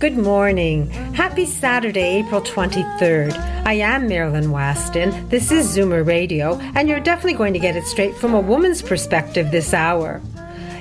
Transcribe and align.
Good 0.00 0.16
morning. 0.16 0.88
Happy 1.12 1.44
Saturday, 1.44 2.20
April 2.24 2.40
23rd. 2.40 3.34
I 3.66 3.74
am 3.74 4.08
Marilyn 4.08 4.50
Weston. 4.50 5.28
This 5.28 5.52
is 5.52 5.76
Zoomer 5.76 6.06
Radio, 6.06 6.58
and 6.74 6.88
you're 6.88 7.00
definitely 7.00 7.34
going 7.34 7.52
to 7.52 7.58
get 7.58 7.76
it 7.76 7.84
straight 7.84 8.16
from 8.16 8.32
a 8.32 8.40
woman's 8.40 8.80
perspective 8.80 9.50
this 9.50 9.74
hour. 9.74 10.22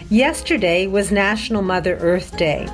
Yesterday 0.10 0.88
was 0.88 1.12
National 1.12 1.62
Mother 1.62 1.98
Earth 1.98 2.38
Day. 2.38 2.70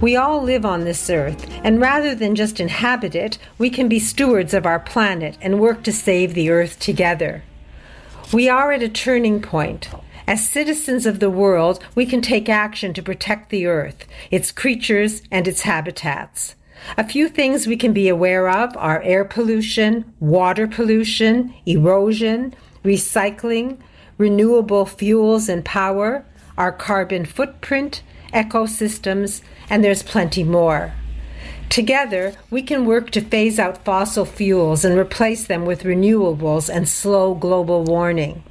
We 0.00 0.16
all 0.16 0.42
live 0.42 0.64
on 0.64 0.82
this 0.82 1.08
earth, 1.08 1.48
and 1.62 1.80
rather 1.80 2.12
than 2.12 2.34
just 2.34 2.58
inhabit 2.58 3.14
it, 3.14 3.38
we 3.58 3.70
can 3.70 3.88
be 3.88 4.00
stewards 4.00 4.52
of 4.52 4.66
our 4.66 4.80
planet 4.80 5.38
and 5.40 5.60
work 5.60 5.84
to 5.84 5.92
save 5.92 6.34
the 6.34 6.50
earth 6.50 6.80
together. 6.80 7.44
We 8.32 8.48
are 8.48 8.72
at 8.72 8.82
a 8.82 8.88
turning 8.88 9.40
point. 9.40 9.88
As 10.26 10.48
citizens 10.48 11.04
of 11.04 11.20
the 11.20 11.28
world, 11.28 11.84
we 11.94 12.06
can 12.06 12.22
take 12.22 12.48
action 12.48 12.94
to 12.94 13.02
protect 13.02 13.50
the 13.50 13.66
earth, 13.66 14.06
its 14.30 14.52
creatures, 14.52 15.20
and 15.30 15.46
its 15.46 15.62
habitats. 15.62 16.54
A 16.96 17.06
few 17.06 17.28
things 17.28 17.66
we 17.66 17.76
can 17.76 17.92
be 17.92 18.08
aware 18.08 18.48
of 18.48 18.74
are 18.78 19.02
air 19.02 19.24
pollution, 19.24 20.12
water 20.20 20.66
pollution, 20.66 21.52
erosion, 21.66 22.54
recycling, 22.82 23.78
renewable 24.16 24.86
fuels 24.86 25.48
and 25.48 25.62
power, 25.62 26.24
our 26.56 26.72
carbon 26.72 27.26
footprint, 27.26 28.02
ecosystems, 28.32 29.42
and 29.68 29.84
there's 29.84 30.02
plenty 30.02 30.42
more. 30.42 30.94
Together, 31.68 32.34
we 32.50 32.62
can 32.62 32.86
work 32.86 33.10
to 33.10 33.20
phase 33.20 33.58
out 33.58 33.84
fossil 33.84 34.24
fuels 34.24 34.84
and 34.84 34.98
replace 34.98 35.46
them 35.46 35.66
with 35.66 35.82
renewables 35.82 36.74
and 36.74 36.88
slow 36.88 37.34
global 37.34 37.84
warming. 37.84 38.42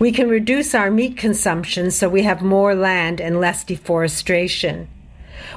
We 0.00 0.12
can 0.12 0.30
reduce 0.30 0.74
our 0.74 0.90
meat 0.90 1.18
consumption 1.18 1.90
so 1.90 2.08
we 2.08 2.22
have 2.22 2.40
more 2.40 2.74
land 2.74 3.20
and 3.20 3.38
less 3.38 3.64
deforestation. 3.64 4.88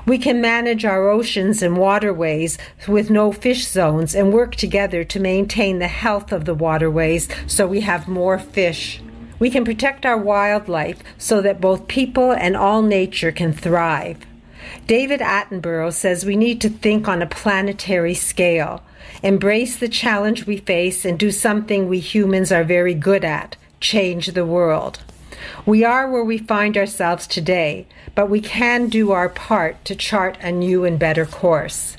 We 0.05 0.17
can 0.17 0.41
manage 0.41 0.83
our 0.83 1.07
oceans 1.07 1.61
and 1.61 1.77
waterways 1.77 2.57
with 2.85 3.09
no 3.09 3.31
fish 3.31 3.65
zones 3.65 4.13
and 4.13 4.33
work 4.33 4.57
together 4.57 5.05
to 5.05 5.19
maintain 5.21 5.79
the 5.79 5.87
health 5.87 6.33
of 6.33 6.43
the 6.43 6.53
waterways 6.53 7.29
so 7.47 7.65
we 7.65 7.79
have 7.81 8.09
more 8.09 8.37
fish. 8.37 9.01
We 9.39 9.49
can 9.49 9.63
protect 9.63 10.05
our 10.05 10.17
wildlife 10.17 11.01
so 11.17 11.39
that 11.39 11.61
both 11.61 11.87
people 11.87 12.33
and 12.33 12.57
all 12.57 12.81
nature 12.81 13.31
can 13.31 13.53
thrive. 13.53 14.17
David 14.87 15.21
Attenborough 15.21 15.93
says 15.93 16.25
we 16.25 16.35
need 16.35 16.59
to 16.59 16.69
think 16.69 17.07
on 17.07 17.21
a 17.21 17.27
planetary 17.27 18.13
scale, 18.13 18.83
embrace 19.21 19.77
the 19.77 19.87
challenge 19.87 20.45
we 20.45 20.57
face, 20.57 21.05
and 21.05 21.17
do 21.17 21.31
something 21.31 21.87
we 21.87 22.01
humans 22.01 22.51
are 22.51 22.65
very 22.65 22.93
good 22.93 23.23
at 23.23 23.55
change 23.83 24.27
the 24.27 24.45
world. 24.45 24.99
We 25.65 25.83
are 25.83 26.09
where 26.09 26.23
we 26.23 26.37
find 26.37 26.77
ourselves 26.77 27.27
today, 27.27 27.85
but 28.15 28.29
we 28.29 28.39
can 28.39 28.87
do 28.87 29.11
our 29.11 29.29
part 29.29 29.83
to 29.85 29.95
chart 29.95 30.37
a 30.41 30.51
new 30.51 30.85
and 30.85 30.97
better 30.97 31.25
course. 31.25 31.97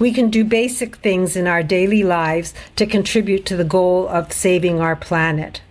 We 0.00 0.12
can 0.12 0.28
do 0.28 0.44
basic 0.44 0.96
things 0.96 1.36
in 1.36 1.46
our 1.46 1.62
daily 1.62 2.02
lives 2.02 2.52
to 2.76 2.84
contribute 2.84 3.46
to 3.46 3.56
the 3.56 3.64
goal 3.64 4.08
of 4.08 4.32
saving 4.32 4.80
our 4.80 4.96
planet. 4.96 5.62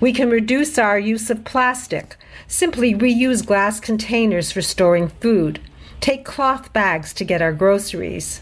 We 0.00 0.12
can 0.12 0.30
reduce 0.30 0.78
our 0.78 0.98
use 0.98 1.30
of 1.30 1.44
plastic, 1.44 2.16
simply 2.46 2.94
reuse 2.94 3.44
glass 3.44 3.80
containers 3.80 4.52
for 4.52 4.62
storing 4.62 5.08
food, 5.08 5.60
take 6.00 6.24
cloth 6.24 6.72
bags 6.72 7.12
to 7.14 7.24
get 7.24 7.42
our 7.42 7.52
groceries, 7.52 8.40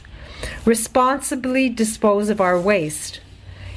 responsibly 0.66 1.70
dispose 1.70 2.28
of 2.28 2.40
our 2.42 2.60
waste, 2.60 3.20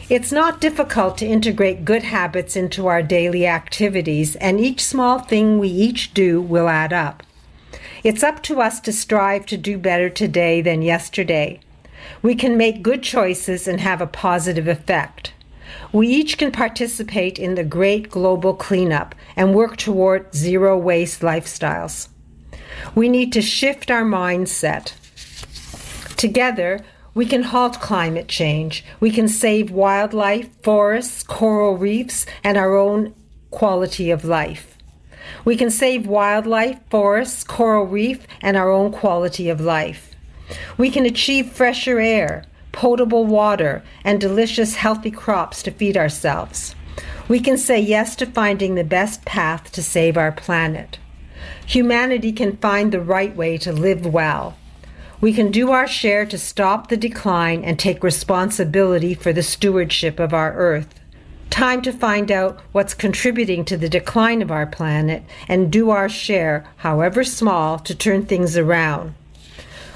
it's 0.09 0.31
not 0.31 0.59
difficult 0.59 1.17
to 1.19 1.25
integrate 1.25 1.85
good 1.85 2.03
habits 2.03 2.55
into 2.55 2.87
our 2.87 3.03
daily 3.03 3.45
activities, 3.45 4.35
and 4.37 4.59
each 4.59 4.83
small 4.83 5.19
thing 5.19 5.59
we 5.59 5.69
each 5.69 6.13
do 6.15 6.41
will 6.41 6.67
add 6.67 6.91
up. 6.91 7.21
It's 8.03 8.23
up 8.23 8.41
to 8.43 8.59
us 8.59 8.79
to 8.81 8.91
strive 8.91 9.45
to 9.47 9.57
do 9.57 9.77
better 9.77 10.09
today 10.09 10.61
than 10.61 10.81
yesterday. 10.81 11.59
We 12.21 12.33
can 12.33 12.57
make 12.57 12.81
good 12.81 13.03
choices 13.03 13.67
and 13.67 13.79
have 13.81 14.01
a 14.01 14.07
positive 14.07 14.67
effect. 14.67 15.33
We 15.91 16.07
each 16.07 16.37
can 16.37 16.51
participate 16.51 17.37
in 17.37 17.55
the 17.55 17.63
great 17.63 18.09
global 18.09 18.55
cleanup 18.55 19.13
and 19.35 19.53
work 19.53 19.77
toward 19.77 20.33
zero 20.33 20.77
waste 20.77 21.21
lifestyles. 21.21 22.07
We 22.95 23.09
need 23.09 23.31
to 23.33 23.41
shift 23.41 23.91
our 23.91 24.03
mindset. 24.03 24.93
Together, 26.15 26.79
we 27.13 27.25
can 27.25 27.43
halt 27.43 27.79
climate 27.79 28.27
change. 28.27 28.83
We 28.99 29.11
can 29.11 29.27
save 29.27 29.71
wildlife, 29.71 30.49
forests, 30.61 31.23
coral 31.23 31.77
reefs, 31.77 32.25
and 32.43 32.57
our 32.57 32.77
own 32.77 33.13
quality 33.51 34.11
of 34.11 34.23
life. 34.23 34.77
We 35.45 35.55
can 35.55 35.71
save 35.71 36.07
wildlife, 36.07 36.79
forests, 36.89 37.43
coral 37.43 37.85
reef, 37.85 38.25
and 38.41 38.55
our 38.55 38.69
own 38.69 38.91
quality 38.91 39.49
of 39.49 39.61
life. 39.61 40.15
We 40.77 40.89
can 40.89 41.05
achieve 41.05 41.51
fresher 41.51 41.99
air, 41.99 42.45
potable 42.71 43.25
water, 43.25 43.83
and 44.03 44.21
delicious, 44.21 44.75
healthy 44.75 45.11
crops 45.11 45.63
to 45.63 45.71
feed 45.71 45.97
ourselves. 45.97 46.75
We 47.27 47.39
can 47.39 47.57
say 47.57 47.79
yes 47.79 48.15
to 48.17 48.25
finding 48.25 48.75
the 48.75 48.83
best 48.83 49.25
path 49.25 49.71
to 49.73 49.83
save 49.83 50.17
our 50.17 50.31
planet. 50.31 50.97
Humanity 51.65 52.31
can 52.31 52.57
find 52.57 52.91
the 52.91 53.01
right 53.01 53.35
way 53.35 53.57
to 53.59 53.71
live 53.71 54.05
well 54.05 54.57
we 55.21 55.33
can 55.33 55.51
do 55.51 55.71
our 55.71 55.87
share 55.87 56.25
to 56.25 56.37
stop 56.37 56.87
the 56.87 56.97
decline 56.97 57.63
and 57.63 57.77
take 57.77 58.03
responsibility 58.03 59.13
for 59.13 59.33
the 59.33 59.43
stewardship 59.43 60.19
of 60.19 60.33
our 60.33 60.53
Earth. 60.53 60.99
Time 61.49 61.81
to 61.81 61.91
find 61.91 62.31
out 62.31 62.59
what's 62.71 62.93
contributing 62.93 63.65
to 63.65 63.75
the 63.75 63.89
decline 63.89 64.41
of 64.41 64.51
our 64.51 64.65
planet 64.65 65.23
and 65.47 65.71
do 65.71 65.89
our 65.89 66.07
share, 66.07 66.65
however 66.77 67.23
small, 67.23 67.79
to 67.79 67.93
turn 67.93 68.25
things 68.25 68.55
around. 68.55 69.13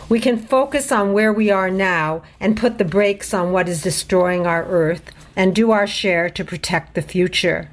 We 0.09 0.19
can 0.19 0.37
focus 0.37 0.91
on 0.91 1.13
where 1.13 1.31
we 1.31 1.49
are 1.49 1.71
now 1.71 2.23
and 2.39 2.57
put 2.57 2.77
the 2.77 2.85
brakes 2.85 3.33
on 3.33 3.53
what 3.53 3.69
is 3.69 3.81
destroying 3.81 4.45
our 4.45 4.65
Earth 4.65 5.11
and 5.37 5.55
do 5.55 5.71
our 5.71 5.87
share 5.87 6.29
to 6.31 6.43
protect 6.43 6.95
the 6.95 7.01
future. 7.01 7.69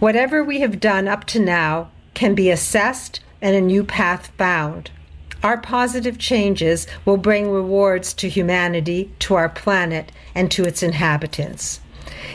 Whatever 0.00 0.42
we 0.42 0.60
have 0.60 0.80
done 0.80 1.06
up 1.06 1.24
to 1.26 1.38
now 1.38 1.90
can 2.14 2.34
be 2.34 2.50
assessed 2.50 3.20
and 3.40 3.54
a 3.54 3.60
new 3.60 3.84
path 3.84 4.32
found. 4.36 4.90
Our 5.44 5.58
positive 5.58 6.16
changes 6.18 6.86
will 7.04 7.18
bring 7.18 7.50
rewards 7.50 8.14
to 8.14 8.30
humanity, 8.30 9.12
to 9.20 9.34
our 9.34 9.50
planet, 9.50 10.10
and 10.34 10.50
to 10.50 10.64
its 10.64 10.82
inhabitants. 10.82 11.80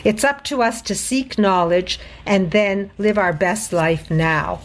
It's 0.04 0.22
up 0.22 0.44
to 0.44 0.62
us 0.62 0.80
to 0.82 0.94
seek 0.94 1.36
knowledge 1.36 1.98
and 2.24 2.52
then 2.52 2.92
live 2.98 3.18
our 3.18 3.32
best 3.32 3.72
life 3.72 4.12
now. 4.12 4.60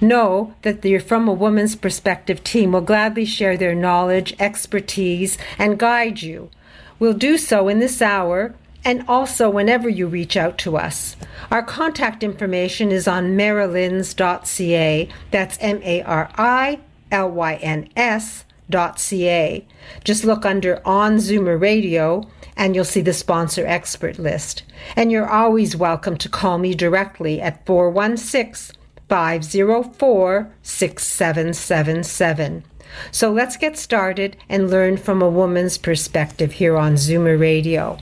Know 0.00 0.52
that 0.62 0.82
the 0.82 0.98
From 0.98 1.28
a 1.28 1.32
Woman's 1.32 1.76
Perspective 1.76 2.42
team 2.42 2.72
will 2.72 2.80
gladly 2.80 3.24
share 3.24 3.56
their 3.56 3.74
knowledge, 3.74 4.34
expertise, 4.40 5.38
and 5.56 5.78
guide 5.78 6.22
you. 6.22 6.50
We'll 6.98 7.14
do 7.14 7.38
so 7.38 7.68
in 7.68 7.78
this 7.78 8.02
hour 8.02 8.56
and 8.84 9.04
also 9.06 9.48
whenever 9.48 9.88
you 9.88 10.08
reach 10.08 10.36
out 10.36 10.58
to 10.58 10.76
us. 10.76 11.16
Our 11.52 11.62
contact 11.62 12.24
information 12.24 12.90
is 12.90 13.06
on 13.06 13.36
marilyns.ca. 13.36 15.08
That's 15.30 15.58
M 15.60 15.80
A 15.84 16.02
R 16.02 16.30
I 16.36 16.80
L-Y-N-S 17.10 18.44
dot 18.68 18.98
ca. 18.98 19.66
Just 20.04 20.24
look 20.24 20.44
under 20.44 20.80
On 20.84 21.16
Zoomer 21.16 21.60
Radio 21.60 22.28
and 22.56 22.74
you'll 22.74 22.84
see 22.84 23.02
the 23.02 23.12
sponsor 23.12 23.66
expert 23.66 24.18
list. 24.18 24.62
And 24.96 25.12
you're 25.12 25.28
always 25.28 25.76
welcome 25.76 26.16
to 26.18 26.28
call 26.28 26.58
me 26.58 26.74
directly 26.74 27.40
at 27.40 27.64
416 27.66 28.76
504 29.08 30.52
6777. 30.62 32.64
So 33.10 33.32
let's 33.32 33.56
get 33.56 33.76
started 33.76 34.36
and 34.48 34.70
learn 34.70 34.96
from 34.96 35.22
a 35.22 35.28
woman's 35.28 35.78
perspective 35.78 36.52
here 36.52 36.76
on 36.76 36.94
Zoomer 36.94 37.38
Radio. 37.38 37.98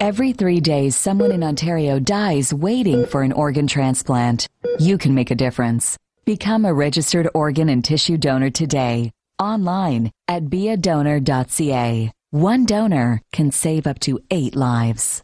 Every 0.00 0.32
three 0.32 0.60
days, 0.60 0.94
someone 0.94 1.32
in 1.32 1.42
Ontario 1.42 1.98
dies 1.98 2.52
waiting 2.52 3.06
for 3.06 3.22
an 3.22 3.32
organ 3.32 3.66
transplant. 3.66 4.46
You 4.78 4.98
can 4.98 5.14
make 5.14 5.30
a 5.30 5.34
difference. 5.34 5.96
Become 6.26 6.64
a 6.64 6.74
registered 6.74 7.28
organ 7.34 7.68
and 7.68 7.84
tissue 7.84 8.18
donor 8.18 8.50
today, 8.50 9.12
online 9.38 10.10
at 10.26 10.46
beadonor.ca. 10.46 12.12
One 12.30 12.64
donor 12.64 13.22
can 13.32 13.52
save 13.52 13.86
up 13.86 14.00
to 14.00 14.18
eight 14.32 14.56
lives. 14.56 15.22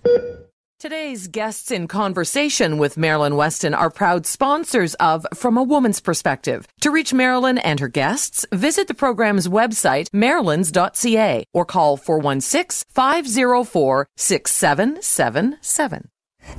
Today's 0.79 1.27
guests 1.27 1.73
in 1.73 1.89
conversation 1.89 2.79
with 2.79 2.97
Marilyn 2.97 3.35
Weston 3.35 3.75
are 3.75 3.91
proud 3.91 4.27
sponsors 4.27 4.95
of 4.95 5.27
From 5.35 5.57
a 5.57 5.63
Woman's 5.65 5.99
Perspective. 5.99 6.69
To 6.83 6.93
reach 6.93 7.13
Marilyn 7.13 7.59
and 7.59 7.81
her 7.81 7.89
guests, 7.89 8.47
visit 8.53 8.87
the 8.87 8.95
program's 8.95 9.49
website, 9.49 10.09
marilyns.ca, 10.11 11.43
or 11.53 11.65
call 11.65 11.97
416 11.97 12.87
504 12.95 14.09
6777. 14.17 16.12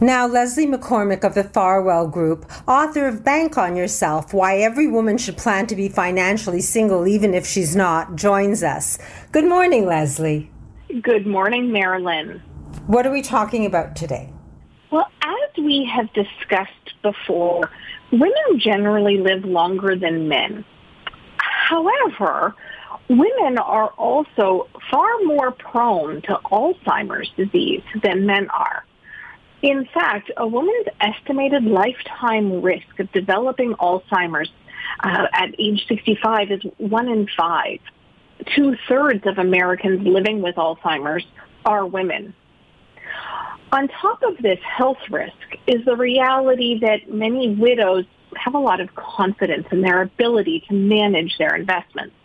Now, 0.03 0.27
Leslie 0.27 0.67
McCormick 0.67 1.23
of 1.23 1.33
the 1.33 1.45
Farwell 1.45 2.07
Group, 2.07 2.51
author 2.67 3.07
of 3.07 3.23
Bank 3.23 3.57
on 3.57 3.77
Yourself 3.77 4.33
Why 4.33 4.57
Every 4.57 4.85
Woman 4.85 5.17
Should 5.17 5.37
Plan 5.37 5.65
to 5.67 5.77
Be 5.77 5.87
Financially 5.87 6.59
Single 6.59 7.07
Even 7.07 7.33
If 7.33 7.47
She's 7.47 7.73
Not, 7.73 8.15
joins 8.15 8.63
us. 8.63 8.97
Good 9.31 9.45
morning, 9.45 9.85
Leslie. 9.85 10.51
Good 11.01 11.25
morning, 11.25 11.71
Marilyn. 11.71 12.41
What 12.87 13.07
are 13.07 13.11
we 13.11 13.21
talking 13.21 13.65
about 13.65 13.95
today? 13.95 14.29
Well, 14.91 15.07
as 15.21 15.57
we 15.57 15.89
have 15.95 16.11
discussed 16.13 17.01
before, 17.01 17.69
women 18.11 18.59
generally 18.59 19.17
live 19.19 19.45
longer 19.45 19.95
than 19.95 20.27
men. 20.27 20.65
However, 21.37 22.55
women 23.09 23.57
are 23.57 23.89
also 23.91 24.67
far 24.91 25.07
more 25.23 25.51
prone 25.51 26.21
to 26.23 26.39
Alzheimer's 26.45 27.29
disease 27.37 27.83
than 28.03 28.25
men 28.25 28.49
are. 28.49 28.83
In 29.63 29.87
fact, 29.93 30.29
a 30.35 30.45
woman's 30.45 30.87
estimated 30.99 31.63
lifetime 31.63 32.61
risk 32.61 32.99
of 32.99 33.09
developing 33.13 33.73
Alzheimer's 33.75 34.51
uh, 34.99 35.27
at 35.31 35.57
age 35.57 35.85
65 35.87 36.51
is 36.51 36.61
one 36.77 37.07
in 37.07 37.29
five. 37.37 37.79
Two 38.57 38.75
thirds 38.89 39.25
of 39.25 39.37
Americans 39.37 40.05
living 40.05 40.41
with 40.41 40.55
Alzheimer's 40.55 41.25
are 41.65 41.85
women. 41.85 42.33
On 43.71 43.87
top 43.87 44.21
of 44.23 44.37
this 44.39 44.59
health 44.61 44.97
risk 45.09 45.33
is 45.65 45.85
the 45.85 45.95
reality 45.95 46.79
that 46.79 47.09
many 47.09 47.55
widows 47.55 48.03
have 48.35 48.55
a 48.55 48.59
lot 48.59 48.81
of 48.81 48.93
confidence 48.95 49.65
in 49.71 49.79
their 49.79 50.01
ability 50.01 50.65
to 50.67 50.73
manage 50.73 51.37
their 51.37 51.55
investments. 51.55 52.15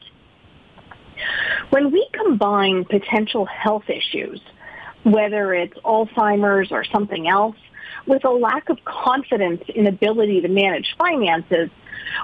When 1.71 1.93
we 1.93 2.09
combine 2.13 2.85
potential 2.85 3.45
health 3.47 3.89
issues, 3.89 4.41
whether 5.05 5.55
it's 5.55 5.79
Alzheimer's 5.81 6.73
or 6.73 6.85
something 6.85 7.29
else, 7.29 7.57
with 8.07 8.25
a 8.25 8.31
lack 8.31 8.69
of 8.69 8.79
confidence 8.85 9.63
in 9.75 9.87
ability 9.87 10.41
to 10.41 10.49
manage 10.49 10.95
finances, 10.99 11.71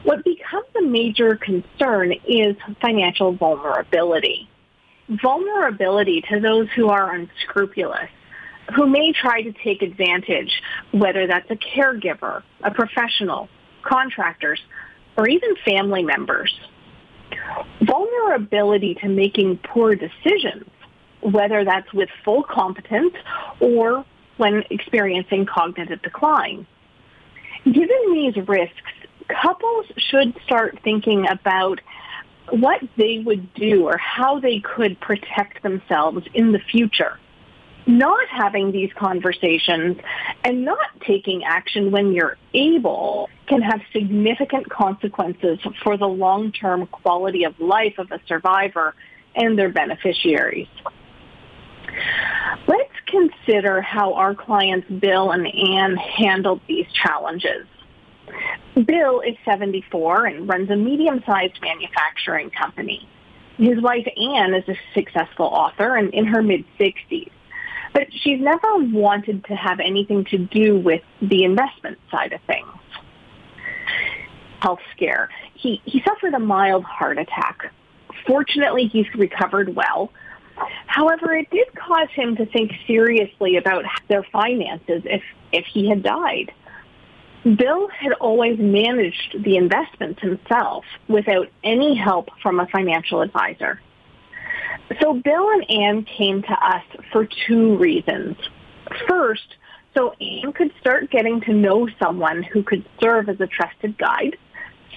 what 0.03 0.25
becomes 0.25 0.67
a 0.79 0.83
major 0.83 1.37
concern 1.37 2.13
is 2.27 2.57
financial 2.81 3.33
vulnerability. 3.33 4.49
Vulnerability 5.09 6.23
to 6.31 6.41
those 6.41 6.69
who 6.75 6.89
are 6.89 7.15
unscrupulous, 7.15 8.09
who 8.75 8.87
may 8.87 9.13
try 9.13 9.43
to 9.43 9.53
take 9.53 9.83
advantage, 9.83 10.63
whether 10.93 11.27
that's 11.27 11.51
a 11.51 11.57
caregiver, 11.57 12.43
a 12.63 12.71
professional, 12.71 13.49
contractors, 13.83 14.61
or 15.17 15.29
even 15.29 15.55
family 15.65 16.03
members. 16.03 16.55
Vulnerability 17.83 18.95
to 18.95 19.09
making 19.09 19.59
poor 19.59 19.95
decisions, 19.95 20.65
whether 21.25 21.65
that's 21.65 21.93
with 21.93 22.09
full 22.25 22.43
competence 22.43 23.15
or 23.61 24.05
when 24.37 24.63
experiencing 24.71 25.47
cognitive 25.47 26.03
decline. 26.03 26.67
Given 27.65 28.13
these 28.13 28.37
risks, 28.47 28.93
couples 29.29 29.87
should 29.97 30.35
start 30.45 30.79
thinking 30.85 31.27
about 31.29 31.81
what 32.51 32.81
they 32.97 33.19
would 33.25 33.55
do 33.55 33.87
or 33.87 33.97
how 33.97 34.39
they 34.39 34.61
could 34.61 35.01
protect 35.01 35.63
themselves 35.63 36.27
in 36.35 36.53
the 36.53 36.59
future 36.59 37.19
not 37.87 38.27
having 38.29 38.73
these 38.73 38.91
conversations 38.95 39.99
and 40.43 40.65
not 40.65 40.89
taking 41.07 41.45
action 41.45 41.91
when 41.91 42.13
you're 42.13 42.37
able 42.55 43.29
can 43.47 43.61
have 43.61 43.81
significant 43.93 44.69
consequences 44.71 45.59
for 45.83 45.97
the 45.97 46.07
long-term 46.07 46.87
quality 46.87 47.45
of 47.45 47.59
life 47.61 47.99
of 47.99 48.11
a 48.11 48.21
survivor 48.27 48.95
and 49.35 49.59
their 49.59 49.69
beneficiaries. 49.69 50.69
Consider 53.45 53.81
how 53.81 54.15
our 54.15 54.35
clients 54.35 54.89
Bill 54.89 55.31
and 55.31 55.47
Anne 55.47 55.97
handled 55.97 56.61
these 56.67 56.87
challenges. 56.93 57.67
Bill 58.87 59.21
is 59.21 59.37
74 59.45 60.27
and 60.27 60.49
runs 60.49 60.71
a 60.71 60.77
medium-sized 60.77 61.61
manufacturing 61.61 62.51
company. 62.51 63.09
His 63.57 63.81
wife 63.81 64.07
Anne 64.17 64.55
is 64.55 64.69
a 64.69 64.77
successful 64.95 65.47
author 65.47 65.97
and 65.97 66.13
in 66.13 66.27
her 66.27 66.43
mid-60s. 66.43 67.31
But 67.93 68.09
she's 68.11 68.41
never 68.41 68.79
wanted 68.79 69.45
to 69.45 69.55
have 69.55 69.79
anything 69.79 70.25
to 70.27 70.39
do 70.39 70.77
with 70.77 71.03
the 71.21 71.45
investment 71.45 71.99
side 72.11 72.33
of 72.33 72.41
things. 72.47 72.67
Health 74.61 74.81
scare. 74.97 75.29
He, 75.55 75.81
he 75.85 76.03
suffered 76.03 76.35
a 76.35 76.41
mild 76.41 76.85
heart 76.85 77.19
attack. 77.19 77.73
Fortunately, 78.27 78.87
he's 78.87 79.07
recovered 79.15 79.77
well. 79.77 80.11
However, 80.87 81.35
it 81.35 81.51
did 81.51 81.75
cause 81.75 82.09
him 82.15 82.37
to 82.37 82.47
think 82.47 82.73
seriously 82.87 83.57
about 83.57 83.85
their 84.09 84.23
finances 84.33 85.03
if, 85.05 85.23
if 85.53 85.67
he 85.67 85.89
had 85.89 86.03
died. 86.03 86.53
Bill 87.45 87.89
had 87.89 88.13
always 88.13 88.59
managed 88.59 89.43
the 89.45 89.57
investments 89.57 90.21
himself 90.23 90.85
without 91.09 91.49
any 91.63 91.95
help 91.95 92.31
from 92.43 92.59
a 92.59 92.67
financial 92.69 93.21
advisor. 93.21 93.81
So 95.01 95.15
Bill 95.15 95.51
and 95.51 95.71
Anne 95.71 96.05
came 96.05 96.43
to 96.43 96.53
us 96.53 96.85
for 97.13 97.29
two 97.47 97.77
reasons. 97.77 98.37
First, 99.09 99.57
so 99.95 100.15
Anne 100.21 100.53
could 100.53 100.73
start 100.81 101.11
getting 101.11 101.41
to 101.43 101.53
know 101.53 101.89
someone 102.03 102.43
who 102.43 102.63
could 102.63 102.85
serve 103.03 103.29
as 103.29 103.41
a 103.41 103.47
trusted 103.47 103.99
guide, 103.99 104.37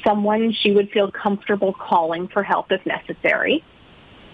someone 0.06 0.54
she 0.54 0.72
would 0.72 0.90
feel 0.92 1.12
comfortable 1.12 1.74
calling 1.74 2.28
for 2.28 2.44
help 2.44 2.72
if 2.72 2.86
necessary. 2.86 3.64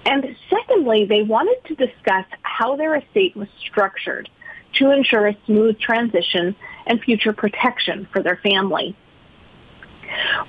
And 0.05 0.35
secondly, 0.49 1.05
they 1.05 1.23
wanted 1.23 1.57
to 1.65 1.75
discuss 1.75 2.25
how 2.41 2.75
their 2.75 2.95
estate 2.95 3.35
was 3.35 3.47
structured 3.59 4.29
to 4.73 4.91
ensure 4.91 5.27
a 5.27 5.37
smooth 5.45 5.79
transition 5.79 6.55
and 6.85 7.01
future 7.01 7.33
protection 7.33 8.07
for 8.11 8.21
their 8.21 8.37
family. 8.37 8.95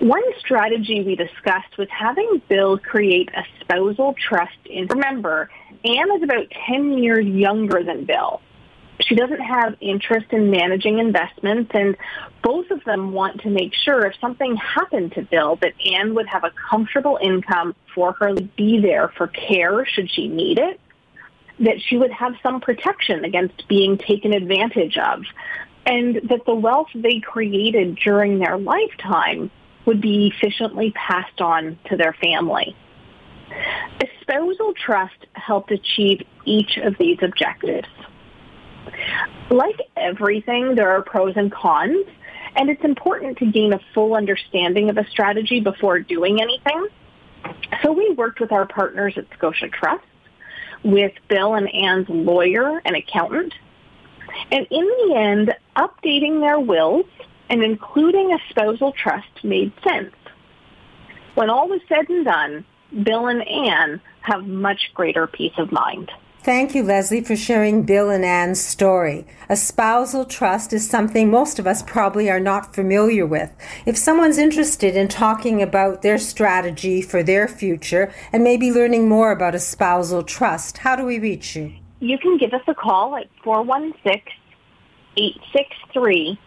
One 0.00 0.22
strategy 0.40 1.02
we 1.02 1.16
discussed 1.16 1.78
was 1.78 1.88
having 1.90 2.42
Bill 2.48 2.78
create 2.78 3.30
a 3.34 3.44
spousal 3.60 4.14
trust. 4.14 4.58
In 4.66 4.86
remember, 4.88 5.50
Anne 5.84 6.10
is 6.16 6.22
about 6.22 6.50
10 6.66 6.98
years 6.98 7.24
younger 7.26 7.82
than 7.82 8.04
Bill. 8.04 8.40
She 9.00 9.14
doesn't 9.16 9.40
have 9.40 9.76
interest 9.80 10.26
in 10.30 10.50
managing 10.50 10.98
investments, 10.98 11.72
and 11.74 11.96
both 12.42 12.70
of 12.70 12.84
them 12.84 13.12
want 13.12 13.40
to 13.42 13.50
make 13.50 13.74
sure 13.74 14.06
if 14.06 14.14
something 14.20 14.56
happened 14.56 15.12
to 15.12 15.22
Bill 15.22 15.56
that 15.56 15.72
Anne 15.84 16.14
would 16.14 16.28
have 16.28 16.44
a 16.44 16.52
comfortable 16.70 17.18
income 17.20 17.74
for 17.94 18.12
her 18.14 18.34
to 18.34 18.42
be 18.42 18.80
there 18.80 19.08
for 19.16 19.26
care 19.26 19.84
should 19.84 20.10
she 20.10 20.28
need 20.28 20.58
it, 20.58 20.80
that 21.60 21.80
she 21.80 21.96
would 21.96 22.12
have 22.12 22.34
some 22.42 22.60
protection 22.60 23.24
against 23.24 23.68
being 23.68 23.98
taken 23.98 24.32
advantage 24.32 24.96
of, 24.96 25.22
and 25.86 26.16
that 26.28 26.46
the 26.46 26.54
wealth 26.54 26.88
they 26.94 27.20
created 27.20 27.96
during 27.96 28.38
their 28.38 28.58
lifetime 28.58 29.50
would 29.86 30.00
be 30.00 30.32
efficiently 30.34 30.92
passed 30.92 31.40
on 31.40 31.78
to 31.86 31.96
their 31.96 32.14
family. 32.14 32.76
Spousal 34.22 34.72
trust 34.72 35.26
helped 35.34 35.70
achieve 35.70 36.22
each 36.46 36.78
of 36.78 36.96
these 36.98 37.18
objectives. 37.20 37.88
Like 39.50 39.80
everything, 39.96 40.74
there 40.74 40.90
are 40.90 41.02
pros 41.02 41.36
and 41.36 41.52
cons, 41.52 42.06
and 42.56 42.70
it's 42.70 42.84
important 42.84 43.38
to 43.38 43.46
gain 43.46 43.72
a 43.72 43.80
full 43.92 44.14
understanding 44.14 44.90
of 44.90 44.98
a 44.98 45.06
strategy 45.08 45.60
before 45.60 46.00
doing 46.00 46.40
anything. 46.40 46.88
So 47.82 47.92
we 47.92 48.10
worked 48.10 48.40
with 48.40 48.52
our 48.52 48.66
partners 48.66 49.14
at 49.16 49.26
Scotia 49.36 49.68
Trust, 49.68 50.04
with 50.82 51.12
Bill 51.28 51.54
and 51.54 51.72
Anne's 51.74 52.08
lawyer 52.08 52.80
and 52.84 52.96
accountant, 52.96 53.54
and 54.50 54.66
in 54.70 54.84
the 54.84 55.14
end, 55.16 55.54
updating 55.76 56.40
their 56.40 56.60
wills 56.60 57.06
and 57.48 57.62
including 57.62 58.32
a 58.32 58.38
spousal 58.50 58.92
trust 58.92 59.44
made 59.44 59.72
sense. 59.86 60.14
When 61.34 61.50
all 61.50 61.68
was 61.68 61.80
said 61.88 62.08
and 62.08 62.24
done, 62.24 62.64
Bill 63.02 63.26
and 63.26 63.46
Anne 63.46 64.00
have 64.20 64.46
much 64.46 64.92
greater 64.94 65.26
peace 65.26 65.52
of 65.58 65.72
mind. 65.72 66.10
Thank 66.44 66.74
you, 66.74 66.82
Leslie, 66.82 67.22
for 67.22 67.36
sharing 67.36 67.84
Bill 67.84 68.10
and 68.10 68.22
Anne's 68.22 68.60
story. 68.60 69.26
A 69.48 69.56
spousal 69.56 70.26
trust 70.26 70.74
is 70.74 70.86
something 70.86 71.30
most 71.30 71.58
of 71.58 71.66
us 71.66 71.82
probably 71.82 72.28
are 72.28 72.38
not 72.38 72.74
familiar 72.74 73.24
with. 73.24 73.50
If 73.86 73.96
someone's 73.96 74.36
interested 74.36 74.94
in 74.94 75.08
talking 75.08 75.62
about 75.62 76.02
their 76.02 76.18
strategy 76.18 77.00
for 77.00 77.22
their 77.22 77.48
future 77.48 78.12
and 78.30 78.44
maybe 78.44 78.70
learning 78.70 79.08
more 79.08 79.32
about 79.32 79.54
a 79.54 79.58
spousal 79.58 80.22
trust, 80.22 80.76
how 80.76 80.96
do 80.96 81.06
we 81.06 81.18
reach 81.18 81.56
you? 81.56 81.72
You 82.00 82.18
can 82.18 82.36
give 82.36 82.52
us 82.52 82.60
a 82.68 82.74
call 82.74 83.16
at 83.16 83.28
416 83.42 84.20
863 85.16 86.38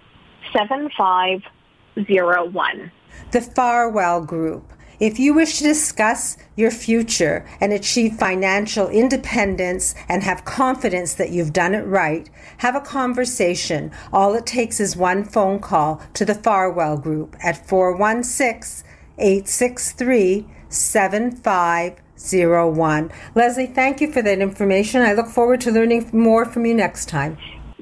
7501. 0.54 2.92
The 3.32 3.42
Farwell 3.42 4.24
Group. 4.24 4.74
If 5.00 5.20
you 5.20 5.36
wish 5.36 5.60
to 5.60 5.63
discuss 5.63 6.38
your 6.56 6.72
future 6.72 7.46
and 7.62 7.72
achieve 7.72 8.16
financial 8.16 8.88
independence 8.88 9.94
and 10.10 10.24
have 10.24 10.44
confidence 10.44 11.13
that 11.16 11.30
you've 11.30 11.54
done 11.54 11.75
it 11.75 11.84
right, 11.84 12.27
have 12.58 12.75
a 12.75 12.82
conversation. 12.82 13.92
All 14.12 14.34
it 14.34 14.48
takes 14.48 14.80
is 14.80 14.98
one 14.98 15.24
phone 15.24 15.60
call 15.60 16.01
to 16.16 16.25
the 16.25 16.34
Farwell 16.34 16.98
Group 16.98 17.36
at 17.44 17.68
416 17.68 18.89
863 19.20 20.48
7501. 20.70 23.12
Leslie, 23.36 23.68
thank 23.68 24.01
you 24.01 24.12
for 24.12 24.24
that 24.24 24.39
information. 24.39 25.04
I 25.04 25.13
look 25.13 25.27
forward 25.27 25.62
to 25.62 25.72
learning 25.72 26.10
more 26.12 26.44
from 26.44 26.66
you 26.66 26.74
next 26.74 27.08
time. 27.08 27.38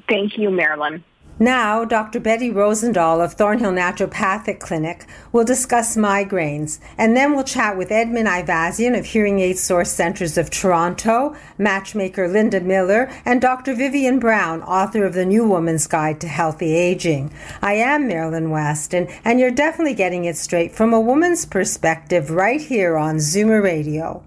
Thank 0.06 0.36
you, 0.36 0.50
Marilyn. 0.50 1.02
Now, 1.38 1.84
Dr. 1.84 2.18
Betty 2.18 2.50
Rosendahl 2.50 3.22
of 3.22 3.34
Thornhill 3.34 3.72
Naturopathic 3.72 4.58
Clinic 4.58 5.04
will 5.32 5.44
discuss 5.44 5.94
migraines, 5.94 6.78
and 6.96 7.14
then 7.14 7.34
we'll 7.34 7.44
chat 7.44 7.76
with 7.76 7.92
Edmund 7.92 8.26
Ivazian 8.26 8.98
of 8.98 9.04
Hearing 9.04 9.40
Aid 9.40 9.58
Source 9.58 9.90
Centers 9.90 10.38
of 10.38 10.48
Toronto, 10.48 11.36
matchmaker 11.58 12.26
Linda 12.26 12.62
Miller, 12.62 13.10
and 13.26 13.42
Dr. 13.42 13.74
Vivian 13.74 14.18
Brown, 14.18 14.62
author 14.62 15.04
of 15.04 15.12
The 15.12 15.26
New 15.26 15.46
Woman's 15.46 15.86
Guide 15.86 16.22
to 16.22 16.28
Healthy 16.28 16.74
Aging. 16.74 17.30
I 17.60 17.74
am 17.74 18.08
Marilyn 18.08 18.48
Weston, 18.48 19.06
and 19.22 19.38
you're 19.38 19.50
definitely 19.50 19.92
getting 19.92 20.24
it 20.24 20.38
straight 20.38 20.74
from 20.74 20.94
a 20.94 21.00
woman's 21.00 21.44
perspective 21.44 22.30
right 22.30 22.62
here 22.62 22.96
on 22.96 23.16
Zoomer 23.16 23.62
Radio. 23.62 24.24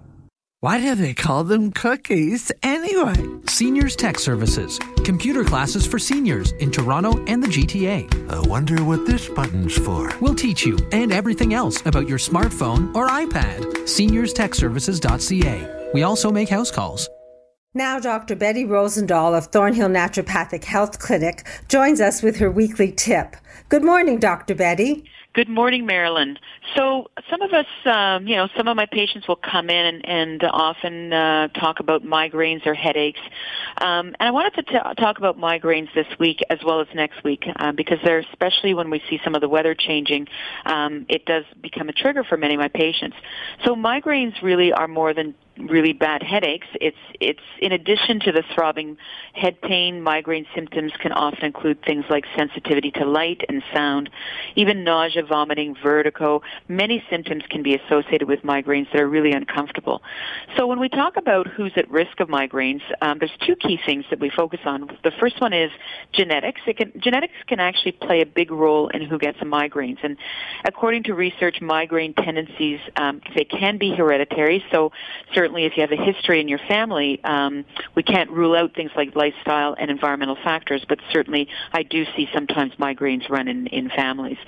Why 0.62 0.78
do 0.78 0.94
they 0.94 1.14
call 1.14 1.44
them 1.44 1.72
cookies 1.72 2.52
anyway? 2.62 3.14
Seniors 3.46 3.96
Tech 3.96 4.18
Services. 4.18 4.78
Computer 5.06 5.42
classes 5.42 5.86
for 5.86 5.98
seniors 5.98 6.52
in 6.60 6.70
Toronto 6.70 7.24
and 7.24 7.42
the 7.42 7.48
GTA. 7.48 8.30
I 8.30 8.46
wonder 8.46 8.84
what 8.84 9.06
this 9.06 9.26
button's 9.26 9.78
for. 9.78 10.12
We'll 10.20 10.34
teach 10.34 10.66
you 10.66 10.76
and 10.92 11.12
everything 11.12 11.54
else 11.54 11.80
about 11.86 12.06
your 12.06 12.18
smartphone 12.18 12.94
or 12.94 13.08
iPad. 13.08 13.60
SeniorsTechServices.ca. 13.86 15.90
We 15.94 16.02
also 16.02 16.30
make 16.30 16.50
house 16.50 16.70
calls. 16.70 17.08
Now, 17.72 17.98
Dr. 17.98 18.36
Betty 18.36 18.66
Rosendahl 18.66 19.38
of 19.38 19.46
Thornhill 19.46 19.88
Naturopathic 19.88 20.64
Health 20.64 20.98
Clinic 20.98 21.46
joins 21.68 22.02
us 22.02 22.22
with 22.22 22.36
her 22.36 22.50
weekly 22.50 22.92
tip. 22.92 23.34
Good 23.70 23.82
morning, 23.82 24.18
Dr. 24.18 24.54
Betty. 24.54 25.06
Good 25.32 25.48
morning, 25.48 25.86
Marilyn. 25.86 26.38
So 26.74 27.08
some 27.30 27.40
of 27.40 27.52
us, 27.52 27.66
um, 27.84 28.26
you 28.26 28.34
know, 28.34 28.48
some 28.56 28.66
of 28.66 28.76
my 28.76 28.86
patients 28.86 29.28
will 29.28 29.36
come 29.36 29.70
in 29.70 29.86
and, 29.86 30.08
and 30.08 30.42
often 30.42 31.12
uh, 31.12 31.46
talk 31.48 31.78
about 31.78 32.02
migraines 32.02 32.66
or 32.66 32.74
headaches. 32.74 33.20
Um, 33.80 34.08
and 34.18 34.28
I 34.28 34.32
wanted 34.32 34.54
to 34.54 34.62
t- 34.64 34.94
talk 34.98 35.18
about 35.18 35.38
migraines 35.38 35.86
this 35.94 36.08
week 36.18 36.40
as 36.50 36.58
well 36.66 36.80
as 36.80 36.88
next 36.96 37.22
week 37.22 37.44
uh, 37.60 37.70
because 37.70 37.98
they're 38.02 38.24
especially 38.32 38.74
when 38.74 38.90
we 38.90 39.00
see 39.08 39.20
some 39.22 39.36
of 39.36 39.40
the 39.40 39.48
weather 39.48 39.72
changing, 39.72 40.26
um, 40.66 41.06
it 41.08 41.26
does 41.26 41.44
become 41.62 41.88
a 41.88 41.92
trigger 41.92 42.24
for 42.24 42.36
many 42.36 42.54
of 42.54 42.60
my 42.60 42.68
patients. 42.68 43.16
So 43.64 43.76
migraines 43.76 44.42
really 44.42 44.72
are 44.72 44.88
more 44.88 45.14
than 45.14 45.36
really 45.68 45.92
bad 45.92 46.22
headaches. 46.22 46.66
It's 46.80 46.96
it's 47.20 47.40
in 47.60 47.72
addition 47.72 48.20
to 48.20 48.32
the 48.32 48.42
throbbing 48.54 48.96
head 49.32 49.60
pain, 49.60 50.02
migraine 50.02 50.46
symptoms 50.54 50.92
can 51.00 51.12
often 51.12 51.44
include 51.44 51.82
things 51.84 52.04
like 52.08 52.24
sensitivity 52.36 52.90
to 52.92 53.04
light 53.04 53.42
and 53.48 53.62
sound, 53.74 54.10
even 54.56 54.84
nausea, 54.84 55.24
vomiting, 55.24 55.76
vertigo. 55.82 56.42
Many 56.68 57.04
symptoms 57.10 57.44
can 57.50 57.62
be 57.62 57.74
associated 57.74 58.28
with 58.28 58.40
migraines 58.40 58.90
that 58.92 59.00
are 59.00 59.08
really 59.08 59.32
uncomfortable. 59.32 60.02
So 60.56 60.66
when 60.66 60.80
we 60.80 60.88
talk 60.88 61.16
about 61.16 61.46
who's 61.46 61.72
at 61.76 61.90
risk 61.90 62.20
of 62.20 62.28
migraines, 62.28 62.82
um, 63.02 63.18
there's 63.18 63.36
two 63.46 63.56
key 63.56 63.78
things 63.84 64.04
that 64.10 64.20
we 64.20 64.30
focus 64.30 64.60
on. 64.64 64.96
The 65.04 65.12
first 65.20 65.40
one 65.40 65.52
is 65.52 65.70
genetics. 66.12 66.60
Can, 66.76 66.92
genetics 66.98 67.34
can 67.46 67.60
actually 67.60 67.92
play 67.92 68.20
a 68.20 68.26
big 68.26 68.50
role 68.50 68.88
in 68.88 69.02
who 69.02 69.18
gets 69.18 69.38
migraines, 69.38 69.98
and 70.02 70.16
according 70.64 71.04
to 71.04 71.14
research, 71.14 71.60
migraine 71.60 72.14
tendencies 72.14 72.80
um, 72.96 73.20
they 73.34 73.44
can 73.44 73.78
be 73.78 73.94
hereditary. 73.94 74.64
So 74.72 74.92
certainly 75.34 75.49
certainly 75.50 75.64
if 75.66 75.76
you 75.76 75.80
have 75.80 75.90
a 75.90 75.96
history 75.96 76.40
in 76.40 76.46
your 76.46 76.60
family, 76.68 77.18
um, 77.24 77.64
we 77.96 78.04
can't 78.04 78.30
rule 78.30 78.54
out 78.54 78.72
things 78.72 78.92
like 78.94 79.16
lifestyle 79.16 79.74
and 79.76 79.90
environmental 79.90 80.36
factors, 80.36 80.84
but 80.88 81.00
certainly 81.12 81.48
I 81.72 81.82
do 81.82 82.04
see 82.14 82.28
sometimes 82.32 82.72
migraines 82.74 83.28
run 83.28 83.48
in, 83.48 83.66
in 83.66 83.90
families. 83.90 84.38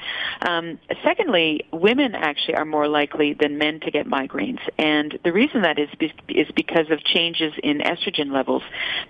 Um, 0.43 0.79
secondly, 1.03 1.67
women 1.73 2.15
actually 2.15 2.55
are 2.55 2.65
more 2.65 2.87
likely 2.87 3.35
than 3.35 3.59
men 3.59 3.81
to 3.81 3.91
get 3.91 4.07
migraines, 4.07 4.61
and 4.79 5.19
the 5.25 5.33
reason 5.33 5.63
that 5.63 5.81
is 5.81 5.89
is 6.29 6.47
because 6.55 6.89
of 6.91 7.03
changes 7.03 7.53
in 7.65 7.79
estrogen 7.79 8.33
levels. 8.33 8.63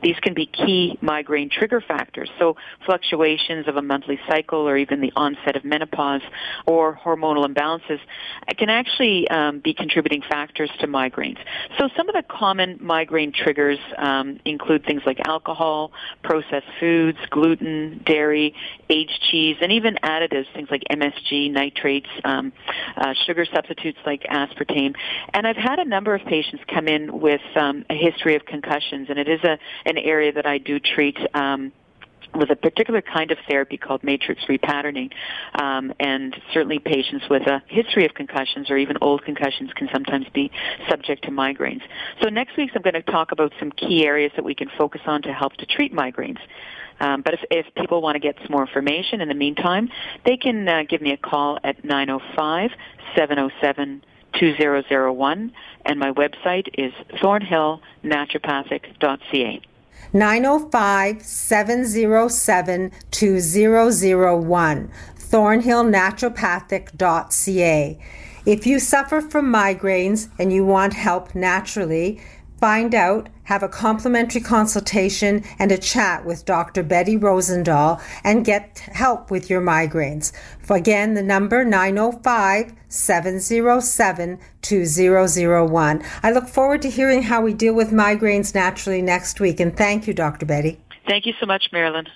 These 0.02 0.16
can 0.20 0.32
be 0.32 0.46
key 0.46 0.98
migraine 1.02 1.50
trigger 1.50 1.82
factors. 1.82 2.30
So 2.38 2.56
fluctuations 2.86 3.68
of 3.68 3.76
a 3.76 3.82
monthly 3.82 4.18
cycle, 4.26 4.66
or 4.66 4.78
even 4.78 5.02
the 5.02 5.12
onset 5.14 5.56
of 5.56 5.64
menopause, 5.64 6.22
or 6.64 6.98
hormonal 7.04 7.46
imbalances, 7.46 8.00
can 8.56 8.70
actually 8.70 9.28
um, 9.28 9.60
be 9.60 9.74
contributing 9.74 10.22
factors 10.22 10.70
to 10.80 10.86
migraines. 10.86 11.38
So 11.82 11.88
so 11.88 11.94
some 11.96 12.08
of 12.08 12.14
the 12.14 12.22
common 12.22 12.78
migraine 12.80 13.32
triggers 13.32 13.78
um, 13.98 14.38
include 14.44 14.84
things 14.84 15.02
like 15.04 15.18
alcohol, 15.26 15.90
processed 16.22 16.66
foods, 16.78 17.18
gluten, 17.30 18.02
dairy, 18.06 18.54
aged 18.88 19.20
cheese, 19.30 19.56
and 19.60 19.72
even 19.72 19.96
additives, 20.04 20.46
things 20.54 20.68
like 20.70 20.82
MSG, 20.88 21.50
nitrates, 21.50 22.06
um, 22.24 22.52
uh, 22.96 23.14
sugar 23.26 23.44
substitutes 23.52 23.98
like 24.06 24.22
aspartame. 24.30 24.94
And 25.34 25.44
I've 25.44 25.56
had 25.56 25.80
a 25.80 25.84
number 25.84 26.14
of 26.14 26.24
patients 26.24 26.62
come 26.72 26.86
in 26.86 27.20
with 27.20 27.40
um, 27.56 27.84
a 27.90 27.94
history 27.94 28.36
of 28.36 28.44
concussions, 28.44 29.08
and 29.10 29.18
it 29.18 29.28
is 29.28 29.42
a 29.42 29.58
an 29.84 29.98
area 29.98 30.32
that 30.32 30.46
I 30.46 30.58
do 30.58 30.78
treat. 30.78 31.18
Um, 31.34 31.72
with 32.34 32.50
a 32.50 32.56
particular 32.56 33.02
kind 33.02 33.30
of 33.30 33.38
therapy 33.48 33.76
called 33.76 34.02
matrix 34.02 34.42
repatterning. 34.48 35.10
Um, 35.60 35.92
and 36.00 36.34
certainly 36.52 36.78
patients 36.78 37.24
with 37.28 37.42
a 37.42 37.62
history 37.66 38.06
of 38.06 38.14
concussions 38.14 38.70
or 38.70 38.76
even 38.76 38.96
old 39.00 39.24
concussions 39.24 39.70
can 39.74 39.88
sometimes 39.92 40.26
be 40.32 40.50
subject 40.88 41.24
to 41.24 41.30
migraines. 41.30 41.82
So 42.22 42.28
next 42.28 42.56
week 42.56 42.70
I'm 42.74 42.82
going 42.82 42.94
to 42.94 43.02
talk 43.02 43.32
about 43.32 43.52
some 43.58 43.70
key 43.72 44.06
areas 44.06 44.32
that 44.36 44.44
we 44.44 44.54
can 44.54 44.70
focus 44.78 45.02
on 45.06 45.22
to 45.22 45.32
help 45.32 45.54
to 45.54 45.66
treat 45.66 45.94
migraines. 45.94 46.38
Um, 47.00 47.22
but 47.22 47.34
if, 47.34 47.40
if 47.50 47.74
people 47.74 48.00
want 48.00 48.14
to 48.14 48.20
get 48.20 48.36
some 48.36 48.48
more 48.50 48.66
information 48.66 49.20
in 49.20 49.28
the 49.28 49.34
meantime, 49.34 49.88
they 50.24 50.36
can 50.36 50.68
uh, 50.68 50.84
give 50.88 51.00
me 51.00 51.12
a 51.12 51.16
call 51.16 51.58
at 51.64 51.84
905 51.84 52.70
707 53.16 54.04
2001 54.38 55.52
and 55.84 55.98
my 55.98 56.12
website 56.12 56.68
is 56.74 56.92
thornhillnaturopathic.ca. 57.20 59.60
905 60.12 61.22
707 61.22 62.92
2001, 63.10 64.90
thornhillnaturopathic.ca. 65.18 67.98
If 68.44 68.66
you 68.66 68.80
suffer 68.80 69.20
from 69.20 69.52
migraines 69.52 70.28
and 70.38 70.52
you 70.52 70.66
want 70.66 70.94
help 70.94 71.32
naturally, 71.34 72.20
find 72.62 72.94
out, 72.94 73.28
have 73.42 73.64
a 73.64 73.68
complimentary 73.68 74.40
consultation 74.40 75.42
and 75.58 75.72
a 75.72 75.76
chat 75.76 76.24
with 76.24 76.44
Dr. 76.44 76.84
Betty 76.84 77.16
Rosendahl 77.16 78.00
and 78.22 78.44
get 78.44 78.78
help 78.92 79.32
with 79.32 79.50
your 79.50 79.60
migraines. 79.60 80.30
Again, 80.70 81.14
the 81.14 81.24
number 81.24 81.64
905 81.64 82.72
707 82.88 84.38
2001. 84.62 86.02
I 86.22 86.30
look 86.30 86.46
forward 86.46 86.82
to 86.82 86.88
hearing 86.88 87.22
how 87.22 87.42
we 87.42 87.52
deal 87.52 87.74
with 87.74 87.90
migraines 87.90 88.54
naturally 88.54 89.02
next 89.02 89.40
week. 89.40 89.58
And 89.58 89.76
thank 89.76 90.06
you, 90.06 90.14
Dr. 90.14 90.46
Betty. 90.46 90.78
Thank 91.08 91.26
you 91.26 91.32
so 91.40 91.46
much, 91.46 91.70
Marilyn. 91.72 92.06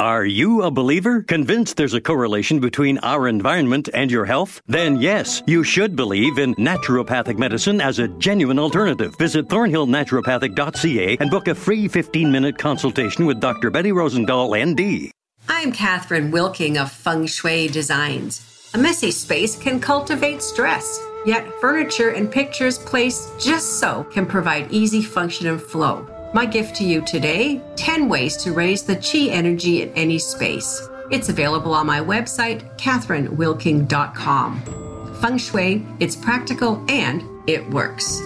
Are 0.00 0.24
you 0.24 0.62
a 0.62 0.70
believer? 0.70 1.22
Convinced 1.22 1.76
there's 1.76 1.94
a 1.94 2.00
correlation 2.00 2.60
between 2.60 2.98
our 2.98 3.26
environment 3.26 3.88
and 3.92 4.12
your 4.12 4.26
health? 4.26 4.62
Then 4.68 5.00
yes, 5.00 5.42
you 5.48 5.64
should 5.64 5.96
believe 5.96 6.38
in 6.38 6.54
naturopathic 6.54 7.36
medicine 7.36 7.80
as 7.80 7.98
a 7.98 8.06
genuine 8.06 8.60
alternative. 8.60 9.16
Visit 9.16 9.48
thornhillnaturopathic.ca 9.48 11.16
and 11.18 11.30
book 11.32 11.48
a 11.48 11.54
free 11.56 11.88
15-minute 11.88 12.56
consultation 12.56 13.26
with 13.26 13.40
Dr. 13.40 13.72
Betty 13.72 13.90
Rosendahl, 13.90 14.54
ND. 14.54 15.10
I'm 15.48 15.72
Catherine 15.72 16.30
Wilking 16.30 16.78
of 16.78 16.92
Feng 16.92 17.26
Shui 17.26 17.66
Designs. 17.66 18.70
A 18.74 18.78
messy 18.78 19.10
space 19.10 19.58
can 19.58 19.80
cultivate 19.80 20.42
stress, 20.42 21.04
yet 21.26 21.44
furniture 21.60 22.10
and 22.10 22.30
pictures 22.30 22.78
placed 22.78 23.40
just 23.40 23.80
so 23.80 24.04
can 24.12 24.26
provide 24.26 24.70
easy 24.70 25.02
function 25.02 25.48
and 25.48 25.60
flow. 25.60 26.06
My 26.34 26.44
gift 26.44 26.76
to 26.76 26.84
you 26.84 27.00
today 27.00 27.62
10 27.76 28.06
ways 28.08 28.36
to 28.38 28.52
raise 28.52 28.82
the 28.82 28.96
chi 28.96 29.32
energy 29.32 29.82
in 29.82 29.92
any 29.94 30.18
space. 30.18 30.88
It's 31.10 31.30
available 31.30 31.72
on 31.72 31.86
my 31.86 32.00
website, 32.00 32.78
catherinewilking.com. 32.78 35.14
Feng 35.22 35.38
Shui, 35.38 35.86
it's 36.00 36.14
practical 36.14 36.84
and 36.88 37.24
it 37.48 37.66
works. 37.70 38.20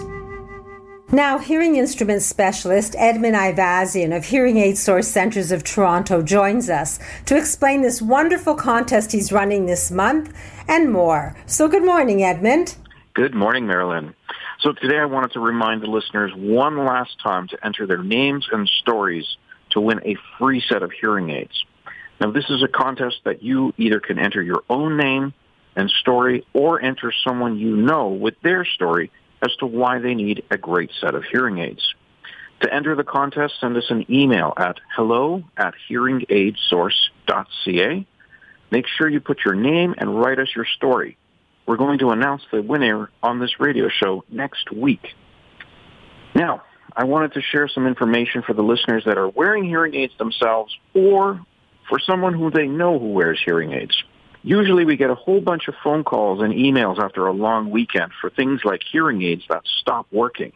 Now, 1.13 1.37
hearing 1.37 1.77
instrument 1.77 2.23
specialist 2.23 2.95
Edmund 2.97 3.35
Ivazian 3.35 4.15
of 4.15 4.25
Hearing 4.25 4.57
Aid 4.57 4.77
Source 4.77 5.07
Centers 5.07 5.51
of 5.51 5.63
Toronto 5.63 6.23
joins 6.23 6.69
us 6.69 6.99
to 7.27 7.37
explain 7.37 7.83
this 7.83 8.01
wonderful 8.01 8.55
contest 8.55 9.11
he's 9.11 9.31
running 9.31 9.65
this 9.65 9.91
month 9.91 10.35
and 10.67 10.91
more. 10.91 11.35
So, 11.45 11.67
good 11.67 11.85
morning, 11.85 12.23
Edmund. 12.23 12.75
Good 13.13 13.35
morning, 13.35 13.67
Marilyn. 13.67 14.15
So 14.59 14.71
today 14.71 14.97
I 14.97 15.05
wanted 15.05 15.31
to 15.33 15.39
remind 15.39 15.81
the 15.81 15.87
listeners 15.87 16.31
one 16.35 16.85
last 16.85 17.17
time 17.21 17.47
to 17.49 17.65
enter 17.65 17.87
their 17.87 18.03
names 18.03 18.47
and 18.51 18.69
stories 18.81 19.25
to 19.71 19.81
win 19.81 19.99
a 20.05 20.15
free 20.37 20.63
set 20.67 20.83
of 20.83 20.91
hearing 20.91 21.31
aids. 21.31 21.65
Now 22.21 22.29
this 22.31 22.49
is 22.49 22.61
a 22.63 22.67
contest 22.67 23.21
that 23.25 23.41
you 23.43 23.73
either 23.77 23.99
can 23.99 24.19
enter 24.19 24.41
your 24.41 24.63
own 24.69 24.95
name 24.97 25.33
and 25.75 25.89
story 25.89 26.45
or 26.53 26.81
enter 26.81 27.11
someone 27.27 27.57
you 27.57 27.75
know 27.75 28.07
with 28.09 28.35
their 28.41 28.63
story 28.63 29.11
as 29.41 29.53
to 29.57 29.65
why 29.65 29.99
they 29.99 30.13
need 30.13 30.43
a 30.51 30.57
great 30.57 30.91
set 31.01 31.15
of 31.15 31.23
hearing 31.25 31.57
aids. 31.57 31.93
To 32.61 32.73
enter 32.73 32.95
the 32.95 33.03
contest, 33.03 33.55
send 33.59 33.75
us 33.75 33.89
an 33.89 34.05
email 34.09 34.53
at 34.55 34.79
hello 34.95 35.43
at 35.57 35.73
hearingaidsource.ca. 35.89 38.07
Make 38.71 38.87
sure 38.87 39.09
you 39.09 39.19
put 39.19 39.43
your 39.43 39.55
name 39.55 39.93
and 39.97 40.17
write 40.17 40.39
us 40.39 40.47
your 40.55 40.65
story. 40.65 41.17
We're 41.65 41.77
going 41.77 41.99
to 41.99 42.09
announce 42.09 42.43
the 42.51 42.61
winner 42.61 43.09
on 43.21 43.39
this 43.39 43.59
radio 43.59 43.87
show 43.89 44.25
next 44.29 44.71
week. 44.71 45.13
Now, 46.35 46.63
I 46.95 47.05
wanted 47.05 47.33
to 47.33 47.41
share 47.41 47.67
some 47.67 47.87
information 47.87 48.43
for 48.43 48.53
the 48.53 48.61
listeners 48.61 49.03
that 49.05 49.17
are 49.17 49.29
wearing 49.29 49.63
hearing 49.63 49.95
aids 49.95 50.13
themselves 50.17 50.75
or 50.93 51.41
for 51.89 51.99
someone 51.99 52.33
who 52.33 52.51
they 52.51 52.67
know 52.67 52.99
who 52.99 53.13
wears 53.13 53.39
hearing 53.43 53.73
aids. 53.73 53.95
Usually 54.43 54.83
we 54.83 54.97
get 54.97 55.09
a 55.09 55.15
whole 55.15 55.39
bunch 55.39 55.67
of 55.69 55.75
phone 55.83 56.03
calls 56.03 56.41
and 56.41 56.53
emails 56.53 56.99
after 56.99 57.27
a 57.27 57.31
long 57.31 57.69
weekend 57.69 58.11
for 58.19 58.29
things 58.29 58.61
like 58.65 58.81
hearing 58.83 59.21
aids 59.23 59.43
that 59.49 59.63
stop 59.79 60.05
working. 60.11 60.51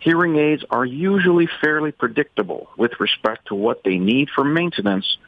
Hearing 0.00 0.36
aids 0.36 0.64
are 0.70 0.84
usually 0.84 1.48
fairly 1.60 1.92
predictable 1.92 2.68
with 2.78 2.92
respect 2.98 3.48
to 3.48 3.54
what 3.54 3.82
they 3.84 3.98
need 3.98 4.30
for 4.34 4.44
maintenance, 4.44 5.18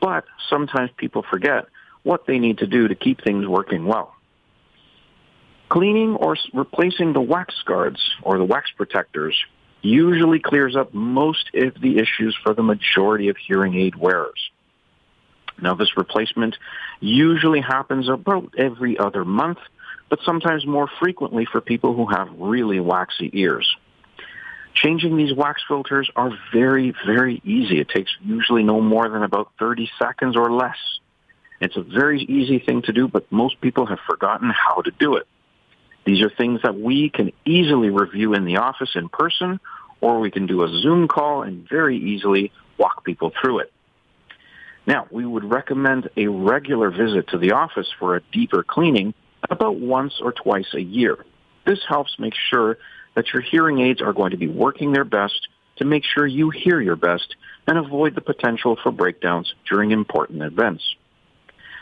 but 0.00 0.24
sometimes 0.48 0.90
people 0.96 1.24
forget 1.28 1.66
what 2.04 2.26
they 2.26 2.38
need 2.38 2.58
to 2.58 2.66
do 2.66 2.88
to 2.88 2.94
keep 2.94 3.22
things 3.22 3.46
working 3.46 3.84
well. 3.84 4.14
Cleaning 5.70 6.16
or 6.16 6.36
replacing 6.52 7.12
the 7.12 7.20
wax 7.20 7.54
guards 7.64 8.00
or 8.22 8.38
the 8.38 8.44
wax 8.44 8.70
protectors 8.76 9.36
usually 9.82 10.40
clears 10.40 10.76
up 10.76 10.92
most 10.92 11.48
of 11.54 11.80
the 11.80 11.98
issues 11.98 12.36
for 12.42 12.54
the 12.54 12.62
majority 12.62 13.28
of 13.28 13.36
hearing 13.36 13.76
aid 13.76 13.94
wearers. 13.94 14.50
Now, 15.62 15.74
this 15.74 15.96
replacement 15.96 16.56
usually 16.98 17.60
happens 17.60 18.08
about 18.08 18.54
every 18.58 18.98
other 18.98 19.24
month, 19.24 19.58
but 20.08 20.18
sometimes 20.24 20.66
more 20.66 20.88
frequently 20.98 21.46
for 21.50 21.60
people 21.60 21.94
who 21.94 22.06
have 22.06 22.28
really 22.36 22.80
waxy 22.80 23.30
ears. 23.32 23.76
Changing 24.74 25.16
these 25.16 25.32
wax 25.32 25.62
filters 25.68 26.10
are 26.16 26.30
very, 26.52 26.94
very 27.06 27.40
easy. 27.44 27.80
It 27.80 27.88
takes 27.88 28.10
usually 28.22 28.64
no 28.64 28.80
more 28.80 29.08
than 29.08 29.22
about 29.22 29.52
30 29.58 29.88
seconds 29.98 30.36
or 30.36 30.50
less. 30.50 30.78
It's 31.60 31.76
a 31.76 31.82
very 31.82 32.22
easy 32.22 32.58
thing 32.58 32.82
to 32.82 32.92
do, 32.92 33.06
but 33.06 33.30
most 33.30 33.60
people 33.60 33.86
have 33.86 33.98
forgotten 34.06 34.50
how 34.50 34.80
to 34.82 34.90
do 34.98 35.16
it. 35.16 35.26
These 36.10 36.22
are 36.22 36.30
things 36.30 36.60
that 36.64 36.76
we 36.76 37.08
can 37.08 37.30
easily 37.44 37.88
review 37.88 38.34
in 38.34 38.44
the 38.44 38.56
office 38.56 38.96
in 38.96 39.08
person, 39.08 39.60
or 40.00 40.18
we 40.18 40.32
can 40.32 40.46
do 40.46 40.64
a 40.64 40.68
Zoom 40.68 41.06
call 41.06 41.42
and 41.42 41.68
very 41.68 41.98
easily 41.98 42.50
walk 42.78 43.04
people 43.04 43.30
through 43.40 43.60
it. 43.60 43.72
Now, 44.88 45.06
we 45.12 45.24
would 45.24 45.44
recommend 45.44 46.10
a 46.16 46.26
regular 46.26 46.90
visit 46.90 47.28
to 47.28 47.38
the 47.38 47.52
office 47.52 47.86
for 47.96 48.16
a 48.16 48.22
deeper 48.32 48.64
cleaning 48.64 49.14
about 49.48 49.76
once 49.76 50.14
or 50.20 50.32
twice 50.32 50.74
a 50.74 50.80
year. 50.80 51.16
This 51.64 51.78
helps 51.88 52.18
make 52.18 52.34
sure 52.34 52.78
that 53.14 53.32
your 53.32 53.42
hearing 53.42 53.78
aids 53.78 54.02
are 54.02 54.12
going 54.12 54.32
to 54.32 54.36
be 54.36 54.48
working 54.48 54.90
their 54.90 55.04
best 55.04 55.46
to 55.76 55.84
make 55.84 56.02
sure 56.02 56.26
you 56.26 56.50
hear 56.50 56.80
your 56.80 56.96
best 56.96 57.36
and 57.68 57.78
avoid 57.78 58.16
the 58.16 58.20
potential 58.20 58.76
for 58.82 58.90
breakdowns 58.90 59.54
during 59.68 59.92
important 59.92 60.42
events. 60.42 60.82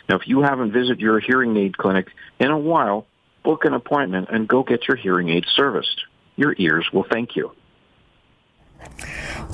Now, 0.07 0.17
if 0.17 0.29
you 0.29 0.43
haven't 0.43 0.73
visited 0.73 1.01
your 1.01 1.19
hearing 1.19 1.57
aid 1.57 1.79
clinic 1.79 2.09
in 2.39 2.51
a 2.51 2.59
while, 2.59 3.07
book 3.49 3.65
an 3.65 3.73
appointment 3.73 4.29
and 4.31 4.47
go 4.47 4.63
get 4.63 4.87
your 4.87 4.97
hearing 4.99 5.31
aids 5.31 5.49
serviced. 5.57 6.05
Your 6.37 6.55
ears 6.59 6.87
will 6.93 7.07
thank 7.11 7.35
you. 7.35 7.51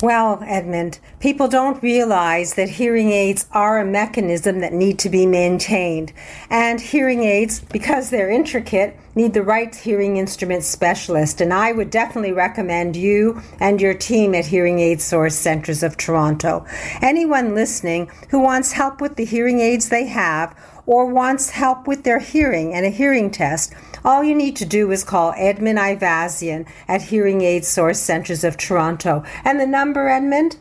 Well, 0.01 0.43
Edmund, 0.45 0.99
people 1.21 1.47
don't 1.47 1.81
realize 1.81 2.55
that 2.55 2.67
hearing 2.67 3.11
aids 3.11 3.47
are 3.53 3.79
a 3.79 3.85
mechanism 3.85 4.59
that 4.59 4.73
need 4.73 4.99
to 4.99 5.09
be 5.09 5.25
maintained. 5.25 6.11
And 6.49 6.81
hearing 6.81 7.23
aids, 7.23 7.61
because 7.61 8.09
they're 8.09 8.29
intricate, 8.29 8.99
need 9.15 9.33
the 9.33 9.43
right 9.43 9.73
hearing 9.73 10.17
instrument 10.17 10.63
specialist. 10.63 11.39
And 11.39 11.53
I 11.53 11.71
would 11.71 11.89
definitely 11.89 12.33
recommend 12.33 12.97
you 12.97 13.41
and 13.61 13.79
your 13.79 13.93
team 13.93 14.35
at 14.35 14.47
Hearing 14.47 14.79
Aid 14.79 14.99
Source 14.99 15.35
Centers 15.35 15.83
of 15.83 15.95
Toronto. 15.95 16.65
Anyone 17.01 17.55
listening 17.55 18.11
who 18.29 18.41
wants 18.41 18.73
help 18.73 18.99
with 18.99 19.15
the 19.15 19.23
hearing 19.23 19.61
aids 19.61 19.87
they 19.87 20.07
have 20.07 20.53
or 20.85 21.05
wants 21.05 21.51
help 21.51 21.87
with 21.87 22.03
their 22.03 22.19
hearing 22.19 22.73
and 22.73 22.85
a 22.85 22.89
hearing 22.89 23.31
test, 23.31 23.73
all 24.05 24.23
you 24.23 24.35
need 24.35 24.55
to 24.57 24.65
do 24.65 24.91
is 24.91 25.03
call 25.03 25.33
Edmund 25.35 25.79
Ivazian 25.79 26.67
at 26.87 27.01
Hearing 27.01 27.41
Aid 27.41 27.65
Source 27.65 27.99
Centers 27.99 28.43
of 28.43 28.55
Toronto. 28.55 29.23
And 29.43 29.59
the 29.59 29.65
number, 29.65 30.07
Edmund? 30.07 30.57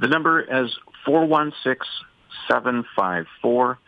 The 0.00 0.08
number 0.08 0.40
is 0.40 0.74
416 1.04 1.86
754 2.48 3.78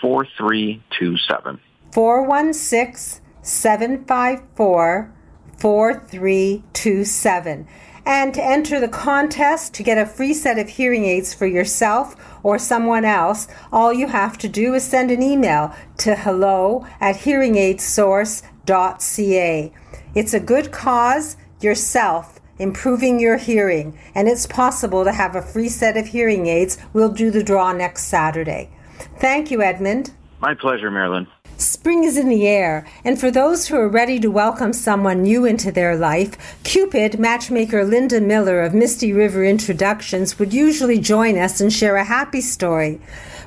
4327. 0.00 1.60
416 1.92 3.20
754 3.42 5.12
4327. 5.58 7.66
And 8.06 8.34
to 8.34 8.44
enter 8.44 8.80
the 8.80 8.88
contest 8.88 9.72
to 9.74 9.82
get 9.82 9.96
a 9.96 10.06
free 10.06 10.34
set 10.34 10.58
of 10.58 10.68
hearing 10.68 11.06
aids 11.06 11.32
for 11.32 11.46
yourself 11.46 12.14
or 12.42 12.58
someone 12.58 13.04
else, 13.04 13.48
all 13.72 13.92
you 13.92 14.08
have 14.08 14.36
to 14.38 14.48
do 14.48 14.74
is 14.74 14.84
send 14.84 15.10
an 15.10 15.22
email 15.22 15.74
to 15.98 16.14
hello 16.14 16.86
at 17.00 17.16
hearingaidsource.ca. 17.16 19.72
It's 20.14 20.34
a 20.34 20.40
good 20.40 20.70
cause, 20.70 21.36
yourself, 21.60 22.40
improving 22.58 23.18
your 23.18 23.38
hearing, 23.38 23.98
and 24.14 24.28
it's 24.28 24.46
possible 24.46 25.04
to 25.04 25.12
have 25.12 25.34
a 25.34 25.42
free 25.42 25.68
set 25.68 25.96
of 25.96 26.08
hearing 26.08 26.46
aids. 26.46 26.78
We'll 26.92 27.12
do 27.12 27.30
the 27.30 27.42
draw 27.42 27.72
next 27.72 28.04
Saturday. 28.04 28.70
Thank 29.18 29.50
you, 29.50 29.62
Edmund. 29.62 30.12
My 30.40 30.54
pleasure, 30.54 30.90
Marilyn. 30.90 31.26
Spring 31.56 32.02
is 32.02 32.18
in 32.18 32.28
the 32.28 32.48
air, 32.48 32.84
and 33.04 33.18
for 33.18 33.30
those 33.30 33.68
who 33.68 33.76
are 33.76 33.88
ready 33.88 34.18
to 34.18 34.30
welcome 34.30 34.72
someone 34.72 35.22
new 35.22 35.44
into 35.44 35.70
their 35.70 35.96
life, 35.96 36.58
Cupid 36.64 37.20
matchmaker 37.20 37.84
Linda 37.84 38.20
Miller 38.20 38.60
of 38.60 38.74
Misty 38.74 39.12
River 39.12 39.44
Introductions 39.44 40.36
would 40.38 40.52
usually 40.52 40.98
join 40.98 41.38
us 41.38 41.60
and 41.60 41.72
share 41.72 41.94
a 41.94 42.04
happy 42.04 42.40
story. 42.40 43.00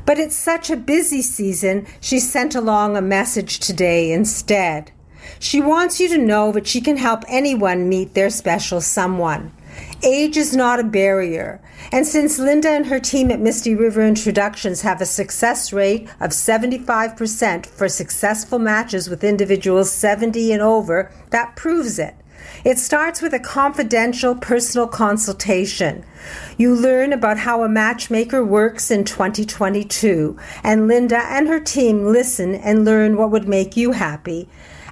But 0.06 0.20
it's 0.20 0.38
such 0.38 0.70
a 0.70 0.78
busy 0.78 1.22
season, 1.22 1.86
she 2.00 2.20
sent 2.20 2.56
along 2.56 2.96
a 2.96 3.02
message 3.02 3.60
today 3.60 4.13
instead. 4.13 4.91
She 5.38 5.60
wants 5.60 6.00
you 6.00 6.08
to 6.08 6.17
know 6.17 6.54
that 6.54 6.67
she 6.67 6.80
can 6.80 6.96
help 6.96 7.26
anyone 7.28 7.89
meet 7.89 8.13
their 8.13 8.30
special 8.30 8.80
someone. 8.80 9.52
Age 10.04 10.38
is 10.38 10.56
not 10.56 10.80
a 10.80 10.84
barrier. 10.84 11.60
And 11.92 12.06
since 12.06 12.38
Linda 12.38 12.70
and 12.70 12.86
her 12.86 13.00
team 13.00 13.32
at 13.32 13.40
Misty 13.40 13.74
River 13.74 14.06
Introductions 14.06 14.82
have 14.82 15.02
a 15.02 15.06
success 15.08 15.74
rate 15.74 16.08
of 16.20 16.32
75% 16.32 17.66
for 17.66 17.90
successful 17.90 18.60
matches 18.60 19.10
with 19.10 19.24
individuals 19.24 19.92
70 19.92 20.52
and 20.52 20.62
over, 20.62 21.12
that 21.32 21.56
proves 21.56 21.98
it. 21.98 22.14
It 22.64 22.78
starts 22.78 23.22
with 23.22 23.34
a 23.34 23.40
confidential 23.40 24.36
personal 24.36 24.88
consultation. 24.88 26.06
You 26.58 26.76
learn 26.76 27.12
about 27.12 27.40
how 27.40 27.64
a 27.64 27.70
matchmaker 27.70 28.44
works 28.44 28.92
in 28.92 29.04
2022, 29.04 30.38
and 30.64 30.88
Linda 30.88 31.24
and 31.26 31.48
her 31.48 31.60
team 31.60 32.06
listen 32.06 32.54
and 32.56 32.86
learn 32.86 33.18
what 33.18 33.32
would 33.32 33.48
make 33.48 33.76
you 33.76 33.94
happy. 33.94 34.48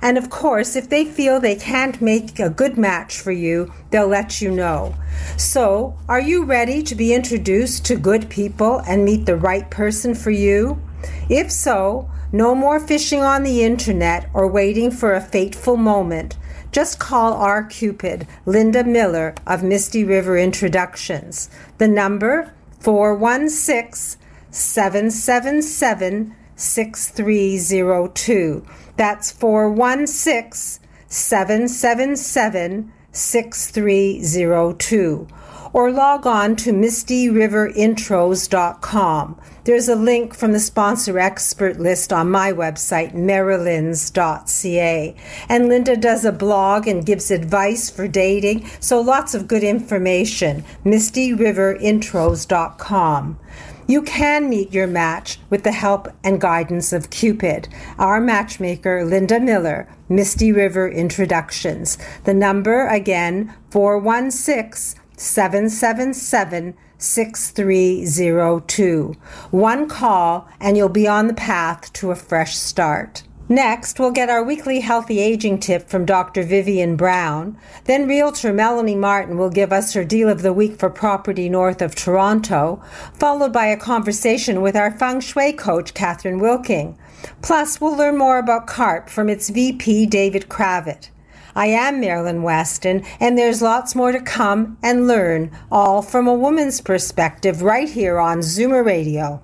And 0.05 0.17
of 0.19 0.29
course, 0.29 0.75
if 0.75 0.87
they 0.87 1.03
feel 1.03 1.39
they 1.39 1.55
can't 1.55 1.99
make 1.99 2.37
a 2.37 2.51
good 2.51 2.77
match 2.77 3.19
for 3.19 3.31
you, 3.31 3.73
they'll 3.89 4.05
let 4.05 4.39
you 4.39 4.51
know. 4.51 4.93
So, 5.35 5.97
are 6.07 6.19
you 6.19 6.43
ready 6.43 6.83
to 6.83 6.93
be 6.93 7.11
introduced 7.11 7.87
to 7.87 7.95
good 7.95 8.29
people 8.29 8.83
and 8.87 9.03
meet 9.03 9.25
the 9.25 9.35
right 9.35 9.67
person 9.71 10.13
for 10.13 10.29
you? 10.29 10.79
If 11.27 11.49
so, 11.49 12.07
no 12.31 12.53
more 12.53 12.79
fishing 12.79 13.21
on 13.21 13.41
the 13.41 13.63
internet 13.63 14.29
or 14.31 14.47
waiting 14.47 14.91
for 14.91 15.15
a 15.15 15.21
fateful 15.21 15.75
moment. 15.75 16.37
Just 16.71 16.99
call 16.99 17.33
our 17.33 17.63
Cupid, 17.63 18.27
Linda 18.45 18.83
Miller 18.83 19.33
of 19.47 19.63
Misty 19.63 20.03
River 20.03 20.37
Introductions. 20.37 21.49
The 21.79 21.87
number 21.87 22.53
416 22.79 24.21
777 24.51 26.35
6302. 26.55 28.65
That's 28.97 29.31
416 29.31 30.85
777 31.07 32.91
6302. 33.11 35.27
Or 35.73 35.91
log 35.91 36.25
on 36.25 36.55
to 36.57 36.71
mistyriverinTros.com. 36.71 39.41
There's 39.65 39.89
a 39.89 39.95
link 39.95 40.35
from 40.35 40.53
the 40.53 40.59
sponsor 40.59 41.19
expert 41.19 41.79
list 41.79 42.13
on 42.13 42.29
my 42.29 42.53
website, 42.53 43.13
marilyns.ca. 43.13 45.15
And 45.49 45.67
Linda 45.67 45.97
does 45.97 46.23
a 46.23 46.31
blog 46.31 46.87
and 46.87 47.03
gives 47.05 47.31
advice 47.31 47.89
for 47.89 48.07
dating, 48.07 48.69
so 48.79 49.01
lots 49.01 49.33
of 49.33 49.47
good 49.47 49.63
information. 49.63 50.63
mistyriverinTros.com. 50.85 53.39
You 53.87 54.01
can 54.01 54.49
meet 54.49 54.73
your 54.73 54.87
match 54.87 55.37
with 55.51 55.63
the 55.63 55.71
help 55.71 56.07
and 56.23 56.41
guidance 56.41 56.91
of 56.91 57.11
Cupid, 57.11 57.67
our 57.99 58.19
matchmaker, 58.19 59.05
Linda 59.05 59.39
Miller, 59.39 59.87
Misty 60.09 60.51
River 60.51 60.89
Introductions. 60.89 61.99
The 62.23 62.33
number 62.33 62.87
again, 62.87 63.53
416 63.69 64.99
777 65.17 66.75
6302. 66.97 69.15
One 69.51 69.87
call 69.87 70.49
and 70.59 70.75
you'll 70.75 70.89
be 70.89 71.07
on 71.07 71.27
the 71.27 71.35
path 71.35 71.93
to 71.93 72.09
a 72.09 72.15
fresh 72.15 72.55
start. 72.55 73.21
Next, 73.47 73.99
we'll 73.99 74.09
get 74.09 74.31
our 74.31 74.43
weekly 74.43 74.79
healthy 74.79 75.19
aging 75.19 75.59
tip 75.59 75.87
from 75.87 76.03
Dr. 76.03 76.41
Vivian 76.41 76.95
Brown. 76.95 77.55
Then, 77.83 78.07
realtor 78.07 78.51
Melanie 78.51 78.95
Martin 78.95 79.37
will 79.37 79.51
give 79.51 79.71
us 79.71 79.93
her 79.93 80.03
deal 80.03 80.29
of 80.29 80.41
the 80.41 80.51
week 80.51 80.79
for 80.79 80.89
property 80.89 81.47
north 81.47 81.79
of 81.79 81.93
Toronto, 81.93 82.81
followed 83.13 83.53
by 83.53 83.67
a 83.67 83.77
conversation 83.77 84.63
with 84.63 84.75
our 84.75 84.89
feng 84.89 85.19
shui 85.19 85.53
coach, 85.53 85.93
Catherine 85.93 86.39
Wilking. 86.39 86.97
Plus, 87.43 87.79
we'll 87.79 87.95
learn 87.95 88.17
more 88.17 88.39
about 88.39 88.65
CARP 88.65 89.09
from 89.09 89.29
its 89.29 89.51
VP, 89.51 90.07
David 90.07 90.49
Cravit. 90.49 91.11
I 91.55 91.67
am 91.67 92.01
Marilyn 92.01 92.41
Weston, 92.41 93.05
and 93.19 93.37
there's 93.37 93.61
lots 93.61 93.93
more 93.93 94.11
to 94.11 94.21
come 94.21 94.79
and 94.81 95.07
learn, 95.07 95.51
all 95.71 96.01
from 96.01 96.27
a 96.27 96.33
woman's 96.33 96.81
perspective, 96.81 97.61
right 97.61 97.87
here 97.87 98.19
on 98.19 98.39
Zoomer 98.39 98.83
Radio. 98.83 99.43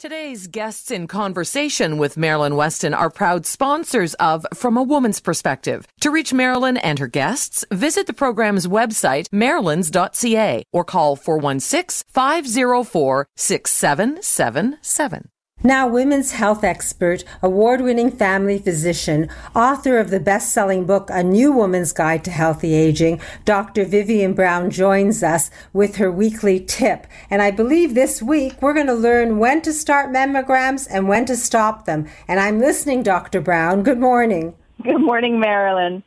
Today's 0.00 0.46
guests 0.46 0.90
in 0.90 1.06
conversation 1.08 1.98
with 1.98 2.16
Marilyn 2.16 2.56
Weston 2.56 2.94
are 2.94 3.10
proud 3.10 3.44
sponsors 3.44 4.14
of 4.14 4.46
From 4.54 4.78
a 4.78 4.82
Woman's 4.82 5.20
Perspective. 5.20 5.86
To 6.00 6.10
reach 6.10 6.32
Marilyn 6.32 6.78
and 6.78 6.98
her 6.98 7.06
guests, 7.06 7.66
visit 7.70 8.06
the 8.06 8.14
program's 8.14 8.66
website, 8.66 9.28
marilyns.ca, 9.28 10.62
or 10.72 10.84
call 10.84 11.16
416 11.16 12.06
504 12.10 13.26
6777. 13.36 15.28
Now, 15.62 15.86
women's 15.86 16.32
health 16.32 16.64
expert, 16.64 17.22
award 17.42 17.82
winning 17.82 18.10
family 18.10 18.58
physician, 18.58 19.28
author 19.54 19.98
of 19.98 20.08
the 20.08 20.18
best 20.18 20.54
selling 20.54 20.86
book, 20.86 21.10
A 21.12 21.22
New 21.22 21.52
Woman's 21.52 21.92
Guide 21.92 22.24
to 22.24 22.30
Healthy 22.30 22.72
Aging, 22.72 23.20
Dr. 23.44 23.84
Vivian 23.84 24.32
Brown 24.32 24.70
joins 24.70 25.22
us 25.22 25.50
with 25.74 25.96
her 25.96 26.10
weekly 26.10 26.60
tip. 26.60 27.06
And 27.28 27.42
I 27.42 27.50
believe 27.50 27.94
this 27.94 28.22
week 28.22 28.62
we're 28.62 28.72
going 28.72 28.86
to 28.86 28.94
learn 28.94 29.38
when 29.38 29.60
to 29.60 29.74
start 29.74 30.08
mammograms 30.08 30.88
and 30.90 31.08
when 31.08 31.26
to 31.26 31.36
stop 31.36 31.84
them. 31.84 32.08
And 32.26 32.40
I'm 32.40 32.58
listening, 32.58 33.02
Dr. 33.02 33.42
Brown. 33.42 33.82
Good 33.82 34.00
morning. 34.00 34.54
Good 34.82 35.02
morning, 35.02 35.40
Marilyn. 35.40 36.02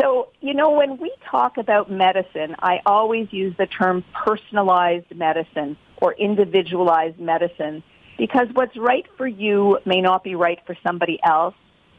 So, 0.00 0.30
you 0.40 0.54
know, 0.54 0.72
when 0.72 0.96
we 0.96 1.12
talk 1.30 1.56
about 1.56 1.88
medicine, 1.88 2.56
I 2.58 2.80
always 2.84 3.32
use 3.32 3.54
the 3.58 3.66
term 3.66 4.02
personalized 4.12 5.14
medicine 5.14 5.76
or 5.98 6.14
individualized 6.14 7.20
medicine 7.20 7.84
because 8.22 8.46
what's 8.52 8.76
right 8.76 9.04
for 9.16 9.26
you 9.26 9.80
may 9.84 10.00
not 10.00 10.22
be 10.22 10.36
right 10.36 10.60
for 10.64 10.76
somebody 10.86 11.18
else. 11.24 11.56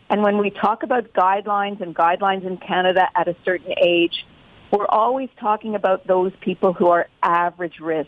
And 0.09 0.23
when 0.23 0.38
we 0.38 0.51
talk 0.51 0.83
about 0.83 1.12
guidelines 1.12 1.81
and 1.81 1.93
guidelines 1.93 2.47
in 2.47 2.55
Canada 2.55 3.09
at 3.13 3.27
a 3.27 3.36
certain 3.43 3.73
age, 3.77 4.25
we're 4.71 4.88
always 4.88 5.27
talking 5.38 5.75
about 5.75 6.07
those 6.07 6.31
people 6.39 6.71
who 6.71 6.88
are 6.88 7.07
average 7.21 7.81
risk. 7.81 8.07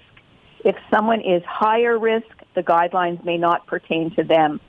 If 0.64 0.78
someone 0.90 1.20
is 1.20 1.44
higher 1.46 2.00
risk, 2.00 2.28
the 2.56 2.64
guidelines 2.64 3.22
may 3.26 3.38
not 3.38 3.68
pertain 3.68 4.16
to 4.16 4.24
them. 4.24 4.62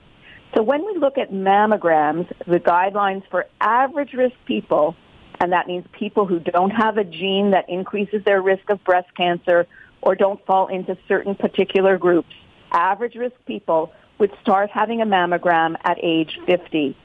So 0.56 0.64
when 0.64 0.84
we 0.84 0.98
look 0.98 1.16
at 1.16 1.30
mammograms, 1.30 2.28
the 2.48 2.58
guidelines 2.58 3.22
for 3.30 3.46
average 3.60 4.12
risk 4.12 4.34
people, 4.46 4.96
and 5.38 5.52
that 5.52 5.68
means 5.68 5.86
people 5.92 6.26
who 6.26 6.40
don't 6.40 6.70
have 6.70 6.98
a 6.98 7.04
gene 7.04 7.52
that 7.52 7.68
increases 7.68 8.24
their 8.24 8.42
risk 8.42 8.68
of 8.70 8.82
breast 8.82 9.14
cancer 9.16 9.68
or 10.02 10.16
don't 10.16 10.44
fall 10.46 10.66
into 10.66 10.98
certain 11.06 11.36
particular 11.36 11.96
groups, 11.96 12.34
average 12.72 13.14
risk 13.14 13.36
people 13.46 13.92
would 14.18 14.32
start 14.40 14.70
having 14.70 15.00
a 15.00 15.06
mammogram 15.06 15.76
at 15.84 15.98
age 16.02 16.38
50. 16.46 16.96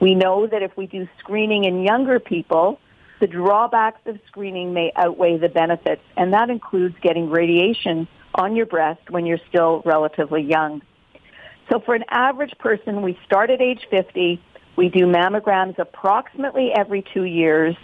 We 0.00 0.14
know 0.14 0.46
that 0.46 0.62
if 0.62 0.76
we 0.76 0.86
do 0.86 1.08
screening 1.18 1.64
in 1.64 1.82
younger 1.82 2.18
people, 2.18 2.80
the 3.20 3.26
drawbacks 3.26 4.00
of 4.06 4.18
screening 4.26 4.72
may 4.74 4.92
outweigh 4.96 5.38
the 5.38 5.48
benefits, 5.48 6.02
and 6.16 6.32
that 6.32 6.50
includes 6.50 6.94
getting 7.00 7.30
radiation 7.30 8.08
on 8.34 8.56
your 8.56 8.66
breast 8.66 9.10
when 9.10 9.24
you're 9.26 9.38
still 9.48 9.82
relatively 9.84 10.42
young. 10.42 10.82
So 11.70 11.80
for 11.80 11.94
an 11.94 12.04
average 12.10 12.52
person, 12.58 13.02
we 13.02 13.18
start 13.24 13.50
at 13.50 13.60
age 13.60 13.86
50. 13.90 14.42
We 14.76 14.88
do 14.88 15.06
mammograms 15.06 15.78
approximately 15.78 16.72
every 16.76 17.04
two 17.14 17.24
years. 17.24 17.76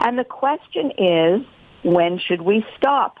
And 0.00 0.18
the 0.18 0.24
question 0.24 0.92
is, 0.98 1.46
when 1.82 2.18
should 2.18 2.42
we 2.42 2.64
stop? 2.76 3.16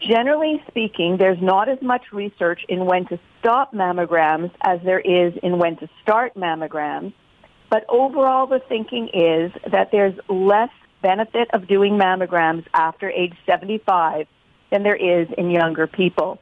Generally 0.00 0.62
speaking, 0.68 1.16
there's 1.16 1.40
not 1.40 1.68
as 1.68 1.80
much 1.80 2.12
research 2.12 2.60
in 2.68 2.84
when 2.84 3.06
to 3.06 3.18
stop 3.40 3.72
mammograms 3.72 4.50
as 4.62 4.80
there 4.84 5.00
is 5.00 5.34
in 5.42 5.58
when 5.58 5.76
to 5.78 5.88
start 6.02 6.34
mammograms. 6.34 7.12
But 7.70 7.84
overall, 7.88 8.46
the 8.46 8.60
thinking 8.68 9.08
is 9.08 9.52
that 9.70 9.90
there's 9.90 10.14
less 10.28 10.70
benefit 11.02 11.48
of 11.52 11.66
doing 11.66 11.94
mammograms 11.94 12.64
after 12.74 13.10
age 13.10 13.34
75 13.46 14.26
than 14.70 14.82
there 14.82 14.96
is 14.96 15.28
in 15.38 15.50
younger 15.50 15.86
people. 15.86 16.40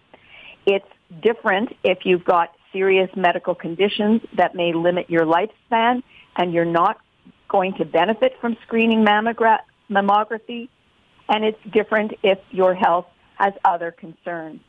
It's 0.66 0.88
different 1.22 1.76
if 1.84 2.04
you've 2.04 2.24
got 2.24 2.54
serious 2.72 3.10
medical 3.14 3.54
conditions 3.54 4.22
that 4.36 4.54
may 4.54 4.72
limit 4.72 5.08
your 5.08 5.24
lifespan 5.24 6.02
and 6.36 6.52
you're 6.52 6.64
not 6.64 6.98
going 7.48 7.74
to 7.74 7.84
benefit 7.84 8.36
from 8.40 8.56
screening 8.66 9.04
mammogra- 9.04 9.60
mammography. 9.88 10.68
And 11.28 11.44
it's 11.44 11.58
different 11.72 12.14
if 12.22 12.38
your 12.50 12.74
health 12.74 13.06
has 13.38 13.52
other 13.64 13.90
concerns. 13.90 14.60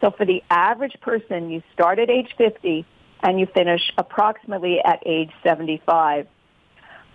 So 0.00 0.10
for 0.10 0.26
the 0.26 0.42
average 0.50 0.96
person, 1.00 1.50
you 1.50 1.62
start 1.72 1.98
at 1.98 2.10
age 2.10 2.34
50 2.36 2.84
and 3.22 3.40
you 3.40 3.46
finish 3.46 3.80
approximately 3.96 4.80
at 4.84 5.02
age 5.06 5.30
75. 5.42 6.28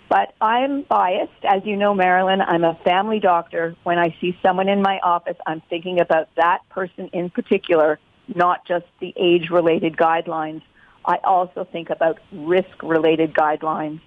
But 0.09 0.33
I'm 0.41 0.81
biased. 0.81 1.31
As 1.43 1.61
you 1.63 1.77
know, 1.77 1.93
Marilyn, 1.93 2.41
I'm 2.41 2.65
a 2.65 2.77
family 2.83 3.19
doctor. 3.19 3.75
When 3.83 3.97
I 3.97 4.15
see 4.19 4.37
someone 4.41 4.67
in 4.67 4.81
my 4.81 4.99
office, 4.99 5.37
I'm 5.45 5.61
thinking 5.69 6.01
about 6.01 6.27
that 6.35 6.67
person 6.69 7.09
in 7.13 7.29
particular, 7.29 7.97
not 8.27 8.65
just 8.67 8.85
the 8.99 9.13
age-related 9.15 9.95
guidelines. 9.95 10.63
I 11.05 11.19
also 11.23 11.65
think 11.71 11.89
about 11.89 12.19
risk-related 12.33 13.33
guidelines. 13.33 14.01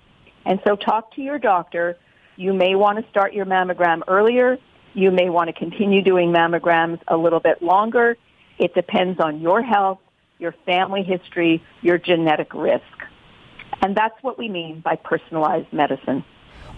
And 0.45 0.61
so 0.67 0.77
talk 0.77 1.15
to 1.15 1.23
your 1.23 1.39
doctor. 1.39 1.97
You 2.37 2.53
may 2.53 2.75
want 2.75 3.03
to 3.03 3.11
start 3.11 3.33
your 3.33 3.47
mammogram 3.47 4.03
earlier. 4.07 4.59
You 4.95 5.11
may 5.11 5.29
want 5.29 5.49
to 5.49 5.53
continue 5.53 6.03
doing 6.03 6.31
mammograms 6.33 7.01
a 7.09 7.17
little 7.17 7.41
bit 7.41 7.63
longer. 7.63 8.17
It 8.59 8.75
depends 8.75 9.21
on 9.21 9.41
your 9.41 9.63
health, 9.63 9.99
your 10.39 10.55
family 10.65 11.03
history, 11.03 11.63
your 11.83 11.99
genetic 11.99 12.55
risk. 12.55 12.85
And 13.83 13.97
that's 13.97 14.15
what 14.23 14.39
we 14.39 14.49
mean 14.49 14.81
by 14.81 14.97
personalized 14.97 15.73
medicine. 15.73 16.25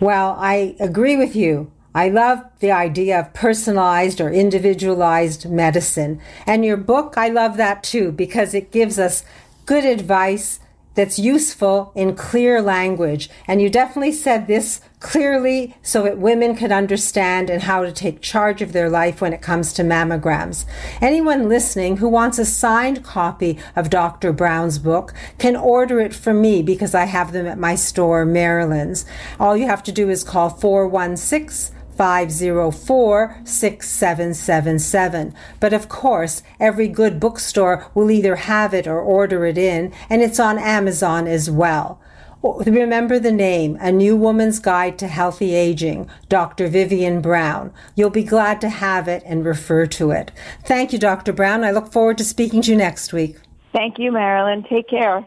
Well, 0.01 0.35
I 0.39 0.75
agree 0.81 1.17
with 1.17 1.37
you. 1.37 1.71
I 1.95 2.11
love 2.11 2.41
the 2.61 2.73
idea 2.73 3.21
of 3.21 3.33
personalized 3.33 4.21
or 4.21 4.31
individualized 4.31 5.49
medicine. 5.49 6.21
And 6.47 6.65
your 6.65 6.77
book, 6.77 7.15
I 7.17 7.29
love 7.29 7.57
that 7.57 7.83
too 7.83 8.13
because 8.13 8.53
it 8.53 8.71
gives 8.71 8.99
us 8.99 9.25
good 9.65 9.85
advice 9.85 10.61
that's 10.97 11.19
useful 11.19 11.93
in 11.95 12.17
clear 12.17 12.61
language. 12.61 13.31
And 13.47 13.63
you 13.63 13.71
definitely 13.71 14.13
said 14.13 14.47
this 14.49 14.81
clearly 14.99 15.77
so 15.83 16.03
that 16.03 16.19
women 16.19 16.57
could 16.57 16.73
understand 16.73 17.49
and 17.51 17.63
how 17.63 17.85
to 17.85 17.93
take 17.93 18.21
charge 18.21 18.63
of 18.63 18.73
their 18.73 18.89
life 18.89 19.21
when 19.21 19.33
it 19.33 19.43
comes 19.43 19.73
to 19.75 19.83
mammograms. 19.83 20.65
Anyone 21.01 21.49
listening 21.49 21.99
who 21.99 22.09
wants 22.09 22.39
a 22.39 22.45
signed 22.45 23.05
copy 23.05 23.59
of 23.77 23.91
Dr. 23.91 24.33
Brown's 24.33 24.79
book 24.79 25.15
can 25.39 25.55
order 25.55 26.01
it 26.01 26.15
from 26.15 26.41
me 26.41 26.63
because 26.63 26.95
I 26.95 27.05
have 27.05 27.33
them 27.33 27.47
at 27.47 27.59
my 27.59 27.75
store, 27.75 28.25
Marilyn's. 28.25 29.05
All 29.39 29.57
you 29.57 29.67
have 29.67 29.83
to 29.85 29.93
do 29.93 30.09
is 30.09 30.25
call 30.25 30.49
416 30.49 31.76
504 31.97 33.41
6777. 33.45 35.35
But 35.61 35.73
of 35.73 35.89
course, 35.89 36.43
every 36.61 36.89
good 36.89 37.19
bookstore 37.19 37.91
will 37.95 38.11
either 38.11 38.37
have 38.37 38.75
it 38.75 38.87
or 38.87 39.01
order 39.01 39.47
it 39.47 39.59
in, 39.59 39.93
and 40.11 40.23
it's 40.23 40.41
on 40.41 40.59
Amazon 40.59 41.27
as 41.27 41.51
well. 41.51 42.01
Oh, 42.45 42.63
remember 42.65 43.19
the 43.19 43.33
name, 43.33 43.77
A 43.81 43.91
New 43.91 44.15
Woman's 44.15 44.59
Guide 44.59 44.99
to 44.99 45.09
Healthy 45.09 45.55
Aging, 45.55 46.09
Dr. 46.29 46.69
Vivian 46.69 47.21
Brown. 47.21 47.73
You'll 47.95 48.11
be 48.11 48.23
glad 48.23 48.61
to 48.61 48.69
have 48.69 49.09
it 49.09 49.23
and 49.27 49.45
refer 49.45 49.87
to 49.87 50.11
it. 50.11 50.31
Thank 50.65 50.93
you, 50.93 50.99
Dr. 50.99 51.33
Brown. 51.33 51.65
I 51.65 51.71
look 51.71 51.93
forward 51.93 52.19
to 52.19 52.25
speaking 52.25 52.63
to 52.63 52.71
you 52.71 52.77
next 52.77 53.13
week. 53.13 53.39
Thank 53.73 53.99
you, 53.99 54.13
Marilyn. 54.13 54.65
Take 54.71 54.89
care. 54.89 55.27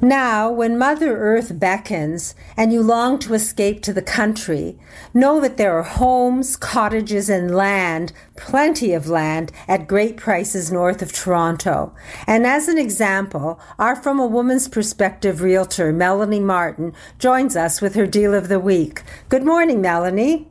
Now, 0.00 0.50
when 0.50 0.76
Mother 0.76 1.16
Earth 1.16 1.58
beckons 1.58 2.34
and 2.56 2.72
you 2.72 2.82
long 2.82 3.18
to 3.20 3.34
escape 3.34 3.82
to 3.82 3.92
the 3.92 4.02
country, 4.02 4.78
know 5.14 5.40
that 5.40 5.56
there 5.56 5.78
are 5.78 5.82
homes, 5.82 6.56
cottages, 6.56 7.30
and 7.30 7.54
land, 7.54 8.12
plenty 8.36 8.92
of 8.92 9.08
land, 9.08 9.52
at 9.66 9.86
great 9.86 10.16
prices 10.16 10.70
north 10.70 11.00
of 11.00 11.12
Toronto. 11.12 11.94
And 12.26 12.46
as 12.46 12.68
an 12.68 12.78
example, 12.78 13.58
our 13.78 13.96
From 13.96 14.20
a 14.20 14.26
Woman's 14.26 14.68
Perspective 14.68 15.40
realtor, 15.40 15.92
Melanie 15.92 16.40
Martin, 16.40 16.92
joins 17.18 17.56
us 17.56 17.80
with 17.80 17.94
her 17.94 18.06
deal 18.06 18.34
of 18.34 18.48
the 18.48 18.60
week. 18.60 19.02
Good 19.28 19.44
morning, 19.44 19.80
Melanie. 19.80 20.48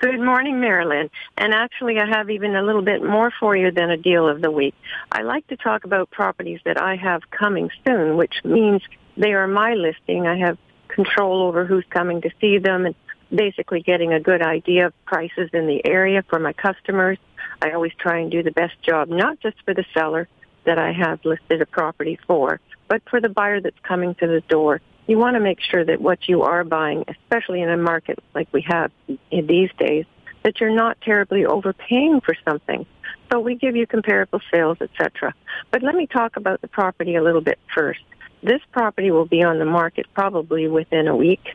Good 0.00 0.18
morning, 0.18 0.60
Marilyn. 0.60 1.10
And 1.36 1.52
actually, 1.52 1.98
I 1.98 2.06
have 2.06 2.30
even 2.30 2.56
a 2.56 2.62
little 2.62 2.80
bit 2.80 3.04
more 3.04 3.30
for 3.38 3.54
you 3.54 3.70
than 3.70 3.90
a 3.90 3.98
deal 3.98 4.26
of 4.26 4.40
the 4.40 4.50
week. 4.50 4.74
I 5.12 5.20
like 5.20 5.46
to 5.48 5.58
talk 5.58 5.84
about 5.84 6.10
properties 6.10 6.58
that 6.64 6.80
I 6.80 6.96
have 6.96 7.30
coming 7.30 7.68
soon, 7.86 8.16
which 8.16 8.36
means 8.42 8.80
they 9.18 9.34
are 9.34 9.46
my 9.46 9.74
listing. 9.74 10.26
I 10.26 10.38
have 10.38 10.56
control 10.88 11.42
over 11.42 11.66
who's 11.66 11.84
coming 11.90 12.22
to 12.22 12.30
see 12.40 12.56
them 12.56 12.86
and 12.86 12.94
basically 13.28 13.82
getting 13.82 14.14
a 14.14 14.20
good 14.20 14.40
idea 14.40 14.86
of 14.86 15.04
prices 15.04 15.50
in 15.52 15.66
the 15.66 15.84
area 15.84 16.24
for 16.30 16.38
my 16.38 16.54
customers. 16.54 17.18
I 17.60 17.72
always 17.72 17.92
try 17.98 18.20
and 18.20 18.30
do 18.30 18.42
the 18.42 18.52
best 18.52 18.80
job, 18.80 19.10
not 19.10 19.38
just 19.40 19.58
for 19.66 19.74
the 19.74 19.84
seller 19.92 20.28
that 20.64 20.78
I 20.78 20.92
have 20.92 21.22
listed 21.26 21.60
a 21.60 21.66
property 21.66 22.18
for, 22.26 22.58
but 22.88 23.02
for 23.10 23.20
the 23.20 23.28
buyer 23.28 23.60
that's 23.60 23.78
coming 23.82 24.14
to 24.14 24.26
the 24.26 24.40
door 24.48 24.80
you 25.06 25.18
want 25.18 25.34
to 25.34 25.40
make 25.40 25.60
sure 25.60 25.84
that 25.84 26.00
what 26.00 26.28
you 26.28 26.42
are 26.42 26.64
buying, 26.64 27.04
especially 27.08 27.62
in 27.62 27.68
a 27.68 27.76
market 27.76 28.18
like 28.34 28.48
we 28.52 28.64
have 28.68 28.90
in 29.30 29.46
these 29.46 29.70
days, 29.78 30.04
that 30.42 30.60
you're 30.60 30.74
not 30.74 31.00
terribly 31.02 31.44
overpaying 31.44 32.20
for 32.20 32.34
something. 32.44 32.86
So 33.30 33.40
we 33.40 33.54
give 33.54 33.76
you 33.76 33.86
comparable 33.86 34.40
sales, 34.52 34.78
etc. 34.80 35.34
But 35.70 35.82
let 35.82 35.94
me 35.94 36.06
talk 36.06 36.36
about 36.36 36.60
the 36.60 36.68
property 36.68 37.16
a 37.16 37.22
little 37.22 37.40
bit 37.40 37.58
first. 37.74 38.00
This 38.42 38.60
property 38.72 39.10
will 39.10 39.26
be 39.26 39.42
on 39.42 39.58
the 39.58 39.64
market 39.64 40.06
probably 40.14 40.66
within 40.68 41.08
a 41.08 41.16
week. 41.16 41.46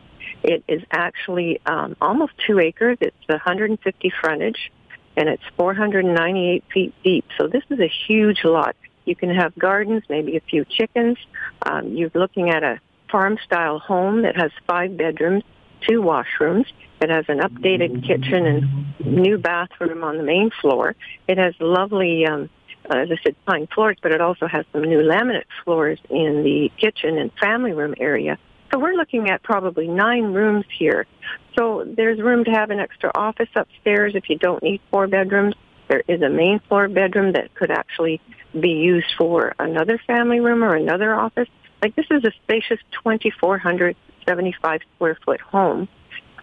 It 0.43 0.63
is 0.67 0.81
actually 0.91 1.59
um, 1.65 1.95
almost 1.99 2.33
two 2.45 2.59
acres. 2.59 2.97
It's 3.01 3.15
150 3.27 4.13
frontage, 4.21 4.71
and 5.17 5.27
it's 5.27 5.43
498 5.57 6.63
feet 6.71 6.93
deep. 7.03 7.25
So 7.37 7.47
this 7.47 7.63
is 7.69 7.79
a 7.79 7.91
huge 8.07 8.43
lot. 8.43 8.75
You 9.05 9.15
can 9.15 9.33
have 9.33 9.57
gardens, 9.57 10.03
maybe 10.09 10.35
a 10.37 10.41
few 10.41 10.65
chickens. 10.65 11.17
Um, 11.65 11.95
you're 11.95 12.11
looking 12.13 12.49
at 12.49 12.63
a 12.63 12.79
farm 13.15 13.37
style 13.45 13.79
home 13.79 14.23
that 14.23 14.35
has 14.35 14.51
five 14.67 14.97
bedrooms, 14.97 15.41
two 15.87 16.01
washrooms. 16.01 16.65
It 16.99 17.09
has 17.09 17.23
an 17.29 17.39
updated 17.39 18.05
kitchen 18.05 18.45
and 18.45 19.05
new 19.05 19.37
bathroom 19.37 20.03
on 20.03 20.17
the 20.17 20.23
main 20.23 20.51
floor. 20.59 20.97
It 21.25 21.37
has 21.37 21.53
lovely, 21.61 22.25
um, 22.25 22.49
uh, 22.89 22.97
as 22.97 23.09
I 23.09 23.15
said, 23.23 23.37
pine 23.45 23.69
floors, 23.73 23.95
but 24.03 24.11
it 24.11 24.19
also 24.19 24.47
has 24.47 24.65
some 24.73 24.81
new 24.81 24.97
laminate 24.97 25.45
floors 25.63 25.97
in 26.09 26.43
the 26.43 26.69
kitchen 26.77 27.17
and 27.17 27.31
family 27.39 27.71
room 27.71 27.95
area. 28.01 28.37
So 28.69 28.79
we're 28.79 28.95
looking 28.95 29.29
at 29.29 29.41
probably 29.43 29.87
nine 29.87 30.33
rooms 30.33 30.65
here. 30.77 31.07
So 31.57 31.85
there's 31.95 32.19
room 32.19 32.43
to 32.43 32.51
have 32.51 32.69
an 32.69 32.81
extra 32.81 33.11
office 33.15 33.47
upstairs 33.55 34.11
if 34.15 34.29
you 34.29 34.37
don't 34.37 34.61
need 34.61 34.81
four 34.91 35.07
bedrooms. 35.07 35.55
There 35.87 36.03
is 36.09 36.21
a 36.21 36.29
main 36.29 36.59
floor 36.67 36.89
bedroom 36.89 37.31
that 37.31 37.55
could 37.55 37.71
actually 37.71 38.19
be 38.59 38.71
used 38.71 39.13
for 39.17 39.55
another 39.57 40.01
family 40.05 40.41
room 40.41 40.65
or 40.65 40.75
another 40.75 41.15
office. 41.15 41.47
Like 41.85 41.95
this 41.95 42.07
is 42.09 42.23
a 42.23 42.31
spacious 42.43 42.79
2,475 43.03 44.81
square 44.95 45.17
foot 45.23 45.39
home. 45.39 45.87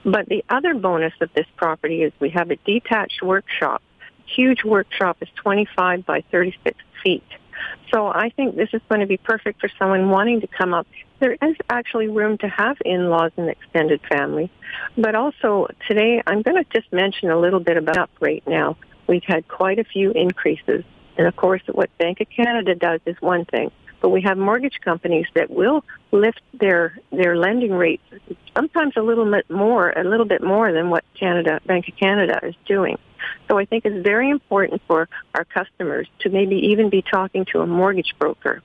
But 0.04 0.28
the 0.28 0.44
other 0.48 0.72
bonus 0.72 1.14
of 1.20 1.30
this 1.34 1.48
property 1.56 2.04
is 2.04 2.12
we 2.20 2.30
have 2.30 2.52
a 2.52 2.56
detached 2.64 3.24
workshop. 3.24 3.82
Huge 4.24 4.62
workshop 4.62 5.16
is 5.20 5.28
25 5.42 6.06
by 6.06 6.22
36 6.30 6.78
feet. 7.02 7.24
So 7.92 8.06
I 8.06 8.30
think 8.36 8.54
this 8.54 8.68
is 8.72 8.80
going 8.88 9.00
to 9.00 9.08
be 9.08 9.16
perfect 9.16 9.60
for 9.60 9.68
someone 9.80 10.10
wanting 10.10 10.42
to 10.42 10.46
come 10.46 10.74
up. 10.74 10.86
There 11.18 11.32
is 11.32 11.56
actually 11.68 12.06
room 12.06 12.38
to 12.38 12.48
have 12.48 12.76
in-laws 12.84 13.32
and 13.36 13.48
extended 13.50 14.00
family. 14.08 14.48
But 14.96 15.16
also 15.16 15.66
today 15.88 16.22
I'm 16.24 16.42
going 16.42 16.62
to 16.62 16.70
just 16.72 16.92
mention 16.92 17.32
a 17.32 17.36
little 17.40 17.58
bit 17.58 17.76
about 17.76 17.98
up 17.98 18.10
right 18.20 18.44
now. 18.46 18.76
We've 19.08 19.24
had 19.26 19.48
quite 19.48 19.80
a 19.80 19.84
few 19.84 20.12
increases. 20.12 20.84
And 21.18 21.26
of 21.26 21.34
course 21.34 21.62
what 21.66 21.90
Bank 21.98 22.20
of 22.20 22.28
Canada 22.30 22.76
does 22.76 23.00
is 23.06 23.16
one 23.18 23.44
thing 23.44 23.72
but 24.02 24.10
we 24.10 24.20
have 24.20 24.36
mortgage 24.36 24.80
companies 24.84 25.26
that 25.34 25.48
will 25.48 25.84
lift 26.10 26.42
their 26.52 26.98
their 27.12 27.36
lending 27.36 27.72
rates 27.72 28.02
sometimes 28.54 28.94
a 28.96 29.00
little 29.00 29.30
bit 29.30 29.48
more, 29.48 29.90
a 29.90 30.04
little 30.04 30.26
bit 30.26 30.42
more 30.42 30.72
than 30.72 30.90
what 30.90 31.04
Canada 31.18 31.60
Bank 31.64 31.88
of 31.88 31.96
Canada 31.96 32.38
is 32.42 32.54
doing. 32.66 32.98
So 33.48 33.56
I 33.56 33.64
think 33.64 33.84
it's 33.86 34.04
very 34.04 34.28
important 34.28 34.82
for 34.86 35.08
our 35.34 35.44
customers 35.44 36.08
to 36.20 36.28
maybe 36.28 36.56
even 36.56 36.90
be 36.90 37.02
talking 37.02 37.46
to 37.52 37.60
a 37.60 37.66
mortgage 37.66 38.14
broker. 38.18 38.62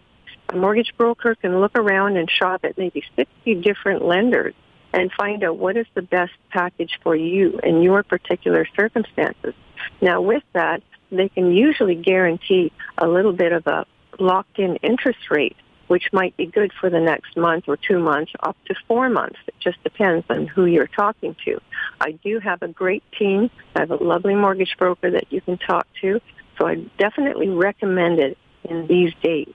A 0.50 0.56
mortgage 0.56 0.94
broker 0.98 1.36
can 1.36 1.62
look 1.62 1.78
around 1.78 2.18
and 2.18 2.30
shop 2.30 2.62
at 2.64 2.78
maybe 2.78 3.04
60 3.16 3.56
different 3.62 4.04
lenders 4.04 4.56
and 4.94 5.12
find 5.12 5.44
out 5.44 5.58
what 5.58 5.78
is 5.78 5.86
the 5.94 6.02
best 6.02 6.34
package 6.50 7.00
for 7.04 7.16
you 7.16 7.60
in 7.64 7.84
your 7.84 8.02
particular 8.02 8.66
circumstances. 8.76 9.54
Now 10.02 10.22
with 10.22 10.44
that, 10.54 10.82
they 11.12 11.30
can 11.30 11.52
usually 11.52 11.96
guarantee 11.96 12.72
a 12.98 13.08
little 13.08 13.34
bit 13.34 13.52
of 13.52 13.68
a 13.68 13.86
locked 14.20 14.60
in 14.60 14.76
interest 14.78 15.30
rate, 15.30 15.56
which 15.88 16.12
might 16.12 16.36
be 16.38 16.46
good 16.46 16.72
for 16.80 16.90
the 16.90 17.00
next 17.00 17.38
month 17.38 17.66
or 17.68 17.78
two 17.78 18.00
months, 18.00 18.32
up 18.42 18.58
to 18.66 18.76
four 18.88 19.10
months. 19.10 19.38
It 19.48 19.56
just 19.60 19.82
depends 19.84 20.26
on 20.30 20.48
who 20.48 20.66
you're 20.66 20.88
talking 20.88 21.36
to. 21.46 21.60
I 22.02 22.12
do 22.12 22.40
have 22.40 22.62
a 22.62 22.68
great 22.68 23.04
team. 23.18 23.50
I 23.76 23.80
have 23.82 23.92
a 23.92 23.96
lovely 23.96 24.36
mortgage 24.36 24.76
broker 24.78 25.12
that 25.12 25.32
you 25.32 25.42
can 25.42 25.58
talk 25.58 25.88
to. 26.02 26.20
So 26.58 26.68
I 26.68 26.76
definitely 26.98 27.50
recommend 27.50 28.20
it 28.20 28.38
in 28.64 28.88
these 28.88 29.14
days. 29.22 29.54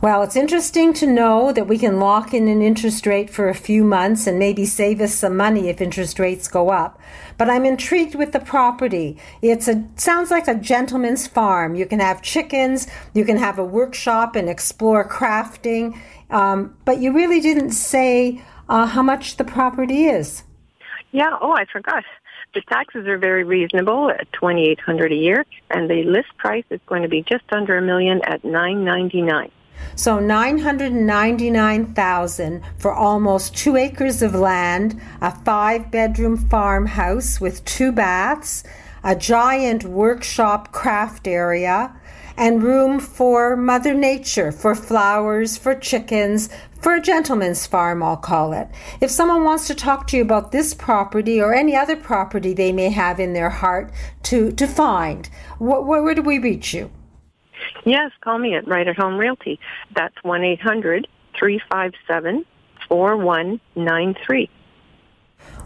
Well, 0.00 0.22
it's 0.22 0.36
interesting 0.36 0.92
to 0.94 1.06
know 1.06 1.52
that 1.52 1.66
we 1.66 1.78
can 1.78 1.98
lock 1.98 2.34
in 2.34 2.48
an 2.48 2.60
interest 2.60 3.06
rate 3.06 3.30
for 3.30 3.48
a 3.48 3.54
few 3.54 3.84
months 3.84 4.26
and 4.26 4.38
maybe 4.38 4.66
save 4.66 5.00
us 5.00 5.14
some 5.14 5.36
money 5.36 5.68
if 5.68 5.80
interest 5.80 6.18
rates 6.18 6.48
go 6.48 6.70
up. 6.70 7.00
But 7.36 7.50
I'm 7.50 7.64
intrigued 7.64 8.14
with 8.14 8.32
the 8.32 8.40
property. 8.40 9.18
It's 9.42 9.68
a 9.68 9.84
sounds 9.96 10.30
like 10.30 10.48
a 10.48 10.54
gentleman's 10.54 11.26
farm. 11.26 11.74
You 11.74 11.86
can 11.86 12.00
have 12.00 12.22
chickens, 12.22 12.86
you 13.12 13.24
can 13.24 13.36
have 13.36 13.58
a 13.58 13.64
workshop 13.64 14.36
and 14.36 14.48
explore 14.48 15.08
crafting. 15.08 15.98
Um, 16.30 16.76
but 16.84 17.00
you 17.00 17.12
really 17.12 17.40
didn't 17.40 17.72
say 17.72 18.42
uh, 18.68 18.86
how 18.86 19.02
much 19.02 19.36
the 19.36 19.44
property 19.44 20.06
is. 20.06 20.42
Yeah. 21.12 21.36
Oh, 21.40 21.52
I 21.52 21.64
forgot. 21.72 22.04
The 22.54 22.62
taxes 22.62 23.08
are 23.08 23.18
very 23.18 23.42
reasonable 23.42 24.10
at 24.10 24.30
twenty 24.32 24.68
eight 24.68 24.80
hundred 24.80 25.10
a 25.10 25.16
year, 25.16 25.44
and 25.70 25.90
the 25.90 26.04
list 26.04 26.36
price 26.38 26.64
is 26.70 26.80
going 26.86 27.02
to 27.02 27.08
be 27.08 27.22
just 27.22 27.44
under 27.50 27.76
a 27.76 27.82
million 27.82 28.20
at 28.24 28.44
nine 28.44 28.84
ninety 28.84 29.22
nine. 29.22 29.50
So 29.96 30.18
999,000 30.18 32.62
for 32.78 32.92
almost 32.92 33.56
2 33.56 33.76
acres 33.76 34.22
of 34.22 34.34
land, 34.34 35.00
a 35.20 35.30
5-bedroom 35.30 36.36
farmhouse 36.36 37.40
with 37.40 37.64
two 37.64 37.92
baths, 37.92 38.64
a 39.02 39.14
giant 39.14 39.84
workshop 39.84 40.72
craft 40.72 41.28
area, 41.28 41.94
and 42.36 42.62
room 42.62 42.98
for 42.98 43.56
Mother 43.56 43.94
Nature, 43.94 44.50
for 44.50 44.74
flowers, 44.74 45.56
for 45.56 45.74
chickens, 45.74 46.48
for 46.80 46.96
a 46.96 47.00
gentleman's 47.00 47.66
farm, 47.66 48.02
I'll 48.02 48.16
call 48.16 48.52
it. 48.52 48.68
If 49.00 49.10
someone 49.10 49.44
wants 49.44 49.66
to 49.68 49.74
talk 49.74 50.06
to 50.08 50.16
you 50.16 50.22
about 50.22 50.52
this 50.52 50.74
property 50.74 51.40
or 51.40 51.54
any 51.54 51.76
other 51.76 51.96
property 51.96 52.52
they 52.52 52.72
may 52.72 52.90
have 52.90 53.20
in 53.20 53.32
their 53.32 53.50
heart 53.50 53.92
to, 54.24 54.52
to 54.52 54.66
find, 54.66 55.28
wh- 55.58 55.86
where 55.86 56.14
do 56.14 56.22
we 56.22 56.38
reach 56.38 56.74
you? 56.74 56.90
Yes, 57.84 58.10
call 58.22 58.38
me 58.38 58.54
at 58.54 58.66
Right 58.66 58.88
at 58.88 58.96
Home 58.96 59.18
Realty. 59.18 59.60
That's 59.94 60.16
1 60.22 60.42
800 60.42 61.06
357 61.38 62.46
4193. 62.88 64.50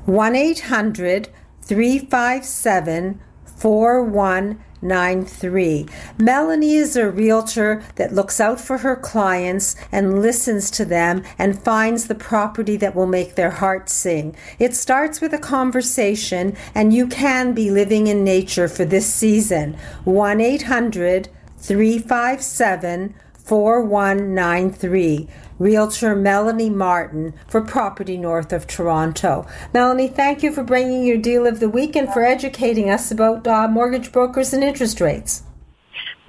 1 0.06 0.36
800 0.36 1.28
357 1.62 3.20
4193. 3.44 5.86
Melanie 6.18 6.74
is 6.74 6.96
a 6.96 7.08
realtor 7.08 7.84
that 7.96 8.12
looks 8.12 8.40
out 8.40 8.60
for 8.60 8.78
her 8.78 8.96
clients 8.96 9.76
and 9.92 10.20
listens 10.20 10.72
to 10.72 10.84
them 10.84 11.22
and 11.38 11.62
finds 11.62 12.08
the 12.08 12.16
property 12.16 12.76
that 12.76 12.96
will 12.96 13.06
make 13.06 13.36
their 13.36 13.50
heart 13.50 13.88
sing. 13.88 14.34
It 14.58 14.74
starts 14.74 15.20
with 15.20 15.32
a 15.34 15.38
conversation, 15.38 16.56
and 16.74 16.92
you 16.92 17.06
can 17.06 17.52
be 17.52 17.70
living 17.70 18.08
in 18.08 18.24
nature 18.24 18.66
for 18.66 18.84
this 18.84 19.06
season. 19.12 19.76
1 20.04 20.40
800 20.40 21.28
357 21.58 23.14
4193. 23.36 25.28
Realtor 25.58 26.14
Melanie 26.14 26.70
Martin 26.70 27.34
for 27.48 27.60
property 27.60 28.16
north 28.16 28.52
of 28.52 28.66
Toronto. 28.66 29.46
Melanie, 29.74 30.08
thank 30.08 30.42
you 30.42 30.52
for 30.52 30.62
bringing 30.62 31.04
your 31.04 31.16
deal 31.16 31.46
of 31.46 31.58
the 31.58 31.68
week 31.68 31.96
and 31.96 32.12
for 32.12 32.22
educating 32.22 32.90
us 32.90 33.10
about 33.10 33.46
uh, 33.46 33.66
mortgage 33.66 34.12
brokers 34.12 34.52
and 34.52 34.62
interest 34.62 35.00
rates. 35.00 35.42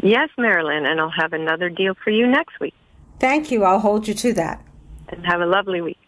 Yes, 0.01 0.29
Marilyn, 0.37 0.85
and 0.85 0.99
I'll 0.99 1.11
have 1.11 1.33
another 1.33 1.69
deal 1.69 1.93
for 2.03 2.09
you 2.09 2.25
next 2.25 2.59
week. 2.59 2.73
Thank 3.19 3.51
you. 3.51 3.63
I'll 3.65 3.79
hold 3.79 4.07
you 4.07 4.13
to 4.15 4.33
that. 4.33 4.63
and 5.09 5.25
have 5.25 5.41
a 5.41 5.45
lovely 5.45 5.81
week. 5.81 5.99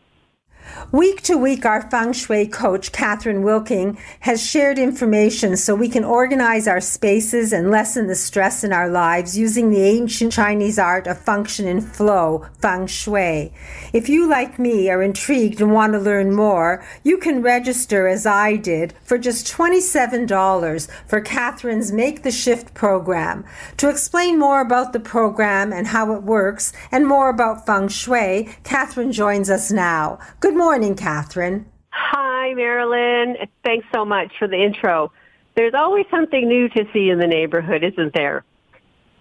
Week 0.91 1.21
to 1.21 1.38
week, 1.38 1.65
our 1.65 1.89
feng 1.89 2.12
shui 2.12 2.45
coach, 2.45 2.91
Catherine 2.91 3.43
Wilking, 3.43 3.97
has 4.21 4.45
shared 4.45 4.78
information 4.78 5.56
so 5.56 5.74
we 5.74 5.88
can 5.88 6.04
organize 6.04 6.67
our 6.67 6.82
spaces 6.82 7.54
and 7.54 7.71
lessen 7.71 8.08
the 8.08 8.15
stress 8.15 8.63
in 8.63 8.74
our 8.74 8.89
lives 8.89 9.38
using 9.38 9.69
the 9.69 9.82
ancient 9.82 10.34
Chinese 10.34 10.78
art 10.78 11.08
of 11.08 11.17
function 11.17 11.67
and 11.67 11.88
flow, 11.88 12.45
feng 12.62 12.88
shui. 12.88 13.54
If 13.93 14.10
you, 14.10 14.28
like 14.30 14.60
me, 14.60 14.89
are 14.89 15.02
intrigued 15.02 15.62
and 15.62 15.71
want 15.71 15.93
to 15.93 16.00
learn 16.00 16.34
more, 16.34 16.84
you 17.04 17.17
can 17.17 17.41
register 17.41 18.08
as 18.08 18.26
I 18.26 18.58
did 18.58 18.93
for 19.04 19.17
just 19.17 19.47
$27 19.47 20.89
for 21.08 21.21
Catherine's 21.21 21.91
Make 21.91 22.24
the 22.24 22.32
Shift 22.32 22.74
program. 22.74 23.45
To 23.78 23.89
explain 23.89 24.38
more 24.38 24.60
about 24.60 24.93
the 24.93 25.00
program 25.00 25.71
and 25.71 25.88
how 25.88 26.13
it 26.13 26.24
works 26.24 26.74
and 26.91 27.08
more 27.08 27.30
about 27.30 27.65
feng 27.65 27.88
shui, 27.88 28.50
Catherine 28.63 29.12
joins 29.12 29.50
us 29.50 29.71
now. 29.71 30.19
Good 30.39 30.51
morning 30.52 30.82
morning, 30.82 30.96
Catherine. 30.96 31.66
Hi, 31.92 32.54
Marilyn. 32.54 33.38
Thanks 33.64 33.86
so 33.94 34.04
much 34.04 34.34
for 34.38 34.48
the 34.48 34.62
intro. 34.62 35.12
There's 35.56 35.74
always 35.74 36.06
something 36.12 36.48
new 36.48 36.68
to 36.70 36.86
see 36.92 37.10
in 37.10 37.20
the 37.20 37.28
neighborhood, 37.28 37.84
isn't 37.84 38.14
there? 38.14 38.44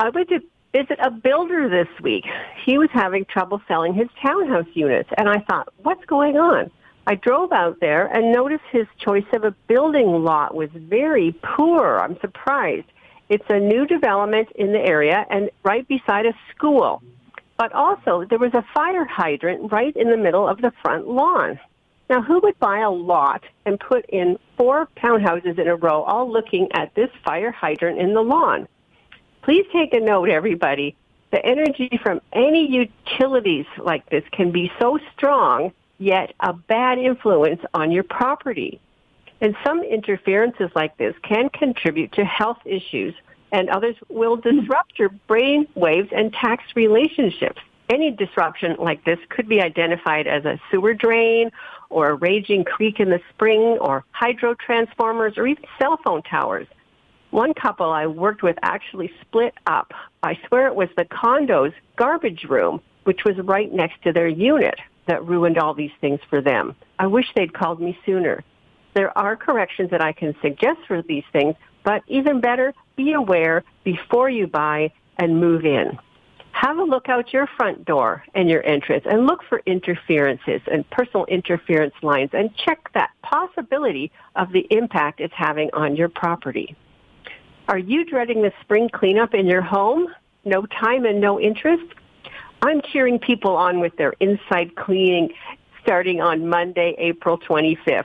I 0.00 0.10
went 0.10 0.28
to 0.30 0.40
visit 0.72 0.98
a 1.00 1.10
builder 1.10 1.68
this 1.68 1.88
week. 2.02 2.24
He 2.66 2.78
was 2.78 2.88
having 2.92 3.24
trouble 3.26 3.60
selling 3.68 3.94
his 3.94 4.08
townhouse 4.20 4.66
units, 4.74 5.08
and 5.16 5.28
I 5.28 5.38
thought, 5.48 5.72
what's 5.82 6.04
going 6.06 6.36
on? 6.36 6.70
I 7.06 7.14
drove 7.14 7.52
out 7.52 7.78
there 7.80 8.06
and 8.06 8.32
noticed 8.32 8.64
his 8.72 8.86
choice 8.98 9.26
of 9.32 9.44
a 9.44 9.54
building 9.68 10.06
lot 10.24 10.54
was 10.54 10.70
very 10.74 11.32
poor. 11.42 12.00
I'm 12.00 12.18
surprised. 12.20 12.86
It's 13.28 13.46
a 13.48 13.60
new 13.60 13.86
development 13.86 14.48
in 14.56 14.72
the 14.72 14.80
area 14.80 15.24
and 15.30 15.50
right 15.62 15.86
beside 15.86 16.26
a 16.26 16.32
school. 16.54 17.02
But 17.60 17.74
also, 17.74 18.24
there 18.24 18.38
was 18.38 18.54
a 18.54 18.64
fire 18.72 19.04
hydrant 19.04 19.70
right 19.70 19.94
in 19.94 20.08
the 20.08 20.16
middle 20.16 20.48
of 20.48 20.62
the 20.62 20.72
front 20.80 21.06
lawn. 21.06 21.60
Now, 22.08 22.22
who 22.22 22.40
would 22.40 22.58
buy 22.58 22.78
a 22.78 22.90
lot 22.90 23.44
and 23.66 23.78
put 23.78 24.06
in 24.08 24.38
four 24.56 24.88
townhouses 24.96 25.58
in 25.58 25.68
a 25.68 25.76
row, 25.76 26.02
all 26.04 26.32
looking 26.32 26.68
at 26.72 26.94
this 26.94 27.10
fire 27.22 27.50
hydrant 27.50 27.98
in 27.98 28.14
the 28.14 28.22
lawn? 28.22 28.66
Please 29.42 29.66
take 29.74 29.92
a 29.92 30.00
note, 30.00 30.30
everybody. 30.30 30.96
The 31.32 31.44
energy 31.44 32.00
from 32.02 32.22
any 32.32 32.66
utilities 32.66 33.66
like 33.76 34.08
this 34.08 34.24
can 34.32 34.52
be 34.52 34.72
so 34.78 34.98
strong, 35.14 35.72
yet 35.98 36.32
a 36.40 36.54
bad 36.54 36.96
influence 36.96 37.60
on 37.74 37.92
your 37.92 38.04
property. 38.04 38.80
And 39.42 39.54
some 39.66 39.82
interferences 39.82 40.70
like 40.74 40.96
this 40.96 41.14
can 41.22 41.50
contribute 41.50 42.12
to 42.12 42.24
health 42.24 42.60
issues 42.64 43.14
and 43.52 43.68
others 43.68 43.96
will 44.08 44.36
disrupt 44.36 44.98
your 44.98 45.10
brain 45.26 45.66
waves 45.74 46.08
and 46.12 46.32
tax 46.32 46.64
relationships. 46.74 47.60
Any 47.88 48.10
disruption 48.12 48.76
like 48.78 49.04
this 49.04 49.18
could 49.30 49.48
be 49.48 49.60
identified 49.60 50.26
as 50.26 50.44
a 50.44 50.60
sewer 50.70 50.94
drain 50.94 51.50
or 51.88 52.10
a 52.10 52.14
raging 52.14 52.64
creek 52.64 53.00
in 53.00 53.10
the 53.10 53.20
spring 53.34 53.78
or 53.80 54.04
hydro 54.12 54.54
transformers 54.54 55.34
or 55.36 55.46
even 55.46 55.64
cell 55.78 55.98
phone 56.04 56.22
towers. 56.22 56.68
One 57.30 57.54
couple 57.54 57.90
I 57.90 58.06
worked 58.06 58.42
with 58.42 58.56
actually 58.62 59.12
split 59.20 59.54
up. 59.66 59.92
I 60.22 60.38
swear 60.46 60.66
it 60.66 60.74
was 60.74 60.88
the 60.96 61.04
condo's 61.04 61.72
garbage 61.96 62.44
room, 62.48 62.80
which 63.04 63.24
was 63.24 63.36
right 63.38 63.72
next 63.72 64.02
to 64.02 64.12
their 64.12 64.28
unit 64.28 64.78
that 65.06 65.24
ruined 65.24 65.58
all 65.58 65.74
these 65.74 65.92
things 66.00 66.20
for 66.28 66.40
them. 66.40 66.76
I 66.98 67.06
wish 67.06 67.26
they'd 67.34 67.52
called 67.52 67.80
me 67.80 67.98
sooner. 68.06 68.44
There 68.94 69.16
are 69.16 69.36
corrections 69.36 69.90
that 69.90 70.02
I 70.02 70.12
can 70.12 70.34
suggest 70.42 70.80
for 70.86 71.02
these 71.02 71.24
things, 71.32 71.54
but 71.84 72.02
even 72.08 72.40
better, 72.40 72.74
be 73.04 73.12
aware 73.12 73.64
before 73.84 74.28
you 74.28 74.46
buy 74.46 74.92
and 75.18 75.40
move 75.40 75.64
in. 75.64 75.98
Have 76.52 76.78
a 76.78 76.82
look 76.82 77.08
out 77.08 77.32
your 77.32 77.48
front 77.56 77.84
door 77.86 78.22
and 78.34 78.50
your 78.50 78.64
entrance 78.66 79.04
and 79.08 79.26
look 79.26 79.40
for 79.48 79.62
interferences 79.64 80.60
and 80.70 80.88
personal 80.90 81.24
interference 81.26 81.94
lines 82.02 82.30
and 82.32 82.54
check 82.56 82.92
that 82.92 83.10
possibility 83.22 84.12
of 84.36 84.52
the 84.52 84.66
impact 84.70 85.20
it's 85.20 85.32
having 85.34 85.70
on 85.72 85.96
your 85.96 86.08
property. 86.08 86.76
Are 87.68 87.78
you 87.78 88.04
dreading 88.04 88.42
the 88.42 88.52
spring 88.60 88.90
cleanup 88.92 89.32
in 89.32 89.46
your 89.46 89.62
home? 89.62 90.08
No 90.44 90.66
time 90.66 91.04
and 91.06 91.20
no 91.20 91.40
interest? 91.40 91.94
I'm 92.62 92.82
cheering 92.92 93.18
people 93.18 93.56
on 93.56 93.80
with 93.80 93.96
their 93.96 94.12
inside 94.20 94.76
cleaning 94.76 95.30
starting 95.82 96.20
on 96.20 96.46
Monday, 96.46 96.94
April 96.98 97.38
25th. 97.38 98.04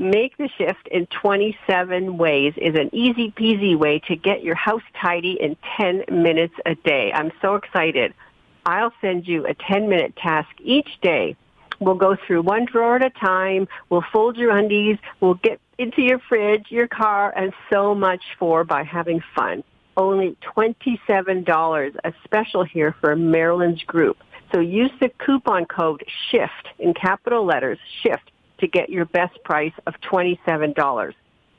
Make 0.00 0.36
the 0.36 0.48
shift 0.56 0.86
in 0.92 1.06
27 1.06 2.18
ways 2.18 2.54
is 2.56 2.76
an 2.76 2.88
easy 2.92 3.32
peasy 3.32 3.76
way 3.76 3.98
to 4.06 4.14
get 4.14 4.44
your 4.44 4.54
house 4.54 4.82
tidy 5.00 5.32
in 5.40 5.56
10 5.76 6.04
minutes 6.08 6.54
a 6.64 6.76
day. 6.76 7.12
I'm 7.12 7.32
so 7.42 7.56
excited. 7.56 8.14
I'll 8.64 8.92
send 9.00 9.26
you 9.26 9.44
a 9.44 9.54
10 9.54 9.88
minute 9.88 10.14
task 10.14 10.50
each 10.60 11.00
day. 11.02 11.34
We'll 11.80 11.96
go 11.96 12.14
through 12.14 12.42
one 12.42 12.64
drawer 12.64 12.96
at 12.96 13.04
a 13.04 13.10
time. 13.10 13.66
We'll 13.90 14.04
fold 14.12 14.36
your 14.36 14.56
undies. 14.56 14.98
We'll 15.20 15.34
get 15.34 15.60
into 15.78 16.02
your 16.02 16.20
fridge, 16.20 16.66
your 16.68 16.86
car, 16.86 17.32
and 17.36 17.52
so 17.72 17.92
much 17.92 18.22
for 18.38 18.62
by 18.62 18.84
having 18.84 19.20
fun. 19.34 19.64
Only 19.96 20.36
$27, 20.56 21.96
a 22.04 22.12
special 22.22 22.62
here 22.62 22.94
for 23.00 23.16
Marilyn's 23.16 23.82
group. 23.82 24.18
So 24.54 24.60
use 24.60 24.92
the 25.00 25.10
coupon 25.24 25.66
code 25.66 26.04
SHIFT 26.30 26.68
in 26.78 26.94
capital 26.94 27.44
letters, 27.44 27.78
SHIFT 28.02 28.30
to 28.58 28.66
get 28.66 28.88
your 28.88 29.04
best 29.06 29.42
price 29.44 29.72
of 29.86 29.94
$27. 30.10 31.14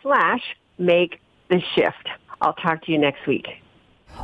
slash 0.03 0.43
make 0.79 1.21
the 1.49 1.61
shift. 1.75 2.09
I'll 2.41 2.55
talk 2.55 2.85
to 2.85 2.93
you 2.93 2.99
next 2.99 3.27
week. 3.27 3.47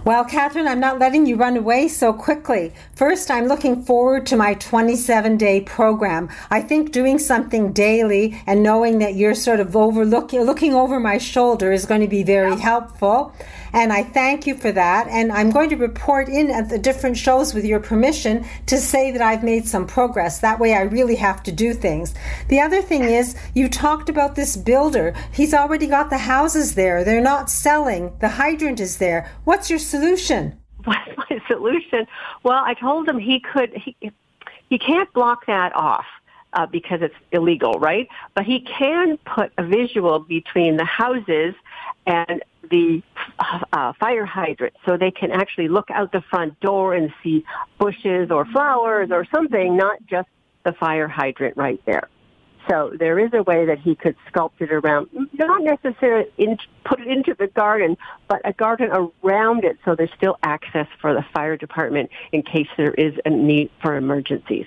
Well, 0.05 0.25
Catherine, 0.25 0.66
I'm 0.66 0.81
not 0.81 0.99
letting 0.99 1.27
you 1.27 1.37
run 1.37 1.57
away 1.57 1.87
so 1.87 2.12
quickly. 2.12 2.73
First, 2.97 3.31
I'm 3.31 3.47
looking 3.47 3.85
forward 3.85 4.27
to 4.27 4.37
my 4.37 4.55
27 4.55 5.37
day 5.37 5.61
program. 5.61 6.29
I 6.51 6.61
think 6.61 6.90
doing 6.90 7.21
something 7.21 7.73
daily 7.73 8.42
and 8.49 8.64
knowing 8.64 8.99
that 8.99 9.14
you're 9.14 9.37
sort 9.37 9.61
of 9.61 9.77
overlooking, 9.77 10.42
looking 10.42 10.75
over 10.75 10.99
my 10.99 11.18
shoulder 11.18 11.71
is 11.71 11.87
going 11.87 12.01
to 12.01 12.09
be 12.09 12.25
very 12.25 12.59
helpful. 12.59 13.33
And 13.73 13.92
I 13.92 14.03
thank 14.03 14.47
you 14.47 14.55
for 14.55 14.71
that. 14.73 15.07
And 15.09 15.33
I'm 15.33 15.51
going 15.51 15.71
to 15.71 15.77
report 15.77 16.29
in 16.29 16.51
at 16.51 16.68
the 16.68 16.79
different 16.79 17.16
shows 17.16 17.55
with 17.55 17.64
your 17.64 17.81
permission 17.81 18.45
to 18.66 18.77
say 18.79 19.12
that 19.12 19.23
I've 19.23 19.45
made 19.45 19.66
some 19.66 19.87
progress. 19.87 20.40
That 20.40 20.59
way 20.59 20.75
I 20.75 20.83
really 20.83 21.16
have 21.16 21.42
to 21.45 21.53
do 21.53 21.73
things. 21.73 22.14
The 22.49 22.61
other 22.61 22.83
thing 22.83 23.05
is, 23.05 23.37
you 23.55 23.68
talked 23.68 24.09
about 24.09 24.35
this 24.35 24.57
builder. 24.57 25.14
He's 25.33 25.55
already 25.55 25.87
got 25.87 26.11
the 26.11 26.18
houses 26.18 26.75
there. 26.75 27.05
They're 27.05 27.23
not 27.23 27.49
selling. 27.49 28.12
The 28.21 28.29
hydrant 28.29 28.81
is 28.81 28.99
there. 28.99 29.31
What's 29.45 29.71
your 29.72 29.78
solution? 29.80 30.58
What's 30.85 31.16
my 31.16 31.40
solution? 31.48 32.06
Well, 32.42 32.62
I 32.64 32.74
told 32.74 33.08
him 33.08 33.18
he 33.18 33.40
could, 33.40 33.72
he, 33.74 33.96
he 34.68 34.78
can't 34.78 35.12
block 35.12 35.46
that 35.46 35.74
off. 35.74 36.06
Uh, 36.54 36.66
because 36.66 37.00
it's 37.00 37.14
illegal, 37.30 37.72
right? 37.80 38.08
But 38.35 38.44
he 38.44 38.61
can 38.61 39.16
put 39.24 39.50
a 39.56 39.64
visual 39.64 40.18
between 40.18 40.76
the 40.76 40.85
houses 40.85 41.54
and 42.06 42.42
the 42.70 43.02
uh, 43.72 43.94
fire 43.98 44.26
hydrant 44.26 44.74
so 44.85 44.98
they 44.98 45.11
can 45.11 45.30
actually 45.30 45.68
look 45.68 45.90
out 45.90 46.12
the 46.12 46.20
front 46.20 46.61
door 46.61 46.92
and 46.92 47.11
see 47.22 47.42
bushes 47.78 48.30
or 48.30 48.44
flowers 48.44 49.08
or 49.11 49.26
something, 49.35 49.78
not 49.78 49.96
just 50.04 50.28
the 50.66 50.74
fire 50.74 51.08
hydrant 51.08 51.56
right 51.56 51.80
there. 51.87 52.11
So 52.68 52.92
there 52.98 53.18
is 53.18 53.31
a 53.33 53.42
way 53.42 53.66
that 53.66 53.79
he 53.79 53.94
could 53.94 54.16
sculpt 54.33 54.61
it 54.61 54.72
around, 54.72 55.09
not 55.33 55.62
necessarily 55.62 56.31
in, 56.38 56.59
put 56.85 57.01
it 57.01 57.09
into 57.09 57.35
the 57.38 57.48
garden, 57.48 57.96
but 58.29 58.40
a 58.44 58.53
garden 58.53 58.90
around 58.90 59.64
it 59.64 59.79
so 59.85 59.94
there's 59.94 60.12
still 60.16 60.38
access 60.42 60.87
for 61.01 61.12
the 61.12 61.25
fire 61.35 61.57
department 61.57 62.11
in 62.31 62.42
case 62.42 62.68
there 62.77 62.94
is 62.94 63.14
a 63.25 63.31
need 63.31 63.70
for 63.81 63.96
emergencies. 63.96 64.66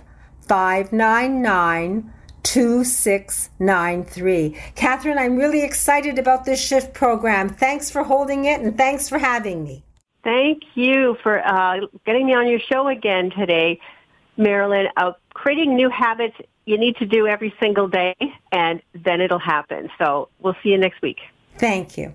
599 0.48 2.14
2693. 2.44 4.56
Catherine, 4.76 5.18
I'm 5.18 5.36
really 5.36 5.64
excited 5.64 6.20
about 6.20 6.46
this 6.46 6.62
shift 6.62 6.94
program. 6.94 7.50
Thanks 7.50 7.89
for 7.89 8.04
holding 8.04 8.46
it 8.46 8.62
and 8.62 8.78
thanks 8.78 9.10
for 9.10 9.18
having 9.18 9.64
me. 9.64 9.84
Thank 10.24 10.64
you 10.76 11.18
for 11.24 11.46
uh, 11.46 11.88
getting 12.06 12.28
me 12.28 12.34
on 12.34 12.48
your 12.48 12.60
show 12.60 12.88
again 12.88 13.32
today, 13.32 13.80
Marilyn. 14.38 14.88
Uh, 14.96 15.14
creating 15.34 15.76
new 15.76 15.89
habits 15.89 16.36
you 16.66 16.78
need 16.78 16.96
to 16.98 17.06
do 17.06 17.28
every 17.28 17.54
single 17.60 17.88
day, 17.88 18.16
and 18.52 18.82
then 18.94 19.20
it'll 19.20 19.39
happen. 19.39 19.89
So 19.98 20.30
we'll 20.39 20.56
see 20.62 20.70
you 20.70 20.78
next 20.78 21.02
week. 21.02 21.18
Thank 21.58 21.98
you. 21.98 22.14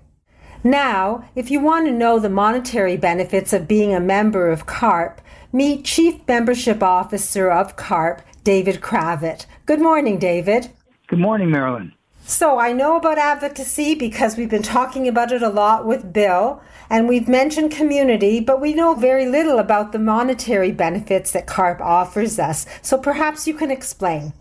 Now, 0.63 1.29
if 1.35 1.51
you 1.51 1.59
want 1.59 1.85
to 1.85 1.91
know 1.91 2.19
the 2.19 2.29
monetary 2.29 2.97
benefits 2.97 3.53
of 3.53 3.67
being 3.67 3.93
a 3.93 3.99
member 3.99 4.49
of 4.49 4.65
CARP, 4.65 5.19
meet 5.51 5.85
Chief 5.85 6.25
Membership 6.27 6.81
Officer 6.81 7.51
of 7.51 7.75
CARP, 7.75 8.21
David 8.43 8.81
Cravit. 8.81 9.45
Good 9.67 9.81
morning, 9.81 10.17
David. 10.17 10.69
Good 11.07 11.19
morning, 11.19 11.51
Marilyn. 11.51 11.91
So, 12.23 12.57
I 12.57 12.71
know 12.71 12.95
about 12.95 13.17
advocacy 13.17 13.95
because 13.95 14.37
we've 14.37 14.49
been 14.49 14.63
talking 14.63 15.09
about 15.09 15.33
it 15.33 15.41
a 15.41 15.49
lot 15.49 15.85
with 15.85 16.13
Bill, 16.13 16.61
and 16.89 17.09
we've 17.09 17.27
mentioned 17.27 17.71
community, 17.71 18.39
but 18.39 18.61
we 18.61 18.73
know 18.73 18.95
very 18.95 19.25
little 19.25 19.59
about 19.59 19.91
the 19.91 19.99
monetary 19.99 20.71
benefits 20.71 21.33
that 21.33 21.47
CARP 21.47 21.81
offers 21.81 22.39
us. 22.39 22.65
So, 22.81 22.97
perhaps 22.97 23.45
you 23.45 23.53
can 23.55 23.69
explain. 23.69 24.31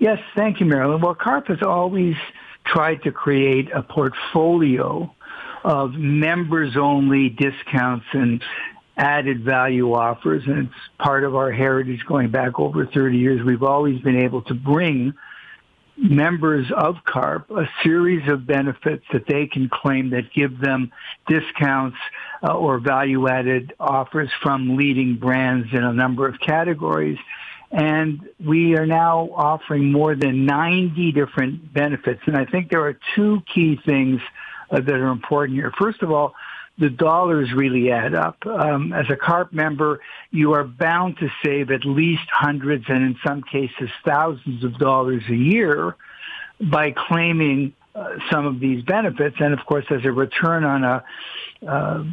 Yes, 0.00 0.18
thank 0.36 0.60
you, 0.60 0.66
Marilyn. 0.66 1.00
Well, 1.00 1.14
CARP 1.14 1.46
has 1.46 1.62
always 1.62 2.16
tried 2.66 3.02
to 3.04 3.10
create 3.10 3.70
a 3.74 3.82
portfolio 3.82 5.10
of 5.64 5.94
members 5.94 6.76
only 6.76 7.30
discounts 7.30 8.04
and 8.12 8.42
added 8.98 9.44
value 9.44 9.92
offers. 9.94 10.42
And 10.46 10.66
it's 10.66 10.74
part 10.98 11.24
of 11.24 11.36
our 11.36 11.52
heritage 11.52 12.04
going 12.06 12.30
back 12.30 12.58
over 12.58 12.84
30 12.84 13.16
years. 13.16 13.44
We've 13.44 13.62
always 13.62 14.00
been 14.00 14.20
able 14.20 14.42
to 14.42 14.54
bring 14.54 15.14
members 15.96 16.70
of 16.76 16.96
CARP 17.04 17.50
a 17.50 17.68
series 17.82 18.28
of 18.28 18.46
benefits 18.46 19.04
that 19.12 19.26
they 19.26 19.46
can 19.46 19.68
claim 19.68 20.10
that 20.10 20.32
give 20.32 20.60
them 20.60 20.92
discounts 21.26 21.96
uh, 22.42 22.52
or 22.52 22.78
value 22.78 23.28
added 23.28 23.72
offers 23.80 24.30
from 24.42 24.76
leading 24.76 25.16
brands 25.16 25.68
in 25.72 25.82
a 25.82 25.92
number 25.92 26.28
of 26.28 26.38
categories. 26.40 27.18
And 27.70 28.28
we 28.44 28.76
are 28.76 28.86
now 28.86 29.28
offering 29.34 29.92
more 29.92 30.14
than 30.14 30.46
90 30.46 31.12
different 31.12 31.72
benefits. 31.72 32.22
And 32.26 32.36
I 32.36 32.44
think 32.44 32.70
there 32.70 32.86
are 32.86 32.98
two 33.14 33.42
key 33.52 33.78
things 33.84 34.20
uh, 34.70 34.80
that 34.80 34.94
are 34.94 35.08
important 35.08 35.56
here. 35.56 35.72
First 35.78 36.02
of 36.02 36.10
all, 36.10 36.34
the 36.78 36.90
dollars 36.90 37.52
really 37.52 37.90
add 37.90 38.14
up. 38.14 38.46
Um, 38.46 38.92
as 38.92 39.06
a 39.10 39.16
CARP 39.16 39.52
member, 39.52 40.00
you 40.30 40.52
are 40.52 40.64
bound 40.64 41.18
to 41.18 41.28
save 41.44 41.70
at 41.70 41.84
least 41.84 42.28
hundreds 42.30 42.84
and 42.88 43.02
in 43.02 43.16
some 43.26 43.42
cases 43.42 43.90
thousands 44.04 44.64
of 44.64 44.78
dollars 44.78 45.22
a 45.28 45.34
year 45.34 45.96
by 46.60 46.92
claiming 46.92 47.72
uh, 47.94 48.18
some 48.30 48.46
of 48.46 48.60
these 48.60 48.82
benefits. 48.84 49.36
And 49.40 49.52
of 49.52 49.64
course, 49.66 49.86
as 49.90 50.04
a 50.04 50.12
return 50.12 50.64
on 50.64 50.84
a 50.84 51.04
uh, 51.66 52.04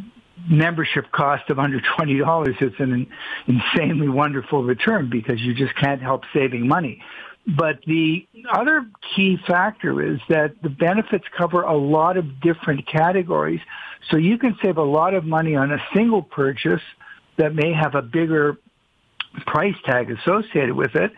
membership 0.48 1.10
cost 1.12 1.48
of 1.50 1.58
under 1.58 1.80
$20, 1.80 2.60
it's 2.60 2.80
an 2.80 3.06
insanely 3.46 4.08
wonderful 4.08 4.64
return 4.64 5.08
because 5.08 5.40
you 5.40 5.54
just 5.54 5.74
can't 5.76 6.02
help 6.02 6.24
saving 6.32 6.66
money. 6.66 7.02
But 7.46 7.80
the 7.86 8.26
other 8.52 8.86
key 9.14 9.38
factor 9.46 10.02
is 10.02 10.18
that 10.28 10.60
the 10.62 10.68
benefits 10.68 11.24
cover 11.36 11.62
a 11.62 11.76
lot 11.76 12.16
of 12.16 12.40
different 12.40 12.86
categories. 12.88 13.60
So 14.10 14.16
you 14.16 14.36
can 14.36 14.56
save 14.62 14.78
a 14.78 14.82
lot 14.82 15.14
of 15.14 15.24
money 15.24 15.54
on 15.54 15.70
a 15.70 15.78
single 15.94 16.22
purchase 16.22 16.82
that 17.36 17.54
may 17.54 17.72
have 17.72 17.94
a 17.94 18.02
bigger 18.02 18.58
price 19.46 19.76
tag 19.84 20.10
associated 20.10 20.74
with 20.74 20.96
it. 20.96 21.12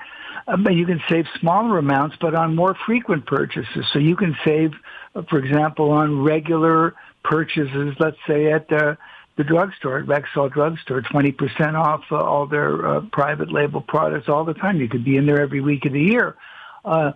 Um, 0.46 0.64
but 0.64 0.74
you 0.74 0.86
can 0.86 1.00
save 1.08 1.26
smaller 1.40 1.78
amounts, 1.78 2.16
but 2.20 2.34
on 2.34 2.54
more 2.54 2.76
frequent 2.86 3.26
purchases. 3.26 3.86
So 3.92 3.98
you 3.98 4.16
can 4.16 4.36
save, 4.44 4.72
uh, 5.14 5.22
for 5.28 5.38
example, 5.38 5.90
on 5.90 6.22
regular 6.22 6.94
purchases, 7.24 7.94
let's 7.98 8.16
say 8.26 8.52
at 8.52 8.68
the 8.68 8.96
the 9.38 9.44
drugstore, 9.44 10.02
Rexall 10.02 10.52
drugstore, 10.52 11.00
20% 11.00 11.74
off 11.74 12.02
uh, 12.10 12.16
all 12.16 12.46
their 12.46 12.84
uh, 12.84 13.00
private 13.12 13.52
label 13.52 13.80
products 13.80 14.28
all 14.28 14.44
the 14.44 14.52
time. 14.52 14.80
You 14.80 14.88
could 14.88 15.04
be 15.04 15.16
in 15.16 15.26
there 15.26 15.40
every 15.40 15.60
week 15.60 15.86
of 15.86 15.92
the 15.92 16.02
year. 16.02 16.36
Uh, 16.84 17.12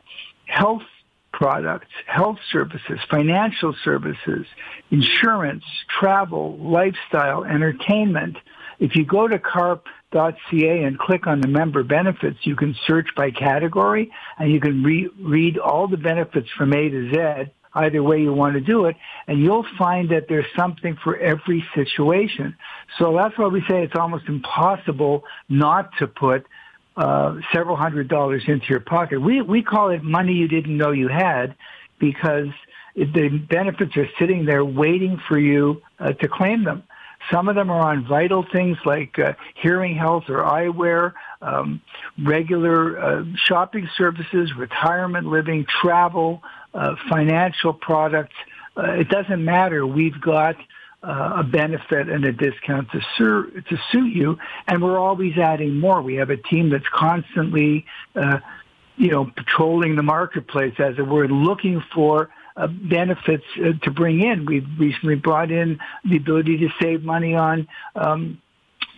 health 0.47 0.85
products, 1.33 1.89
health 2.07 2.39
services, 2.53 3.01
financial 3.11 3.75
services, 3.85 4.47
insurance, 4.93 5.65
travel, 6.01 6.57
lifestyle, 6.59 7.43
entertainment. 7.43 8.37
If 8.79 8.95
you 8.95 9.05
go 9.05 9.27
to 9.27 9.41
carp.ca 9.41 10.85
and 10.85 10.97
click 10.97 11.27
on 11.27 11.41
the 11.41 11.49
member 11.49 11.83
benefits, 11.83 12.39
you 12.43 12.55
can 12.55 12.77
search 12.87 13.09
by 13.17 13.33
category 13.33 14.13
and 14.39 14.53
you 14.53 14.61
can 14.61 14.85
re- 14.85 15.11
read 15.19 15.59
all 15.59 15.89
the 15.89 15.97
benefits 15.97 16.49
from 16.57 16.73
A 16.73 16.89
to 16.89 17.11
Z 17.11 17.51
either 17.75 18.03
way 18.03 18.21
you 18.21 18.33
want 18.33 18.55
to 18.55 18.61
do 18.61 18.87
it, 18.87 18.97
and 19.27 19.41
you'll 19.41 19.67
find 19.79 20.11
that 20.11 20.29
there's 20.29 20.47
something 20.57 20.97
for 21.03 21.17
every 21.17 21.65
situation. 21.75 22.57
So 22.99 23.17
that's 23.17 23.37
why 23.39 23.47
we 23.49 23.61
say 23.69 23.83
it's 23.83 23.97
almost 23.97 24.29
impossible 24.29 25.25
not 25.49 25.91
to 25.99 26.07
put 26.07 26.47
uh, 26.97 27.37
several 27.53 27.77
hundred 27.77 28.09
dollars 28.09 28.43
into 28.47 28.67
your 28.69 28.81
pocket. 28.81 29.21
We 29.21 29.41
we 29.41 29.63
call 29.63 29.91
it 29.91 30.03
money 30.03 30.35
you 30.35 30.49
didn't 30.49 30.77
know 30.77 30.91
you 30.91 31.09
had 31.09 31.55
because 31.99 32.49
the 32.95 33.29
benefits 33.49 33.97
are 33.97 34.09
sitting 34.19 34.45
there 34.45 34.65
waiting 34.65 35.21
for 35.29 35.39
you 35.39 35.81
uh, 35.99 36.13
to 36.13 36.29
claim 36.29 36.65
them. 36.65 36.83
Some 37.31 37.49
of 37.49 37.55
them 37.55 37.71
are 37.71 37.81
on 37.81 38.05
vital 38.07 38.45
things 38.53 38.77
like 38.85 39.19
uh, 39.19 39.35
hearing 39.55 39.95
health 39.95 40.25
or 40.29 40.43
eyewear, 40.43 41.13
um, 41.41 41.81
regular 42.23 42.99
uh, 42.99 43.25
shopping 43.37 43.89
services, 43.97 44.53
retirement 44.57 45.29
living, 45.29 45.65
travel, 45.65 46.43
uh, 46.75 46.97
financial 47.09 47.73
products. 47.73 48.35
Uh, 48.77 48.93
it 48.93 49.09
doesn't 49.09 49.45
matter. 49.45 49.87
We've 49.87 50.21
got 50.21 50.57
uh, 51.03 51.35
a 51.39 51.43
benefit 51.43 52.09
and 52.09 52.25
a 52.25 52.33
discount 52.33 52.91
to, 52.93 53.01
sur- 53.17 53.51
to 53.51 53.79
suit 53.91 54.13
you, 54.13 54.39
and 54.67 54.83
we're 54.83 54.99
always 54.99 55.37
adding 55.37 55.79
more. 55.79 56.01
We 56.01 56.15
have 56.17 56.31
a 56.31 56.37
team 56.37 56.71
that's 56.71 56.89
constantly, 56.93 57.85
uh, 58.15 58.39
you 58.97 59.11
know, 59.11 59.25
patrolling 59.25 59.97
the 59.97 60.03
marketplace, 60.03 60.75
as 60.79 60.99
it 60.99 61.07
were, 61.07 61.27
looking 61.29 61.83
for 61.95 62.31
uh, 62.57 62.67
benefits 62.67 63.45
uh, 63.59 63.73
to 63.83 63.91
bring 63.91 64.23
in. 64.23 64.47
We've 64.47 64.67
recently 64.79 65.17
brought 65.17 65.51
in 65.51 65.81
the 66.05 66.17
ability 66.17 66.59
to 66.59 66.69
save 66.81 67.03
money 67.03 67.35
on 67.35 67.67
um, 67.97 68.41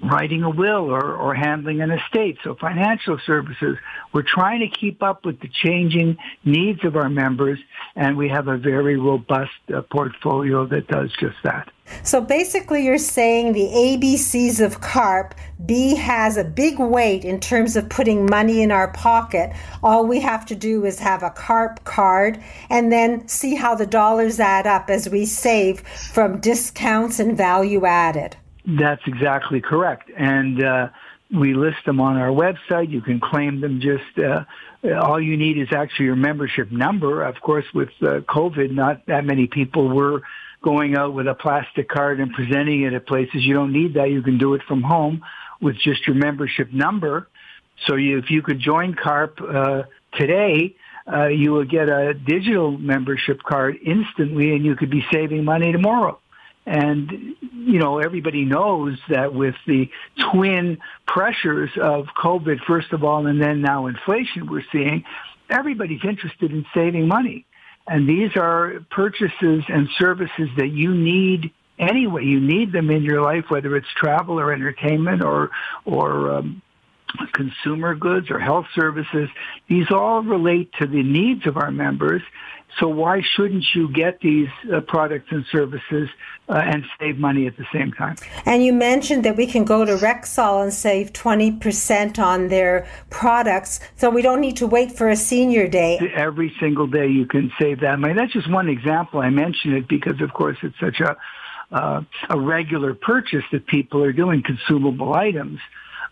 writing 0.03 0.43
a 0.43 0.51
will 0.51 0.91
or, 0.91 1.15
or 1.15 1.35
handling 1.35 1.81
an 1.81 1.91
estate. 1.91 2.39
So 2.43 2.55
financial 2.55 3.19
services, 3.25 3.77
we're 4.13 4.23
trying 4.23 4.61
to 4.61 4.69
keep 4.69 5.03
up 5.03 5.25
with 5.25 5.41
the 5.41 5.49
changing 5.49 6.17
needs 6.45 6.85
of 6.85 6.97
our 6.97 7.09
members, 7.09 7.59
and 7.97 8.17
we 8.17 8.29
have 8.29 8.49
a 8.49 8.57
very 8.57 8.99
robust 8.99 9.53
uh, 9.75 9.83
portfolio 9.83 10.67
that 10.67 10.89
does 10.89 11.11
just 11.19 11.37
that. 11.45 11.71
So 12.03 12.21
basically, 12.21 12.85
you're 12.85 12.97
saying 12.97 13.53
the 13.53 13.69
ABCs 13.69 14.65
of 14.65 14.81
CARP, 14.81 15.35
B 15.67 15.95
has 15.95 16.37
a 16.37 16.45
big 16.45 16.79
weight 16.79 17.25
in 17.25 17.41
terms 17.41 17.77
of 17.77 17.89
putting 17.91 18.27
money 18.27 18.63
in 18.63 18.71
our 18.71 18.89
pocket. 18.93 19.53
All 19.83 20.07
we 20.07 20.21
have 20.21 20.47
to 20.47 20.55
do 20.55 20.85
is 20.87 20.99
have 20.99 21.23
a 21.23 21.31
CARP 21.31 21.85
card 21.85 22.43
and 22.71 22.91
then 22.91 23.29
see 23.29 23.55
how 23.55 23.75
the 23.75 23.87
dollars 23.87 24.41
add 24.41 24.67
up 24.67 24.89
as 24.89 25.09
we 25.09 25.27
save 25.27 25.81
from 25.81 26.41
discounts 26.41 27.21
and 27.21 27.37
value 27.37 27.85
added. 27.85 28.37
That's 28.67 29.03
exactly 29.07 29.61
correct. 29.61 30.11
And 30.17 30.63
uh, 30.63 30.89
we 31.33 31.55
list 31.55 31.85
them 31.85 32.01
on 32.01 32.17
our 32.17 32.29
website. 32.29 32.91
You 32.91 33.03
can 33.03 33.21
claim 33.21 33.61
them 33.61 33.81
just, 33.81 34.19
uh, 34.19 34.45
all 35.01 35.21
you 35.21 35.37
need 35.37 35.59
is 35.59 35.69
actually 35.73 36.07
your 36.07 36.17
membership 36.17 36.71
number. 36.71 37.25
Of 37.25 37.41
course, 37.41 37.67
with 37.75 37.91
uh, 38.01 38.21
COVID, 38.21 38.71
not 38.71 39.07
that 39.07 39.25
many 39.25 39.47
people 39.47 39.89
were 39.89 40.23
going 40.63 40.97
out 40.97 41.13
with 41.13 41.29
a 41.29 41.35
plastic 41.35 41.89
card 41.89 42.21
and 42.21 42.33
presenting 42.33 42.83
it 42.83 42.95
at 42.95 43.07
places. 43.07 43.45
You 43.45 43.55
don't 43.55 43.73
need 43.73 43.95
that. 43.95 44.11
You 44.11 44.23
can 44.23 44.39
do 44.39 44.55
it 44.55 44.63
from 44.67 44.83
home 44.83 45.23
with 45.61 45.77
just 45.77 46.07
your 46.07 46.17
membership 46.17 46.73
number. 46.73 47.29
So 47.87 47.97
you, 47.97 48.19
if 48.19 48.31
you 48.31 48.41
could 48.41 48.61
join 48.61 48.95
CARP 48.95 49.41
uh, 49.43 49.83
today, 50.15 50.75
uh, 51.07 51.27
you 51.27 51.53
will 51.53 51.67
get 51.67 51.89
a 51.89 52.15
digital 52.15 52.79
membership 52.79 53.43
card 53.43 53.77
instantly 53.85 54.53
and 54.53 54.65
you 54.65 54.75
could 54.75 54.91
be 54.91 55.05
saving 55.13 55.45
money 55.45 55.71
tomorrow. 55.71 56.19
And, 56.67 57.37
you 57.41 57.79
know, 57.79 57.99
everybody 57.99 58.45
knows 58.45 58.99
that 59.09 59.35
with 59.35 59.55
the 59.67 59.91
twin 60.33 60.79
pressures 61.07 61.71
of 61.81 62.07
COVID, 62.17 62.65
first 62.67 62.93
of 62.93 63.05
all, 63.05 63.27
and 63.27 63.41
then 63.41 63.61
now 63.61 63.87
inflation 63.87 64.47
we're 64.47 64.65
seeing, 64.73 65.05
everybody's 65.51 66.05
interested 66.05 66.53
in 66.53 66.65
saving 66.75 67.07
money. 67.07 67.45
And 67.87 68.09
these 68.09 68.31
are 68.37 68.85
purchases 68.91 69.65
and 69.69 69.89
services 69.99 70.49
that 70.57 70.69
you 70.69 70.95
need 70.95 71.53
anyway. 71.79 72.25
You 72.25 72.41
need 72.41 72.73
them 72.73 72.91
in 72.91 73.03
your 73.03 73.21
life, 73.21 73.45
whether 73.49 73.77
it's 73.77 73.93
travel 73.95 74.41
or 74.41 74.53
entertainment 74.53 75.23
or, 75.23 75.51
or, 75.85 76.33
um, 76.33 76.63
consumer 77.33 77.95
goods 77.95 78.31
or 78.31 78.39
health 78.39 78.67
services. 78.75 79.29
These 79.69 79.91
all 79.91 80.23
relate 80.23 80.71
to 80.81 80.87
the 80.87 81.03
needs 81.03 81.47
of 81.47 81.57
our 81.57 81.71
members 81.71 82.23
so 82.81 82.89
why 82.89 83.23
shouldn't 83.23 83.65
you 83.75 83.89
get 83.89 84.21
these 84.21 84.49
uh, 84.73 84.81
products 84.81 85.29
and 85.31 85.45
services 85.53 86.09
uh, 86.49 86.55
and 86.55 86.85
save 86.99 87.19
money 87.19 87.47
at 87.47 87.57
the 87.57 87.67
same 87.73 87.93
time? 87.93 88.17
And 88.47 88.65
you 88.65 88.73
mentioned 88.73 89.25
that 89.25 89.37
we 89.37 89.47
can 89.47 89.65
go 89.65 89.85
to 89.85 89.93
Rexall 89.97 90.63
and 90.63 90.73
save 90.73 91.13
20% 91.13 92.19
on 92.19 92.49
their 92.49 92.89
products, 93.11 93.81
so 93.97 94.11
we 94.11 94.23
don't 94.23 94.41
need 94.41 94.57
to 94.57 94.67
wait 94.67 94.93
for 94.93 95.09
a 95.09 95.17
senior 95.17 95.69
day. 95.69 95.99
Every 96.15 96.53
single 96.59 96.87
day 96.87 97.07
you 97.07 97.27
can 97.27 97.53
save 97.61 97.81
that 97.81 97.99
money. 97.99 98.15
That's 98.15 98.33
just 98.33 98.51
one 98.51 98.69
example. 98.69 99.21
I 99.21 99.31
mention 99.31 99.75
it 99.75 99.89
because, 99.89 100.21
of 100.21 100.33
course, 100.33 100.57
it's 100.63 100.79
such 100.81 101.01
a, 101.01 101.17
uh, 101.71 102.03
a 102.31 102.41
regular 102.41 102.95
purchase 102.95 103.45
that 103.53 103.67
people 103.67 104.03
are 104.03 104.13
doing 104.13 104.43
consumable 104.43 105.15
items. 105.15 105.61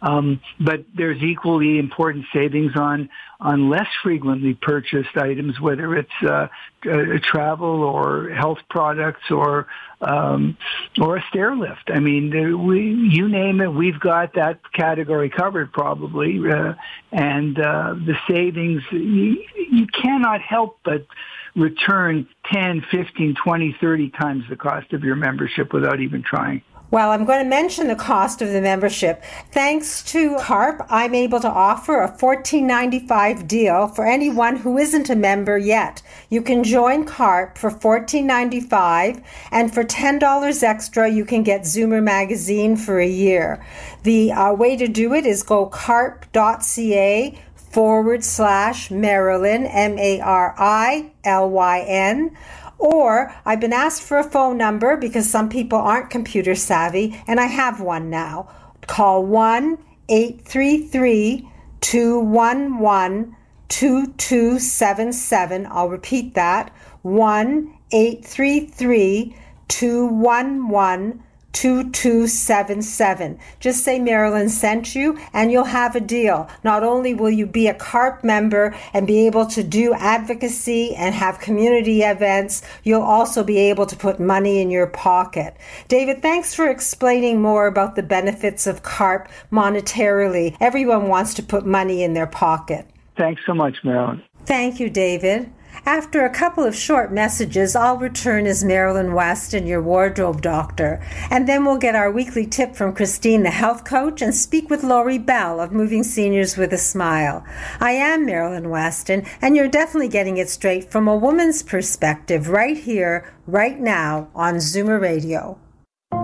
Um, 0.02 0.40
but 0.58 0.84
there's 0.94 1.22
equally 1.22 1.78
important 1.78 2.26
savings 2.32 2.72
on 2.76 3.08
on 3.40 3.68
less 3.68 3.88
frequently 4.02 4.54
purchased 4.54 5.16
items, 5.16 5.60
whether 5.60 5.96
it's 5.96 6.10
uh, 6.22 6.46
uh, 6.88 7.18
travel 7.22 7.82
or 7.82 8.30
health 8.30 8.58
products 8.68 9.30
or 9.30 9.66
um, 10.00 10.56
or 11.00 11.16
a 11.16 11.24
stair 11.28 11.54
lift. 11.54 11.90
I 11.92 12.00
mean, 12.00 12.66
we, 12.66 12.80
you 13.10 13.28
name 13.28 13.60
it, 13.60 13.72
we've 13.72 13.98
got 13.98 14.34
that 14.34 14.60
category 14.72 15.30
covered 15.30 15.72
probably. 15.72 16.40
Uh, 16.50 16.74
and 17.12 17.58
uh, 17.58 17.94
the 17.94 18.16
savings, 18.28 18.82
you, 18.90 19.44
you 19.70 19.86
cannot 19.86 20.40
help 20.40 20.78
but 20.84 21.06
return 21.54 22.28
10, 22.52 22.84
15, 22.90 23.36
20, 23.42 23.76
30 23.80 24.10
times 24.10 24.44
the 24.48 24.56
cost 24.56 24.92
of 24.92 25.04
your 25.04 25.16
membership 25.16 25.72
without 25.72 26.00
even 26.00 26.22
trying. 26.22 26.62
Well, 26.92 27.10
I'm 27.10 27.24
going 27.24 27.42
to 27.42 27.48
mention 27.48 27.88
the 27.88 27.96
cost 27.96 28.42
of 28.42 28.50
the 28.50 28.60
membership. 28.60 29.24
Thanks 29.50 30.02
to 30.12 30.36
CARP, 30.36 30.84
I'm 30.90 31.14
able 31.14 31.40
to 31.40 31.48
offer 31.48 32.02
a 32.02 32.12
$14.95 32.12 33.48
deal 33.48 33.88
for 33.88 34.06
anyone 34.06 34.56
who 34.56 34.76
isn't 34.76 35.08
a 35.08 35.16
member 35.16 35.56
yet. 35.56 36.02
You 36.28 36.42
can 36.42 36.62
join 36.62 37.06
CARP 37.06 37.56
for 37.56 37.70
$14.95, 37.70 39.24
and 39.50 39.72
for 39.72 39.84
$10 39.84 40.62
extra, 40.62 41.08
you 41.08 41.24
can 41.24 41.42
get 41.42 41.62
Zoomer 41.62 42.02
Magazine 42.02 42.76
for 42.76 43.00
a 43.00 43.08
year. 43.08 43.64
The 44.02 44.30
uh, 44.32 44.52
way 44.52 44.76
to 44.76 44.86
do 44.86 45.14
it 45.14 45.24
is 45.24 45.42
go 45.42 45.64
carp.ca 45.64 47.40
forward 47.54 48.22
slash 48.22 48.90
Marilyn, 48.90 49.64
M 49.64 49.98
A 49.98 50.20
R 50.20 50.54
I 50.58 51.10
L 51.24 51.48
Y 51.48 51.80
N 51.88 52.36
or 52.82 53.32
I've 53.46 53.60
been 53.60 53.72
asked 53.72 54.02
for 54.02 54.18
a 54.18 54.24
phone 54.24 54.58
number 54.58 54.96
because 54.96 55.30
some 55.30 55.48
people 55.48 55.78
aren't 55.78 56.10
computer 56.10 56.56
savvy, 56.56 57.22
and 57.28 57.38
I 57.38 57.46
have 57.46 57.80
one 57.80 58.10
now. 58.10 58.50
Call 58.88 59.24
1 59.24 59.78
833 60.08 61.48
211 61.80 63.36
2277. 63.68 65.66
I'll 65.70 65.88
repeat 65.88 66.34
that 66.34 66.74
1 67.02 67.78
833 67.92 69.36
211 69.68 71.22
2277. 71.52 73.38
Just 73.60 73.84
say 73.84 73.98
Marilyn 73.98 74.48
sent 74.48 74.94
you 74.94 75.18
and 75.32 75.52
you'll 75.52 75.64
have 75.64 75.94
a 75.94 76.00
deal. 76.00 76.48
Not 76.64 76.82
only 76.82 77.14
will 77.14 77.30
you 77.30 77.46
be 77.46 77.68
a 77.68 77.74
CARP 77.74 78.24
member 78.24 78.74
and 78.92 79.06
be 79.06 79.26
able 79.26 79.46
to 79.46 79.62
do 79.62 79.94
advocacy 79.94 80.94
and 80.94 81.14
have 81.14 81.38
community 81.38 82.02
events, 82.02 82.62
you'll 82.84 83.02
also 83.02 83.44
be 83.44 83.58
able 83.58 83.86
to 83.86 83.96
put 83.96 84.18
money 84.18 84.60
in 84.60 84.70
your 84.70 84.86
pocket. 84.86 85.56
David, 85.88 86.22
thanks 86.22 86.54
for 86.54 86.68
explaining 86.68 87.40
more 87.40 87.66
about 87.66 87.96
the 87.96 88.02
benefits 88.02 88.66
of 88.66 88.82
CARP 88.82 89.28
monetarily. 89.50 90.56
Everyone 90.60 91.08
wants 91.08 91.34
to 91.34 91.42
put 91.42 91.66
money 91.66 92.02
in 92.02 92.14
their 92.14 92.26
pocket. 92.26 92.86
Thanks 93.16 93.42
so 93.46 93.54
much, 93.54 93.76
Marilyn. 93.84 94.22
Thank 94.46 94.80
you, 94.80 94.90
David. 94.90 95.52
After 95.86 96.24
a 96.24 96.30
couple 96.30 96.64
of 96.64 96.76
short 96.76 97.12
messages, 97.12 97.74
I'll 97.74 97.96
return 97.96 98.46
as 98.46 98.62
Marilyn 98.62 99.14
Weston 99.14 99.66
your 99.66 99.82
wardrobe 99.82 100.40
doctor. 100.40 101.00
And 101.30 101.48
then 101.48 101.64
we'll 101.64 101.78
get 101.78 101.94
our 101.94 102.10
weekly 102.10 102.46
tip 102.46 102.76
from 102.76 102.94
Christine, 102.94 103.42
the 103.42 103.50
health 103.50 103.84
coach, 103.84 104.22
and 104.22 104.34
speak 104.34 104.70
with 104.70 104.84
Lori 104.84 105.18
Bell 105.18 105.60
of 105.60 105.72
Moving 105.72 106.04
Seniors 106.04 106.56
with 106.56 106.72
a 106.72 106.78
Smile. 106.78 107.44
I 107.80 107.92
am 107.92 108.24
Marilyn 108.26 108.70
Weston, 108.70 109.24
and 109.40 109.56
you're 109.56 109.68
definitely 109.68 110.08
getting 110.08 110.36
it 110.36 110.48
straight 110.48 110.90
from 110.90 111.08
a 111.08 111.16
woman's 111.16 111.62
perspective 111.62 112.48
right 112.48 112.76
here, 112.76 113.32
right 113.46 113.80
now 113.80 114.28
on 114.34 114.56
Zoomer 114.56 115.00
Radio. 115.00 115.58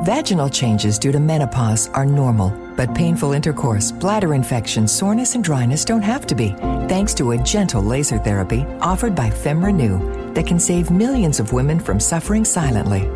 Vaginal 0.02 0.48
changes 0.48 0.98
due 0.98 1.12
to 1.12 1.18
menopause 1.18 1.88
are 1.90 2.06
normal, 2.06 2.50
but 2.76 2.94
painful 2.94 3.32
intercourse, 3.32 3.90
bladder 3.90 4.34
infection, 4.34 4.86
soreness, 4.86 5.34
and 5.34 5.42
dryness 5.42 5.84
don't 5.84 6.02
have 6.02 6.26
to 6.26 6.34
be, 6.34 6.50
thanks 6.88 7.14
to 7.14 7.32
a 7.32 7.38
gentle 7.38 7.82
laser 7.82 8.18
therapy 8.18 8.64
offered 8.80 9.14
by 9.14 9.28
FemRenew 9.28 10.34
that 10.34 10.46
can 10.46 10.60
save 10.60 10.90
millions 10.90 11.40
of 11.40 11.52
women 11.52 11.80
from 11.80 11.98
suffering 11.98 12.44
silently. 12.44 13.08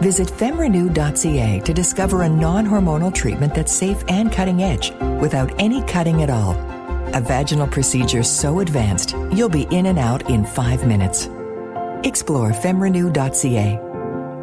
Visit 0.00 0.28
femrenew.ca 0.28 1.60
to 1.60 1.74
discover 1.74 2.22
a 2.22 2.28
non 2.28 2.66
hormonal 2.66 3.12
treatment 3.12 3.54
that's 3.54 3.72
safe 3.72 4.04
and 4.08 4.30
cutting 4.30 4.62
edge 4.62 4.92
without 5.20 5.50
any 5.58 5.82
cutting 5.82 6.22
at 6.22 6.30
all. 6.30 6.52
A 7.14 7.20
vaginal 7.20 7.66
procedure 7.66 8.22
so 8.22 8.60
advanced, 8.60 9.16
you'll 9.32 9.48
be 9.48 9.66
in 9.70 9.86
and 9.86 9.98
out 9.98 10.30
in 10.30 10.44
five 10.44 10.86
minutes. 10.86 11.28
Explore 12.04 12.50
femrenew.ca 12.50 13.80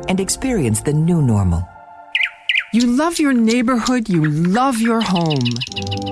and 0.10 0.20
experience 0.20 0.82
the 0.82 0.94
new 0.94 1.22
normal. 1.22 1.70
You 2.76 2.88
love 2.88 3.20
your 3.20 3.32
neighborhood, 3.32 4.10
you 4.10 4.26
love 4.30 4.82
your 4.82 5.00
home. 5.00 5.48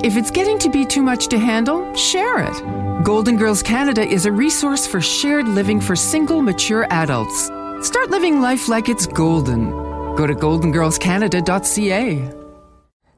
If 0.01 0.15
it's 0.15 0.31
getting 0.31 0.57
to 0.59 0.69
be 0.69 0.85
too 0.85 1.01
much 1.01 1.27
to 1.27 1.37
handle, 1.37 1.93
share 1.93 2.39
it. 2.39 3.03
Golden 3.03 3.35
Girls 3.35 3.61
Canada 3.61 4.01
is 4.01 4.25
a 4.25 4.31
resource 4.31 4.87
for 4.87 5.01
shared 5.01 5.45
living 5.45 5.81
for 5.81 5.93
single, 5.93 6.41
mature 6.41 6.87
adults. 6.89 7.51
Start 7.81 8.11
living 8.11 8.39
life 8.39 8.69
like 8.69 8.87
it's 8.87 9.07
golden. 9.07 9.71
Go 10.15 10.25
to 10.25 10.33
goldengirlscanada.ca. 10.33 12.31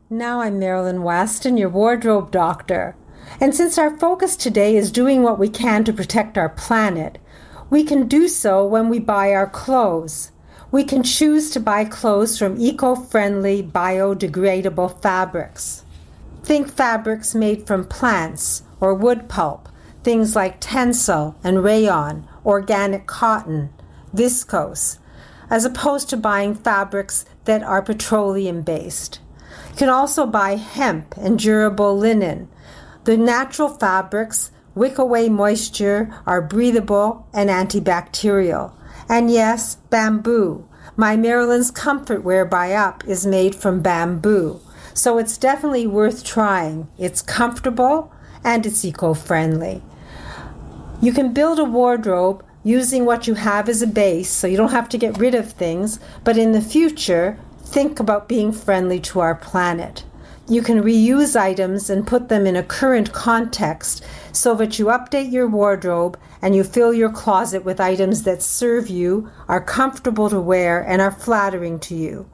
Now 0.10 0.42
I'm 0.42 0.58
Marilyn 0.58 1.04
Weston, 1.04 1.56
your 1.56 1.70
wardrobe 1.70 2.32
doctor. 2.32 2.96
And 3.40 3.54
since 3.54 3.78
our 3.78 3.96
focus 4.00 4.36
today 4.36 4.76
is 4.76 4.92
doing 4.92 5.22
what 5.22 5.38
we 5.38 5.50
can 5.50 5.84
to 5.84 5.94
protect 5.94 6.36
our 6.40 6.50
planet, 6.50 7.20
we 7.70 7.84
can 7.84 8.08
do 8.08 8.28
so 8.28 8.66
when 8.66 8.90
we 8.90 8.98
buy 8.98 9.34
our 9.34 9.48
clothes. 9.48 10.32
We 10.76 10.84
can 10.84 11.04
choose 11.04 11.52
to 11.52 11.62
buy 11.62 11.86
clothes 11.86 12.38
from 12.38 12.60
eco 12.60 12.96
friendly, 12.96 13.64
biodegradable 13.64 15.02
fabrics. 15.02 15.84
Think 16.44 16.68
fabrics 16.68 17.34
made 17.34 17.66
from 17.66 17.86
plants 17.86 18.64
or 18.82 18.94
wood 18.94 19.30
pulp, 19.30 19.70
things 20.04 20.36
like 20.36 20.60
tencel 20.60 21.36
and 21.46 21.64
rayon, 21.64 22.28
organic 22.46 23.08
cotton, 23.08 23.70
viscose, 24.14 24.98
as 25.50 25.64
opposed 25.64 26.10
to 26.10 26.18
buying 26.18 26.54
fabrics 26.54 27.24
that 27.46 27.64
are 27.64 27.82
petroleum 27.82 28.62
based. 28.62 29.22
You 29.70 29.78
can 29.78 29.90
also 29.90 30.26
buy 30.26 30.58
hemp 30.58 31.16
and 31.16 31.40
durable 31.40 31.98
linen. 31.98 32.50
The 33.06 33.16
natural 33.16 33.70
fabrics 33.70 34.52
wick 34.76 34.98
away 34.98 35.30
moisture, 35.30 36.14
are 36.26 36.42
breathable, 36.42 37.26
and 37.34 37.50
antibacterial. 37.50 38.74
And 39.08 39.30
yes, 39.30 39.76
bamboo. 39.90 40.68
My 40.96 41.16
Marilyn's 41.16 41.72
Comfort 41.72 42.24
Wear 42.24 42.46
by 42.46 42.74
Up 42.74 43.04
is 43.08 43.26
made 43.26 43.54
from 43.54 43.82
bamboo. 43.82 44.62
So 44.94 45.18
it's 45.18 45.38
definitely 45.38 45.88
worth 45.88 46.24
trying. 46.24 46.88
It's 46.98 47.22
comfortable 47.22 48.14
and 48.44 48.66
it's 48.66 48.86
eco 48.86 49.14
friendly. 49.14 49.84
You 51.02 51.12
can 51.12 51.34
build 51.34 51.60
a 51.60 51.66
wardrobe 51.66 52.44
using 52.64 53.06
what 53.06 53.28
you 53.28 53.36
have 53.36 53.70
as 53.70 53.82
a 53.82 53.88
base 53.88 54.30
so 54.30 54.48
you 54.48 54.58
don't 54.58 54.72
have 54.72 54.90
to 54.90 54.98
get 54.98 55.18
rid 55.18 55.36
of 55.36 55.52
things, 55.52 56.00
but 56.24 56.38
in 56.38 56.54
the 56.54 56.62
future, 56.62 57.38
think 57.60 58.00
about 58.00 58.30
being 58.30 58.52
friendly 58.52 59.00
to 59.02 59.20
our 59.20 59.36
planet. 59.36 60.04
You 60.48 60.62
can 60.62 60.84
reuse 60.84 61.36
items 61.36 61.90
and 61.90 62.06
put 62.06 62.30
them 62.30 62.46
in 62.46 62.56
a 62.56 62.62
current 62.62 63.12
context 63.14 64.04
so 64.32 64.54
that 64.56 64.78
you 64.78 64.86
update 64.86 65.32
your 65.32 65.48
wardrobe 65.48 66.20
and 66.40 66.56
you 66.56 66.64
fill 66.64 66.94
your 66.94 67.10
closet 67.10 67.66
with 67.66 67.80
items 67.80 68.24
that 68.24 68.44
serve 68.44 68.88
you, 68.88 69.32
are 69.48 69.62
comfortable 69.62 70.30
to 70.30 70.40
wear, 70.40 70.82
and 70.82 71.02
are 71.02 71.12
flattering 71.12 71.80
to 71.80 71.96
you. 71.96 72.30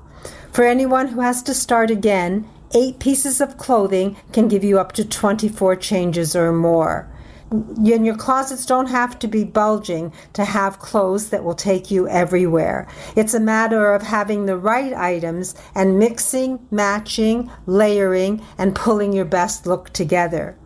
For 0.51 0.65
anyone 0.65 1.07
who 1.07 1.21
has 1.21 1.41
to 1.43 1.53
start 1.53 1.89
again, 1.89 2.49
eight 2.75 2.99
pieces 2.99 3.39
of 3.39 3.57
clothing 3.57 4.17
can 4.33 4.49
give 4.49 4.65
you 4.65 4.77
up 4.77 4.91
to 4.93 5.05
24 5.05 5.77
changes 5.77 6.35
or 6.35 6.51
more 6.51 7.07
and 7.51 8.05
your 8.05 8.15
closets 8.15 8.65
don't 8.65 8.87
have 8.87 9.19
to 9.19 9.27
be 9.27 9.43
bulging 9.43 10.13
to 10.33 10.45
have 10.45 10.79
clothes 10.79 11.29
that 11.29 11.43
will 11.43 11.53
take 11.53 11.91
you 11.91 12.07
everywhere. 12.07 12.87
It's 13.15 13.33
a 13.33 13.39
matter 13.39 13.93
of 13.93 14.03
having 14.03 14.45
the 14.45 14.57
right 14.57 14.93
items 14.93 15.53
and 15.75 15.99
mixing, 15.99 16.65
matching, 16.71 17.51
layering, 17.65 18.41
and 18.57 18.73
pulling 18.73 19.11
your 19.11 19.25
best 19.25 19.67
look 19.67 19.91
together. 19.91 20.57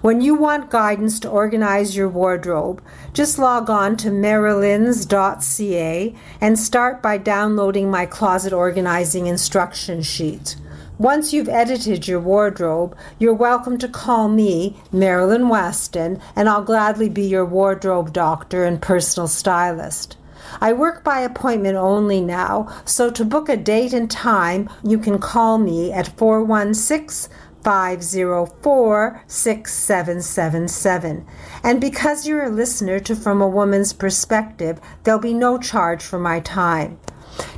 When 0.00 0.20
you 0.20 0.34
want 0.34 0.70
guidance 0.70 1.20
to 1.20 1.30
organize 1.30 1.96
your 1.96 2.08
wardrobe, 2.08 2.82
just 3.12 3.38
log 3.38 3.70
on 3.70 3.96
to 3.98 4.08
marilyns.ca 4.08 6.14
and 6.40 6.58
start 6.58 7.00
by 7.00 7.18
downloading 7.18 7.88
my 7.88 8.06
closet 8.06 8.52
organizing 8.52 9.28
instruction 9.28 10.02
sheet. 10.02 10.56
Once 10.98 11.32
you've 11.32 11.48
edited 11.48 12.06
your 12.06 12.20
wardrobe, 12.20 12.94
you're 13.18 13.32
welcome 13.32 13.78
to 13.78 13.88
call 13.88 14.28
me, 14.28 14.76
Marilyn 14.92 15.48
Weston, 15.48 16.20
and 16.36 16.48
I'll 16.48 16.62
gladly 16.62 17.08
be 17.08 17.22
your 17.22 17.46
wardrobe 17.46 18.12
doctor 18.12 18.64
and 18.64 18.80
personal 18.80 19.26
stylist. 19.26 20.16
I 20.60 20.74
work 20.74 21.02
by 21.02 21.20
appointment 21.20 21.76
only 21.76 22.20
now, 22.20 22.68
so 22.84 23.10
to 23.10 23.24
book 23.24 23.48
a 23.48 23.56
date 23.56 23.94
and 23.94 24.10
time, 24.10 24.68
you 24.84 24.98
can 24.98 25.18
call 25.18 25.56
me 25.56 25.92
at 25.92 26.18
416 26.18 27.34
504 27.64 29.22
6777. 29.26 31.26
And 31.62 31.80
because 31.80 32.26
you're 32.26 32.44
a 32.44 32.50
listener 32.50 32.98
to 33.00 33.16
From 33.16 33.40
a 33.40 33.48
Woman's 33.48 33.92
Perspective, 33.92 34.80
there'll 35.04 35.20
be 35.20 35.32
no 35.32 35.58
charge 35.58 36.02
for 36.02 36.18
my 36.18 36.40
time. 36.40 36.98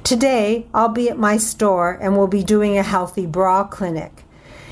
Today, 0.03 0.67
I'll 0.75 0.89
be 0.89 1.09
at 1.09 1.19
my 1.19 1.37
store 1.37 1.99
and 2.01 2.17
we'll 2.17 2.27
be 2.27 2.45
doing 2.45 2.77
a 2.77 2.83
healthy 2.83 3.27
bra 3.27 3.65
clinic. 3.65 4.25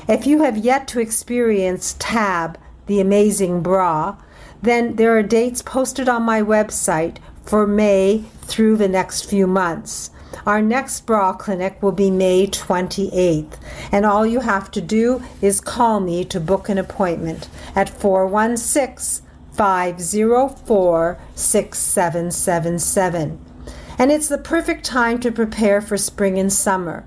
If 0.07 0.27
you 0.27 0.43
have 0.43 0.57
yet 0.57 0.87
to 0.89 0.99
experience 0.99 1.95
Tab, 1.99 2.57
the 2.87 2.99
amazing 2.99 3.61
bra, 3.61 4.17
then 4.61 4.95
there 4.95 5.17
are 5.17 5.23
dates 5.23 5.61
posted 5.61 6.09
on 6.09 6.23
my 6.23 6.41
website 6.41 7.17
for 7.43 7.67
May 7.67 8.23
through 8.43 8.77
the 8.77 8.87
next 8.87 9.29
few 9.29 9.47
months. 9.47 10.11
Our 10.45 10.61
next 10.61 11.05
bra 11.05 11.33
clinic 11.33 11.81
will 11.81 11.91
be 11.91 12.11
May 12.11 12.47
28th, 12.47 13.57
and 13.91 14.05
all 14.05 14.25
you 14.25 14.39
have 14.41 14.71
to 14.71 14.81
do 14.81 15.23
is 15.41 15.61
call 15.61 15.99
me 15.99 16.25
to 16.25 16.39
book 16.39 16.69
an 16.69 16.77
appointment 16.77 17.49
at 17.75 17.89
416 17.89 19.25
504 19.53 21.19
6777. 21.35 23.52
And 23.97 24.11
it's 24.11 24.27
the 24.27 24.37
perfect 24.37 24.83
time 24.83 25.19
to 25.19 25.31
prepare 25.31 25.81
for 25.81 25.97
spring 25.97 26.37
and 26.39 26.51
summer. 26.51 27.05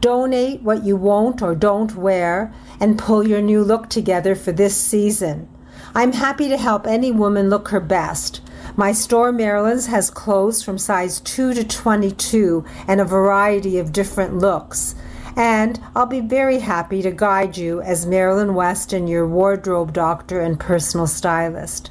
Donate 0.00 0.62
what 0.62 0.84
you 0.84 0.96
won't 0.96 1.42
or 1.42 1.54
don't 1.54 1.94
wear 1.94 2.52
and 2.80 2.98
pull 2.98 3.26
your 3.26 3.40
new 3.40 3.62
look 3.62 3.88
together 3.88 4.34
for 4.34 4.52
this 4.52 4.76
season. 4.76 5.48
I'm 5.94 6.12
happy 6.12 6.48
to 6.48 6.58
help 6.58 6.86
any 6.86 7.10
woman 7.10 7.48
look 7.48 7.68
her 7.68 7.80
best. 7.80 8.42
My 8.76 8.92
store, 8.92 9.32
Marilyn's, 9.32 9.86
has 9.86 10.10
clothes 10.10 10.62
from 10.62 10.76
size 10.76 11.20
2 11.20 11.54
to 11.54 11.64
22 11.64 12.64
and 12.86 13.00
a 13.00 13.04
variety 13.04 13.78
of 13.78 13.92
different 13.92 14.36
looks. 14.36 14.94
And 15.36 15.80
I'll 15.94 16.06
be 16.06 16.20
very 16.20 16.58
happy 16.58 17.02
to 17.02 17.10
guide 17.10 17.56
you 17.56 17.80
as 17.80 18.06
Marilyn 18.06 18.54
Weston, 18.54 19.06
your 19.06 19.26
wardrobe 19.26 19.92
doctor 19.92 20.40
and 20.40 20.60
personal 20.60 21.06
stylist. 21.06 21.90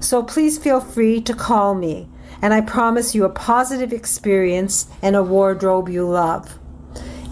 So 0.00 0.22
please 0.22 0.58
feel 0.58 0.80
free 0.80 1.20
to 1.20 1.34
call 1.34 1.74
me, 1.74 2.08
and 2.46 2.54
I 2.54 2.60
promise 2.60 3.12
you 3.12 3.24
a 3.24 3.28
positive 3.28 3.92
experience 3.92 4.86
and 5.02 5.16
a 5.16 5.22
wardrobe 5.24 5.88
you 5.88 6.08
love. 6.08 6.60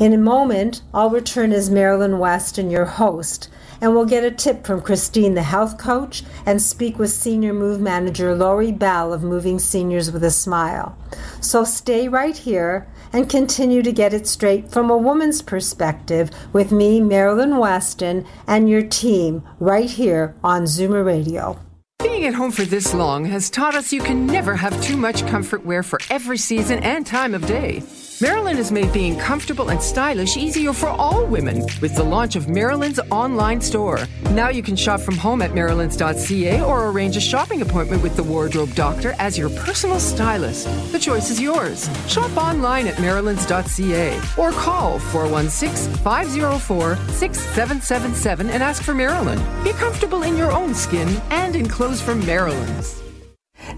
In 0.00 0.12
a 0.12 0.18
moment, 0.18 0.82
I'll 0.92 1.08
return 1.08 1.52
as 1.52 1.70
Marilyn 1.70 2.18
Weston, 2.18 2.68
your 2.68 2.86
host, 2.86 3.48
and 3.80 3.94
we'll 3.94 4.06
get 4.06 4.24
a 4.24 4.32
tip 4.32 4.66
from 4.66 4.82
Christine, 4.82 5.34
the 5.34 5.44
health 5.44 5.78
coach, 5.78 6.24
and 6.44 6.60
speak 6.60 6.98
with 6.98 7.12
Senior 7.12 7.52
Move 7.52 7.80
Manager 7.80 8.34
Lori 8.34 8.72
Bell 8.72 9.12
of 9.12 9.22
Moving 9.22 9.60
Seniors 9.60 10.10
with 10.10 10.24
a 10.24 10.32
Smile. 10.32 10.98
So 11.40 11.62
stay 11.62 12.08
right 12.08 12.36
here 12.36 12.88
and 13.12 13.30
continue 13.30 13.82
to 13.82 13.92
get 13.92 14.12
it 14.12 14.26
straight 14.26 14.68
from 14.68 14.90
a 14.90 14.96
woman's 14.96 15.42
perspective 15.42 16.28
with 16.52 16.72
me, 16.72 17.00
Marilyn 17.00 17.58
Weston, 17.58 18.26
and 18.48 18.68
your 18.68 18.82
team 18.82 19.44
right 19.60 19.90
here 19.90 20.34
on 20.42 20.64
Zoomer 20.64 21.06
Radio. 21.06 21.63
Being 22.05 22.26
at 22.26 22.34
home 22.34 22.50
for 22.50 22.66
this 22.66 22.92
long 22.92 23.24
has 23.24 23.48
taught 23.48 23.74
us 23.74 23.90
you 23.90 24.02
can 24.02 24.26
never 24.26 24.55
have 24.55 24.78
too 24.82 24.98
much 24.98 25.26
comfort 25.26 25.64
wear 25.64 25.82
for 25.82 25.98
every 26.11 26.36
season 26.36 26.80
and 26.80 27.07
time 27.07 27.34
of 27.34 27.46
day. 27.46 27.82
Marilyn 28.20 28.56
has 28.58 28.70
made 28.70 28.92
being 28.92 29.18
comfortable 29.18 29.70
and 29.70 29.82
stylish 29.82 30.36
easier 30.36 30.72
for 30.72 30.88
all 30.88 31.26
women 31.26 31.62
with 31.80 31.96
the 31.96 32.02
launch 32.04 32.36
of 32.36 32.48
Marilyn's 32.48 33.00
online 33.10 33.60
store. 33.60 34.06
Now 34.30 34.50
you 34.50 34.62
can 34.62 34.76
shop 34.76 35.00
from 35.00 35.16
home 35.16 35.42
at 35.42 35.50
marilyns.ca 35.50 36.62
or 36.62 36.90
arrange 36.90 37.16
a 37.16 37.20
shopping 37.20 37.60
appointment 37.62 38.04
with 38.04 38.14
the 38.14 38.22
wardrobe 38.22 38.72
doctor 38.74 39.14
as 39.18 39.36
your 39.36 39.50
personal 39.50 39.98
stylist. 39.98 40.68
The 40.92 40.98
choice 40.98 41.28
is 41.30 41.40
yours. 41.40 41.90
Shop 42.08 42.36
online 42.36 42.86
at 42.86 42.94
marilyns.ca 42.96 44.20
or 44.38 44.52
call 44.52 45.00
416 45.00 45.94
504 45.96 46.96
6777 46.96 48.50
and 48.50 48.62
ask 48.62 48.82
for 48.82 48.94
Marilyn. 48.94 49.42
Be 49.64 49.72
comfortable 49.72 50.22
in 50.22 50.36
your 50.36 50.52
own 50.52 50.72
skin 50.72 51.08
and 51.30 51.56
in 51.56 51.68
clothes 51.68 52.00
from 52.00 52.24
Marilyn's. 52.24 53.03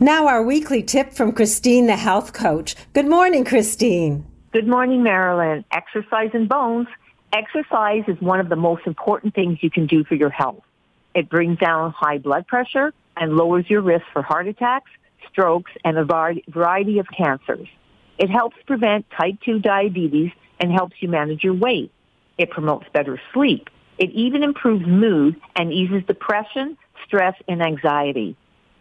Now, 0.01 0.27
our 0.27 0.43
weekly 0.43 0.83
tip 0.83 1.13
from 1.13 1.33
Christine, 1.33 1.87
the 1.87 1.97
health 1.97 2.33
coach. 2.33 2.77
Good 2.93 3.07
morning, 3.07 3.45
Christine. 3.45 4.27
Good 4.53 4.69
morning, 4.69 5.03
Marilyn. 5.03 5.65
Exercise 5.71 6.31
and 6.35 6.49
bones. 6.49 6.89
Exercise 7.33 8.05
is 8.09 8.21
one 8.21 8.41
of 8.41 8.49
the 8.49 8.57
most 8.57 8.87
important 8.87 9.35
things 9.35 9.59
you 9.63 9.71
can 9.71 9.87
do 9.87 10.05
for 10.05 10.15
your 10.15 10.31
health. 10.31 10.63
It 11.15 11.31
brings 11.31 11.59
down 11.59 11.93
high 11.93 12.19
blood 12.19 12.47
pressure 12.47 12.93
and 13.17 13.37
lowers 13.37 13.65
your 13.69 13.81
risk 13.81 14.05
for 14.13 14.23
heart 14.23 14.49
attacks, 14.49 14.91
strokes, 15.31 15.73
and 15.85 15.97
a 15.99 16.05
variety 16.05 16.99
of 16.99 17.07
cancers. 17.17 17.69
It 18.19 18.31
helps 18.31 18.57
prevent 18.67 19.07
type 19.11 19.37
2 19.45 19.61
diabetes 19.61 20.31
and 20.61 20.73
helps 20.73 20.97
you 21.01 21.09
manage 21.09 21.43
your 21.43 21.55
weight. 21.55 21.91
It 22.39 22.51
promotes 22.51 22.87
better 22.93 23.21
sleep. 23.33 23.71
It 23.99 24.11
even 24.11 24.43
improves 24.43 24.87
mood 24.87 25.37
and 25.55 25.73
eases 25.73 26.03
depression, 26.07 26.77
stress, 27.07 27.35
and 27.49 27.63
anxiety. 27.63 28.37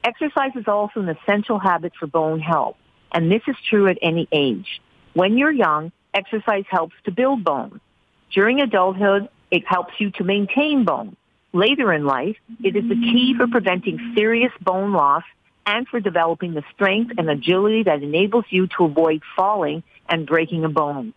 Exercise 0.05 0.51
is 0.55 0.67
also 0.67 0.99
an 0.99 1.09
essential 1.09 1.57
habit 1.57 1.91
for 1.99 2.05
bone 2.05 2.39
health, 2.39 2.75
and 3.11 3.31
this 3.31 3.41
is 3.47 3.55
true 3.67 3.87
at 3.87 3.97
any 4.03 4.27
age. 4.31 4.79
When 5.13 5.35
you're 5.35 5.51
young, 5.51 5.91
exercise 6.13 6.65
helps 6.69 6.93
to 7.05 7.11
build 7.11 7.43
bone. 7.43 7.81
During 8.31 8.61
adulthood, 8.61 9.29
it 9.49 9.65
helps 9.65 9.93
you 9.97 10.11
to 10.11 10.23
maintain 10.23 10.85
bone. 10.85 11.17
Later 11.53 11.91
in 11.91 12.05
life, 12.05 12.37
it 12.63 12.75
is 12.75 12.87
the 12.87 12.93
key 12.93 13.33
for 13.35 13.47
preventing 13.47 14.13
serious 14.15 14.51
bone 14.61 14.93
loss 14.93 15.23
and 15.65 15.87
for 15.87 15.99
developing 15.99 16.53
the 16.53 16.63
strength 16.75 17.13
and 17.17 17.27
agility 17.27 17.81
that 17.81 18.03
enables 18.03 18.45
you 18.51 18.67
to 18.77 18.83
avoid 18.85 19.23
falling 19.35 19.81
and 20.07 20.27
breaking 20.27 20.65
a 20.65 20.69
bone. 20.69 21.15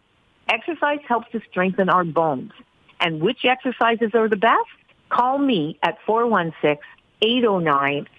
Exercise 0.49 1.01
helps 1.07 1.31
to 1.33 1.43
strengthen 1.51 1.91
our 1.91 2.05
bones. 2.05 2.53
And 3.01 3.21
which 3.21 3.45
exercises 3.45 4.13
are 4.15 4.31
the 4.31 4.37
best? 4.37 4.71
Call 5.11 5.37
me 5.37 5.79
at 5.83 5.99
416 6.07 6.79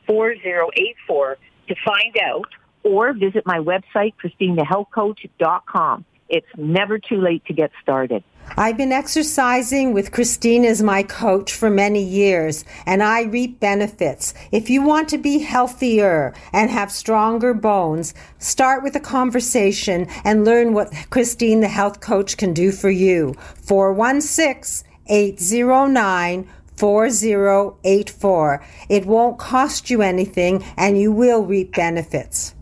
809-4084 0.10 1.36
to 1.68 1.76
find 1.86 2.18
out 2.24 2.48
or 2.84 3.14
visit 3.14 3.46
my 3.46 3.60
website, 3.60 4.14
ChristineTheHealthCoach.com. 4.24 6.06
It's 6.30 6.48
never 6.58 7.00
too 7.00 7.20
late 7.20 7.44
to 7.46 7.54
get 7.54 7.72
started. 7.82 8.24
I've 8.58 8.78
been 8.78 8.92
exercising 8.92 9.94
with 9.94 10.12
Christine 10.12 10.66
as 10.66 10.82
my 10.82 11.04
coach 11.04 11.54
for 11.54 11.70
many 11.70 12.04
years, 12.04 12.66
and 12.86 13.04
I 13.04 13.24
reap 13.24 13.60
benefits. 13.60 14.34
If 14.52 14.70
you 14.70 14.82
want 14.82 15.10
to 15.10 15.18
be 15.18 15.40
healthier 15.40 16.34
and 16.52 16.70
have 16.70 16.92
stronger 16.92 17.54
bones, 17.54 18.14
start 18.40 18.84
with 18.84 18.96
a 18.96 19.00
conversation 19.00 20.08
and 20.24 20.46
learn 20.46 20.74
what 20.74 20.94
Christine, 21.10 21.62
the 21.62 21.68
health 21.68 22.00
coach, 22.00 22.38
can 22.38 22.54
do 22.54 22.72
for 22.72 22.90
you. 22.90 23.34
416 23.62 24.88
809 25.08 26.48
4084. 26.80 28.66
It 28.90 29.06
won't 29.06 29.38
cost 29.38 29.90
you 29.90 30.02
anything 30.02 30.64
and 30.78 30.98
you 30.98 31.12
will 31.12 31.44
reap 31.44 31.76
benefits. 31.76 32.56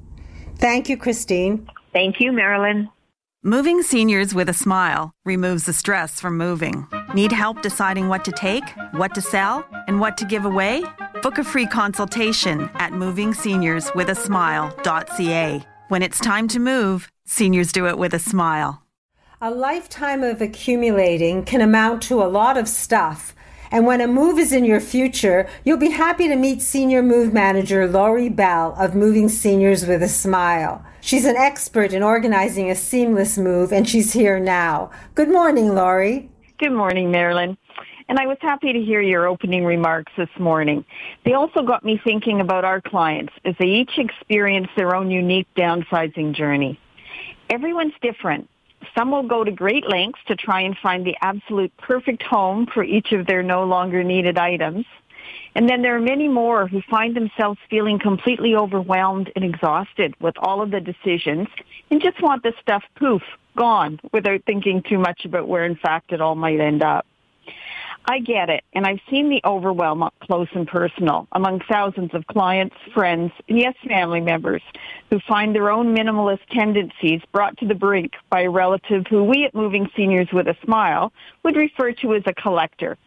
Thank 0.58 0.90
you, 0.90 0.98
Christine. 0.98 1.70
Thank 1.94 2.20
you, 2.20 2.32
Marilyn. 2.32 2.90
Moving 3.44 3.84
seniors 3.84 4.34
with 4.34 4.50
a 4.50 4.54
smile 4.54 5.12
removes 5.24 5.68
the 5.68 5.74
stress 5.74 6.20
from 6.20 6.38
moving. 6.38 6.88
Need 7.14 7.32
help 7.32 7.62
deciding 7.62 8.08
what 8.10 8.26
to 8.26 8.32
take, 8.32 8.64
what 8.92 9.14
to 9.16 9.22
sell, 9.22 9.66
and 9.88 10.02
what 10.02 10.18
to 10.18 10.26
give 10.26 10.44
away? 10.44 10.84
Book 11.22 11.38
a 11.38 11.44
free 11.44 11.68
consultation 11.68 12.70
at 12.76 12.92
movingseniorswithasmile.ca. 12.92 15.68
When 15.88 16.02
it's 16.02 16.20
time 16.20 16.50
to 16.50 16.60
move, 16.60 17.10
seniors 17.26 17.72
do 17.72 17.88
it 17.88 17.98
with 17.98 18.14
a 18.14 18.20
smile. 18.20 18.84
A 19.40 19.52
lifetime 19.52 20.24
of 20.24 20.42
accumulating 20.42 21.46
can 21.46 21.62
amount 21.62 22.02
to 22.04 22.22
a 22.24 22.28
lot 22.28 22.58
of 22.58 22.68
stuff 22.68 23.34
and 23.72 23.86
when 23.86 24.02
a 24.02 24.08
move 24.08 24.40
is 24.40 24.52
in 24.52 24.66
your 24.66 24.80
future, 24.80 25.48
you'll 25.64 25.78
be 25.78 25.92
happy 25.92 26.28
to 26.28 26.36
meet 26.36 26.62
Senior 26.62 27.04
Move 27.04 27.34
Manager 27.34 27.88
Lori 27.88 28.30
Bell 28.30 28.76
of 28.78 28.96
Moving 28.96 29.30
Seniors 29.30 29.86
with 29.86 30.02
a 30.02 30.08
Smile. 30.08 30.84
She's 31.02 31.26
an 31.26 31.36
expert 31.36 31.94
in 31.94 32.04
organizing 32.04 32.70
a 32.70 32.76
seamless 32.76 33.38
move, 33.38 33.72
and 33.72 33.88
she's 33.88 34.14
here 34.14 34.40
now. 34.40 34.92
Good 35.16 35.30
morning, 35.30 35.74
Lori. 35.74 36.30
Good 36.58 36.74
morning, 36.74 37.12
Marilyn. 37.12 37.58
And 38.10 38.18
I 38.18 38.26
was 38.26 38.38
happy 38.40 38.72
to 38.72 38.80
hear 38.82 39.02
your 39.02 39.28
opening 39.28 39.66
remarks 39.66 40.12
this 40.18 40.30
morning. 40.40 40.86
They 41.26 41.34
also 41.34 41.62
got 41.62 41.84
me 41.84 42.00
thinking 42.04 42.40
about 42.40 42.64
our 42.64 42.80
clients 42.80 43.34
as 43.44 43.54
they 43.60 43.68
each 43.68 43.98
experience 43.98 44.68
their 44.78 44.96
own 44.96 45.12
unique 45.12 45.48
downsizing 45.58 46.34
journey. 46.34 46.80
Everyone's 47.50 47.94
different, 48.02 48.50
some 48.98 49.12
will 49.12 49.24
go 49.24 49.44
to 49.44 49.52
great 49.52 49.88
lengths 49.88 50.20
to 50.28 50.36
try 50.36 50.62
and 50.62 50.76
find 50.78 51.06
the 51.06 51.16
absolute 51.22 51.72
perfect 51.78 52.24
home 52.24 52.66
for 52.66 52.84
each 52.84 53.12
of 53.12 53.28
their 53.28 53.44
no 53.44 53.64
longer 53.64 54.04
needed 54.04 54.38
items. 54.38 54.86
And 55.54 55.70
then 55.70 55.82
there 55.82 55.96
are 55.96 56.02
many 56.02 56.28
more 56.28 56.68
who 56.68 56.82
find 56.90 57.16
themselves 57.16 57.60
feeling 57.70 58.00
completely 58.00 58.56
overwhelmed 58.56 59.32
and 59.36 59.46
exhausted 59.46 60.16
with 60.20 60.36
all 60.40 60.62
of 60.62 60.72
the 60.72 60.80
decisions 60.80 61.48
and 61.92 62.02
just 62.02 62.22
want 62.22 62.42
the 62.44 62.54
stuff 62.62 62.84
poof, 62.96 63.22
gone 63.56 64.00
without 64.14 64.44
thinking 64.46 64.82
too 64.82 64.98
much 64.98 65.26
about 65.26 65.48
where 65.48 65.66
in 65.66 65.76
fact 65.76 66.12
it 66.12 66.22
all 66.22 66.36
might 66.36 66.60
end 66.60 66.82
up. 66.82 67.06
I 68.10 68.20
get 68.20 68.50
it, 68.50 68.64
and 68.72 68.88
I've 68.88 69.02
seen 69.10 69.30
the 69.30 69.42
overwhelm 69.44 70.02
up 70.02 70.14
close 70.22 70.48
and 70.54 70.66
personal 70.66 71.28
among 71.34 71.60
thousands 71.70 72.14
of 72.14 72.26
clients, 72.28 72.76
friends, 72.94 73.34
and 73.50 73.60
yes, 73.60 73.76
family 73.86 74.22
members 74.22 74.62
who 75.10 75.20
find 75.28 75.54
their 75.54 75.70
own 75.70 75.94
minimalist 75.94 76.40
tendencies 76.50 77.22
brought 77.34 77.58
to 77.58 77.68
the 77.68 77.76
brink 77.76 78.14
by 78.30 78.44
a 78.44 78.50
relative 78.50 79.06
who 79.10 79.26
we 79.26 79.44
at 79.44 79.54
Moving 79.54 79.90
Seniors 79.94 80.30
with 80.32 80.48
a 80.48 80.56
Smile 80.64 81.12
would 81.44 81.58
refer 81.58 81.92
to 81.92 82.16
as 82.16 82.24
a 82.26 82.34
collector, 82.34 82.98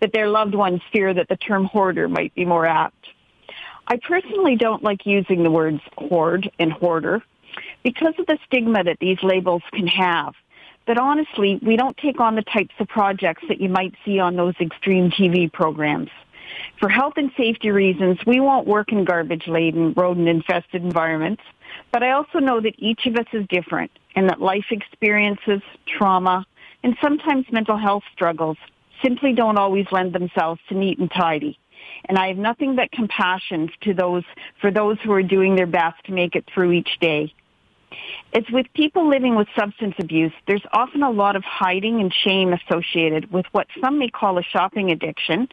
that 0.00 0.12
their 0.12 0.28
loved 0.28 0.54
ones 0.54 0.82
fear 0.92 1.14
that 1.14 1.28
the 1.28 1.36
term 1.36 1.64
hoarder 1.64 2.06
might 2.06 2.34
be 2.34 2.44
more 2.44 2.66
apt. 2.66 3.08
I 3.86 3.96
personally 3.96 4.56
don't 4.56 4.84
like 4.84 5.06
using 5.06 5.42
the 5.42 5.50
words 5.50 5.80
hoard 5.96 6.50
and 6.58 6.70
hoarder 6.70 7.22
because 7.82 8.12
of 8.18 8.26
the 8.26 8.38
stigma 8.44 8.84
that 8.84 8.98
these 9.00 9.22
labels 9.22 9.62
can 9.72 9.86
have 9.86 10.34
that 10.90 10.98
honestly, 10.98 11.56
we 11.62 11.76
don't 11.76 11.96
take 11.98 12.18
on 12.18 12.34
the 12.34 12.42
types 12.42 12.74
of 12.80 12.88
projects 12.88 13.44
that 13.46 13.60
you 13.60 13.68
might 13.68 13.94
see 14.04 14.18
on 14.18 14.34
those 14.34 14.54
extreme 14.60 15.08
TV 15.08 15.50
programs. 15.50 16.10
For 16.80 16.88
health 16.88 17.12
and 17.16 17.30
safety 17.36 17.70
reasons, 17.70 18.18
we 18.26 18.40
won't 18.40 18.66
work 18.66 18.90
in 18.90 19.04
garbage-laden, 19.04 19.92
rodent-infested 19.92 20.82
environments, 20.82 21.44
but 21.92 22.02
I 22.02 22.10
also 22.10 22.40
know 22.40 22.60
that 22.60 22.74
each 22.78 23.06
of 23.06 23.14
us 23.14 23.26
is 23.32 23.46
different 23.46 23.92
and 24.16 24.28
that 24.28 24.40
life 24.40 24.64
experiences, 24.72 25.62
trauma, 25.86 26.44
and 26.82 26.96
sometimes 27.00 27.46
mental 27.52 27.76
health 27.76 28.02
struggles 28.12 28.56
simply 29.00 29.32
don't 29.32 29.58
always 29.58 29.86
lend 29.92 30.12
themselves 30.12 30.60
to 30.70 30.74
neat 30.74 30.98
and 30.98 31.08
tidy. 31.08 31.56
And 32.06 32.18
I 32.18 32.26
have 32.26 32.36
nothing 32.36 32.74
but 32.74 32.90
compassion 32.90 33.70
to 33.82 33.94
those, 33.94 34.24
for 34.60 34.72
those 34.72 34.98
who 35.04 35.12
are 35.12 35.22
doing 35.22 35.54
their 35.54 35.68
best 35.68 36.04
to 36.06 36.12
make 36.12 36.34
it 36.34 36.46
through 36.52 36.72
each 36.72 36.98
day. 37.00 37.32
As 38.32 38.44
with 38.52 38.66
people 38.74 39.08
living 39.08 39.34
with 39.34 39.48
substance 39.58 39.96
abuse, 39.98 40.32
there's 40.46 40.64
often 40.72 41.02
a 41.02 41.10
lot 41.10 41.34
of 41.34 41.42
hiding 41.42 42.00
and 42.00 42.12
shame 42.12 42.52
associated 42.52 43.32
with 43.32 43.46
what 43.50 43.66
some 43.80 43.98
may 43.98 44.08
call 44.08 44.38
a 44.38 44.42
shopping 44.42 44.90
addiction, 44.92 45.48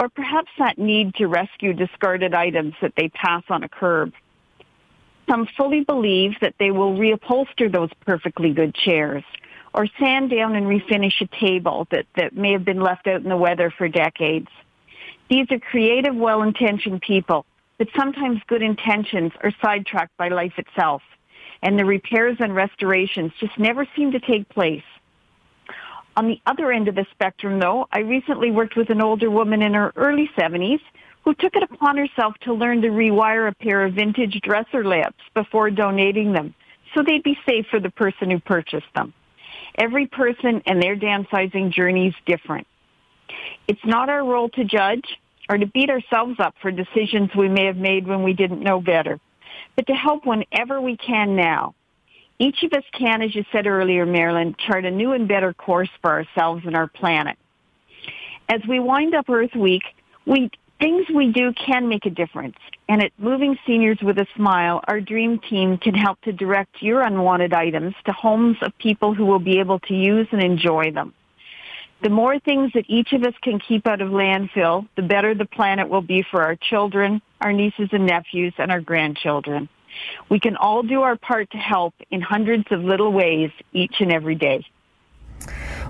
or 0.00 0.08
perhaps 0.08 0.50
that 0.58 0.78
need 0.78 1.14
to 1.14 1.26
rescue 1.26 1.72
discarded 1.72 2.34
items 2.34 2.74
that 2.82 2.94
they 2.96 3.08
pass 3.08 3.44
on 3.48 3.62
a 3.62 3.68
curb. 3.68 4.12
Some 5.30 5.46
fully 5.56 5.84
believe 5.84 6.32
that 6.40 6.54
they 6.58 6.72
will 6.72 6.96
reupholster 6.96 7.70
those 7.70 7.90
perfectly 8.04 8.52
good 8.52 8.74
chairs, 8.74 9.24
or 9.72 9.86
sand 10.00 10.30
down 10.30 10.56
and 10.56 10.66
refinish 10.66 11.20
a 11.20 11.26
table 11.38 11.86
that, 11.90 12.06
that 12.16 12.36
may 12.36 12.52
have 12.52 12.64
been 12.64 12.80
left 12.80 13.06
out 13.06 13.22
in 13.22 13.28
the 13.28 13.36
weather 13.36 13.72
for 13.76 13.88
decades. 13.88 14.48
These 15.28 15.46
are 15.50 15.60
creative, 15.60 16.14
well-intentioned 16.16 17.02
people, 17.02 17.46
but 17.78 17.88
sometimes 17.96 18.40
good 18.48 18.62
intentions 18.62 19.32
are 19.42 19.52
sidetracked 19.62 20.16
by 20.16 20.28
life 20.28 20.54
itself 20.58 21.02
and 21.66 21.76
the 21.76 21.84
repairs 21.84 22.36
and 22.38 22.54
restorations 22.54 23.32
just 23.40 23.58
never 23.58 23.84
seem 23.96 24.12
to 24.12 24.20
take 24.20 24.48
place. 24.48 24.84
On 26.16 26.28
the 26.28 26.40
other 26.46 26.70
end 26.70 26.86
of 26.86 26.94
the 26.94 27.04
spectrum, 27.10 27.58
though, 27.58 27.88
I 27.90 28.00
recently 28.00 28.52
worked 28.52 28.76
with 28.76 28.88
an 28.88 29.02
older 29.02 29.28
woman 29.28 29.62
in 29.62 29.74
her 29.74 29.92
early 29.96 30.30
70s 30.38 30.78
who 31.24 31.34
took 31.34 31.56
it 31.56 31.64
upon 31.64 31.96
herself 31.96 32.34
to 32.42 32.54
learn 32.54 32.82
to 32.82 32.90
rewire 32.90 33.48
a 33.48 33.54
pair 33.56 33.84
of 33.84 33.94
vintage 33.94 34.40
dresser 34.42 34.84
lamps 34.84 35.18
before 35.34 35.70
donating 35.70 36.32
them 36.32 36.54
so 36.94 37.02
they'd 37.02 37.24
be 37.24 37.36
safe 37.44 37.66
for 37.68 37.80
the 37.80 37.90
person 37.90 38.30
who 38.30 38.38
purchased 38.38 38.94
them. 38.94 39.12
Every 39.76 40.06
person 40.06 40.62
and 40.66 40.80
their 40.80 40.94
downsizing 40.94 41.72
journey 41.72 42.06
is 42.06 42.14
different. 42.26 42.68
It's 43.66 43.84
not 43.84 44.08
our 44.08 44.24
role 44.24 44.50
to 44.50 44.64
judge 44.64 45.18
or 45.48 45.58
to 45.58 45.66
beat 45.66 45.90
ourselves 45.90 46.38
up 46.38 46.54
for 46.62 46.70
decisions 46.70 47.34
we 47.36 47.48
may 47.48 47.64
have 47.64 47.76
made 47.76 48.06
when 48.06 48.22
we 48.22 48.34
didn't 48.34 48.60
know 48.60 48.80
better 48.80 49.18
but 49.74 49.86
to 49.86 49.94
help 49.94 50.26
whenever 50.26 50.80
we 50.80 50.96
can 50.96 51.36
now. 51.36 51.74
Each 52.38 52.62
of 52.62 52.72
us 52.72 52.84
can, 52.92 53.22
as 53.22 53.34
you 53.34 53.44
said 53.50 53.66
earlier, 53.66 54.04
Marilyn, 54.04 54.56
chart 54.58 54.84
a 54.84 54.90
new 54.90 55.12
and 55.12 55.26
better 55.26 55.54
course 55.54 55.88
for 56.02 56.10
ourselves 56.10 56.64
and 56.66 56.76
our 56.76 56.86
planet. 56.86 57.38
As 58.48 58.60
we 58.68 58.78
wind 58.78 59.14
up 59.14 59.28
Earth 59.30 59.54
Week, 59.54 59.82
we, 60.26 60.50
things 60.78 61.06
we 61.14 61.32
do 61.32 61.52
can 61.54 61.88
make 61.88 62.04
a 62.04 62.10
difference. 62.10 62.56
And 62.88 63.02
at 63.02 63.12
Moving 63.18 63.58
Seniors 63.66 63.98
with 64.02 64.18
a 64.18 64.26
Smile, 64.36 64.82
our 64.86 65.00
dream 65.00 65.38
team 65.38 65.78
can 65.78 65.94
help 65.94 66.20
to 66.22 66.32
direct 66.32 66.82
your 66.82 67.00
unwanted 67.00 67.52
items 67.52 67.94
to 68.04 68.12
homes 68.12 68.56
of 68.60 68.76
people 68.78 69.14
who 69.14 69.24
will 69.24 69.38
be 69.38 69.58
able 69.58 69.80
to 69.80 69.94
use 69.94 70.28
and 70.30 70.42
enjoy 70.42 70.92
them. 70.92 71.14
The 72.02 72.10
more 72.10 72.38
things 72.38 72.72
that 72.74 72.84
each 72.88 73.12
of 73.12 73.22
us 73.22 73.34
can 73.42 73.58
keep 73.58 73.86
out 73.86 74.00
of 74.00 74.10
landfill, 74.10 74.86
the 74.96 75.02
better 75.02 75.34
the 75.34 75.46
planet 75.46 75.88
will 75.88 76.02
be 76.02 76.22
for 76.30 76.42
our 76.42 76.54
children, 76.54 77.22
our 77.40 77.52
nieces 77.52 77.88
and 77.92 78.06
nephews, 78.06 78.52
and 78.58 78.70
our 78.70 78.80
grandchildren. 78.80 79.68
We 80.28 80.38
can 80.38 80.56
all 80.56 80.82
do 80.82 81.02
our 81.02 81.16
part 81.16 81.50
to 81.52 81.56
help 81.56 81.94
in 82.10 82.20
hundreds 82.20 82.64
of 82.70 82.80
little 82.80 83.12
ways 83.12 83.50
each 83.72 83.94
and 84.00 84.12
every 84.12 84.34
day. 84.34 84.64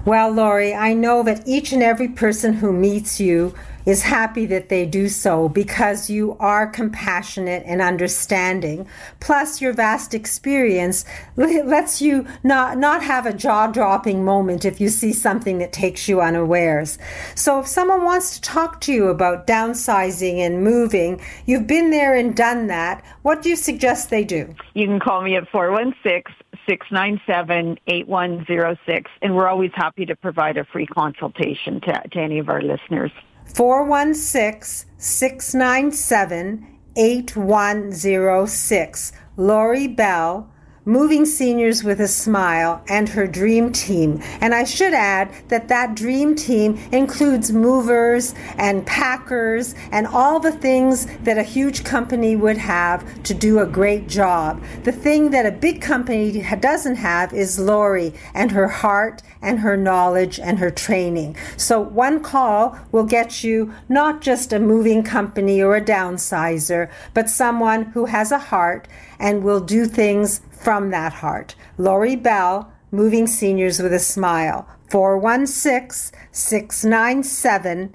Well, 0.04 0.30
Lori, 0.30 0.72
I 0.72 0.94
know 0.94 1.24
that 1.24 1.42
each 1.48 1.72
and 1.72 1.82
every 1.82 2.08
person 2.08 2.54
who 2.54 2.72
meets 2.72 3.18
you 3.18 3.54
is 3.86 4.02
happy 4.02 4.44
that 4.46 4.68
they 4.68 4.84
do 4.84 5.08
so 5.08 5.48
because 5.48 6.10
you 6.10 6.36
are 6.38 6.66
compassionate 6.66 7.62
and 7.64 7.80
understanding. 7.80 8.86
Plus, 9.20 9.60
your 9.60 9.72
vast 9.72 10.12
experience 10.12 11.04
lets 11.36 12.02
you 12.02 12.26
not, 12.42 12.76
not 12.76 13.02
have 13.02 13.24
a 13.24 13.32
jaw 13.32 13.68
dropping 13.68 14.24
moment 14.24 14.64
if 14.64 14.80
you 14.80 14.88
see 14.88 15.12
something 15.12 15.58
that 15.58 15.72
takes 15.72 16.08
you 16.08 16.20
unawares. 16.20 16.98
So, 17.36 17.60
if 17.60 17.66
someone 17.66 18.04
wants 18.04 18.34
to 18.34 18.40
talk 18.40 18.80
to 18.82 18.92
you 18.92 19.06
about 19.06 19.46
downsizing 19.46 20.38
and 20.38 20.64
moving, 20.64 21.20
you've 21.46 21.66
been 21.66 21.90
there 21.90 22.14
and 22.16 22.36
done 22.36 22.66
that. 22.66 23.04
What 23.22 23.42
do 23.42 23.48
you 23.48 23.56
suggest 23.56 24.10
they 24.10 24.24
do? 24.24 24.52
You 24.74 24.86
can 24.86 24.98
call 24.98 25.22
me 25.22 25.36
at 25.36 25.48
416 25.48 26.34
697 26.68 27.78
8106, 27.86 29.10
and 29.22 29.36
we're 29.36 29.48
always 29.48 29.70
happy 29.74 30.04
to 30.06 30.16
provide 30.16 30.56
a 30.56 30.64
free 30.64 30.86
consultation 30.86 31.80
to, 31.82 32.02
to 32.10 32.18
any 32.18 32.38
of 32.38 32.48
our 32.48 32.60
listeners. 32.60 33.12
416 33.54 34.86
697 34.98 36.66
8106. 36.96 39.12
Lori 39.36 39.88
Bell 39.88 40.48
Moving 40.88 41.26
Seniors 41.26 41.82
with 41.82 42.00
a 42.00 42.06
Smile, 42.06 42.80
and 42.86 43.08
her 43.08 43.26
dream 43.26 43.72
team. 43.72 44.22
And 44.40 44.54
I 44.54 44.62
should 44.62 44.94
add 44.94 45.32
that 45.48 45.66
that 45.66 45.96
dream 45.96 46.36
team 46.36 46.78
includes 46.92 47.50
movers 47.50 48.36
and 48.56 48.86
packers 48.86 49.74
and 49.90 50.06
all 50.06 50.38
the 50.38 50.52
things 50.52 51.06
that 51.24 51.38
a 51.38 51.42
huge 51.42 51.82
company 51.82 52.36
would 52.36 52.56
have 52.58 53.20
to 53.24 53.34
do 53.34 53.58
a 53.58 53.66
great 53.66 54.06
job. 54.06 54.62
The 54.84 54.92
thing 54.92 55.32
that 55.32 55.44
a 55.44 55.50
big 55.50 55.82
company 55.82 56.40
doesn't 56.60 56.94
have 56.94 57.32
is 57.32 57.58
Lori 57.58 58.14
and 58.32 58.52
her 58.52 58.68
heart 58.68 59.22
and 59.42 59.58
her 59.58 59.76
knowledge 59.76 60.38
and 60.38 60.60
her 60.60 60.70
training. 60.70 61.36
So 61.56 61.80
one 61.80 62.22
call 62.22 62.78
will 62.92 63.02
get 63.02 63.42
you 63.42 63.74
not 63.88 64.20
just 64.20 64.52
a 64.52 64.60
moving 64.60 65.02
company 65.02 65.60
or 65.60 65.74
a 65.74 65.84
downsizer, 65.84 66.92
but 67.12 67.28
someone 67.28 67.86
who 67.86 68.04
has 68.04 68.30
a 68.30 68.38
heart 68.38 68.86
and 69.18 69.42
will 69.42 69.60
do 69.60 69.86
things 69.86 70.40
from 70.50 70.90
that 70.90 71.12
heart. 71.12 71.54
Lori 71.78 72.16
Bell, 72.16 72.72
Moving 72.90 73.26
Seniors 73.26 73.80
with 73.80 73.92
a 73.92 73.98
Smile, 73.98 74.68
416 74.90 76.18
697 76.32 77.94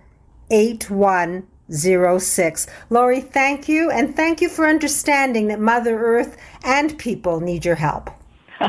8106. 0.49 2.67
Lori, 2.89 3.21
thank 3.21 3.69
you, 3.69 3.89
and 3.89 4.15
thank 4.15 4.41
you 4.41 4.49
for 4.49 4.67
understanding 4.67 5.47
that 5.47 5.59
Mother 5.59 5.97
Earth 5.97 6.37
and 6.63 6.97
people 6.97 7.39
need 7.39 7.65
your 7.65 7.75
help. 7.75 8.09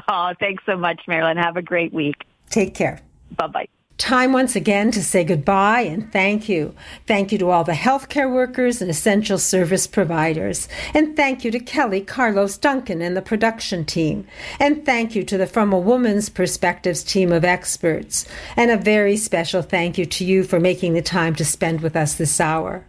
Oh, 0.09 0.32
thanks 0.40 0.62
so 0.64 0.74
much, 0.74 1.03
Marilyn. 1.07 1.36
Have 1.36 1.59
a 1.59 1.62
great 1.62 1.92
week. 1.92 2.24
Take 2.48 2.74
care. 2.74 3.03
Bye 3.36 3.46
bye. 3.48 3.82
Time 3.99 4.32
once 4.32 4.57
again 4.57 4.90
to 4.90 5.03
say 5.03 5.22
goodbye 5.22 5.82
and 5.82 6.11
thank 6.11 6.49
you. 6.49 6.74
Thank 7.07 7.30
you 7.30 7.38
to 7.38 7.51
all 7.51 7.62
the 7.62 7.72
healthcare 7.72 8.32
workers 8.32 8.82
and 8.82 8.90
essential 8.90 9.38
service 9.38 9.86
providers. 9.86 10.66
And 10.93 11.14
thank 11.14 11.45
you 11.45 11.51
to 11.53 11.61
Kelly, 11.61 12.01
Carlos, 12.01 12.57
Duncan, 12.57 13.01
and 13.01 13.16
the 13.16 13.22
production 13.22 13.84
team. 13.84 14.26
And 14.59 14.84
thank 14.84 15.14
you 15.14 15.22
to 15.24 15.38
the 15.38 15.47
From 15.47 15.72
a 15.72 15.78
Woman's 15.78 16.28
Perspectives 16.28 17.05
team 17.05 17.30
of 17.30 17.45
experts. 17.45 18.26
And 18.57 18.70
a 18.70 18.76
very 18.76 19.16
special 19.16 19.62
thank 19.62 19.99
you 19.99 20.07
to 20.07 20.24
you 20.24 20.43
for 20.43 20.59
making 20.59 20.95
the 20.95 21.03
time 21.03 21.34
to 21.36 21.45
spend 21.45 21.80
with 21.80 21.95
us 21.95 22.14
this 22.14 22.40
hour. 22.40 22.84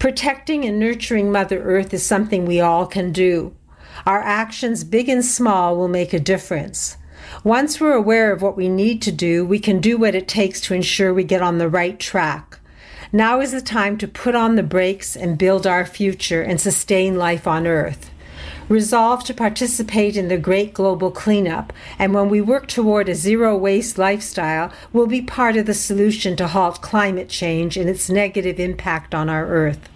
Protecting 0.00 0.64
and 0.64 0.80
nurturing 0.80 1.30
Mother 1.30 1.62
Earth 1.62 1.94
is 1.94 2.04
something 2.04 2.44
we 2.44 2.60
all 2.60 2.86
can 2.86 3.12
do. 3.12 3.54
Our 4.06 4.20
actions, 4.20 4.82
big 4.82 5.08
and 5.08 5.24
small, 5.24 5.76
will 5.76 5.88
make 5.88 6.12
a 6.12 6.18
difference. 6.18 6.96
Once 7.42 7.80
we're 7.80 7.94
aware 7.94 8.32
of 8.32 8.42
what 8.42 8.54
we 8.54 8.68
need 8.68 9.00
to 9.00 9.10
do, 9.10 9.46
we 9.46 9.58
can 9.58 9.80
do 9.80 9.96
what 9.96 10.14
it 10.14 10.28
takes 10.28 10.60
to 10.60 10.74
ensure 10.74 11.14
we 11.14 11.24
get 11.24 11.40
on 11.40 11.56
the 11.56 11.70
right 11.70 11.98
track. 11.98 12.58
Now 13.12 13.40
is 13.40 13.52
the 13.52 13.62
time 13.62 13.96
to 13.98 14.06
put 14.06 14.34
on 14.34 14.56
the 14.56 14.62
brakes 14.62 15.16
and 15.16 15.38
build 15.38 15.66
our 15.66 15.86
future 15.86 16.42
and 16.42 16.60
sustain 16.60 17.16
life 17.16 17.46
on 17.46 17.66
Earth. 17.66 18.10
Resolve 18.68 19.24
to 19.24 19.32
participate 19.32 20.18
in 20.18 20.28
the 20.28 20.36
great 20.36 20.74
global 20.74 21.10
cleanup, 21.10 21.72
and 21.98 22.12
when 22.12 22.28
we 22.28 22.42
work 22.42 22.68
toward 22.68 23.08
a 23.08 23.14
zero 23.14 23.56
waste 23.56 23.96
lifestyle, 23.96 24.70
we'll 24.92 25.06
be 25.06 25.22
part 25.22 25.56
of 25.56 25.64
the 25.64 25.72
solution 25.72 26.36
to 26.36 26.46
halt 26.46 26.82
climate 26.82 27.30
change 27.30 27.78
and 27.78 27.88
its 27.88 28.10
negative 28.10 28.60
impact 28.60 29.14
on 29.14 29.30
our 29.30 29.46
Earth. 29.46 29.88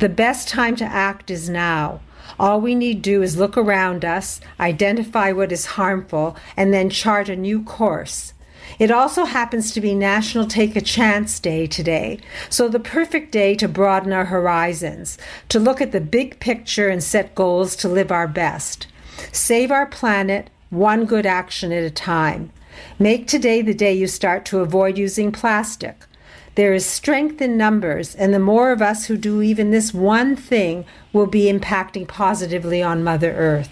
The 0.00 0.08
best 0.08 0.48
time 0.48 0.74
to 0.76 0.84
act 0.84 1.30
is 1.30 1.48
now. 1.48 2.00
All 2.38 2.60
we 2.60 2.74
need 2.74 3.02
do 3.02 3.22
is 3.22 3.36
look 3.36 3.56
around 3.56 4.04
us, 4.04 4.40
identify 4.58 5.32
what 5.32 5.52
is 5.52 5.66
harmful, 5.66 6.36
and 6.56 6.72
then 6.72 6.90
chart 6.90 7.28
a 7.28 7.36
new 7.36 7.62
course. 7.62 8.34
It 8.78 8.90
also 8.90 9.24
happens 9.24 9.72
to 9.72 9.80
be 9.80 9.94
National 9.94 10.46
Take 10.46 10.76
a 10.76 10.80
Chance 10.80 11.40
Day 11.40 11.66
today, 11.66 12.20
so 12.48 12.68
the 12.68 12.80
perfect 12.80 13.32
day 13.32 13.54
to 13.56 13.68
broaden 13.68 14.12
our 14.12 14.26
horizons, 14.26 15.18
to 15.50 15.58
look 15.58 15.80
at 15.80 15.92
the 15.92 16.00
big 16.00 16.40
picture 16.40 16.88
and 16.88 17.02
set 17.02 17.34
goals 17.34 17.76
to 17.76 17.88
live 17.88 18.10
our 18.10 18.28
best. 18.28 18.86
Save 19.30 19.70
our 19.70 19.86
planet, 19.86 20.48
one 20.70 21.04
good 21.04 21.26
action 21.26 21.72
at 21.72 21.82
a 21.82 21.90
time. 21.90 22.50
Make 22.98 23.26
today 23.26 23.62
the 23.62 23.74
day 23.74 23.92
you 23.92 24.06
start 24.06 24.44
to 24.46 24.60
avoid 24.60 24.96
using 24.96 25.32
plastic. 25.32 26.06
There 26.54 26.74
is 26.74 26.84
strength 26.84 27.40
in 27.40 27.56
numbers, 27.56 28.14
and 28.14 28.34
the 28.34 28.38
more 28.38 28.72
of 28.72 28.82
us 28.82 29.06
who 29.06 29.16
do 29.16 29.40
even 29.40 29.70
this 29.70 29.94
one 29.94 30.36
thing 30.36 30.84
will 31.12 31.26
be 31.26 31.50
impacting 31.50 32.06
positively 32.06 32.82
on 32.82 33.02
Mother 33.02 33.32
Earth. 33.32 33.70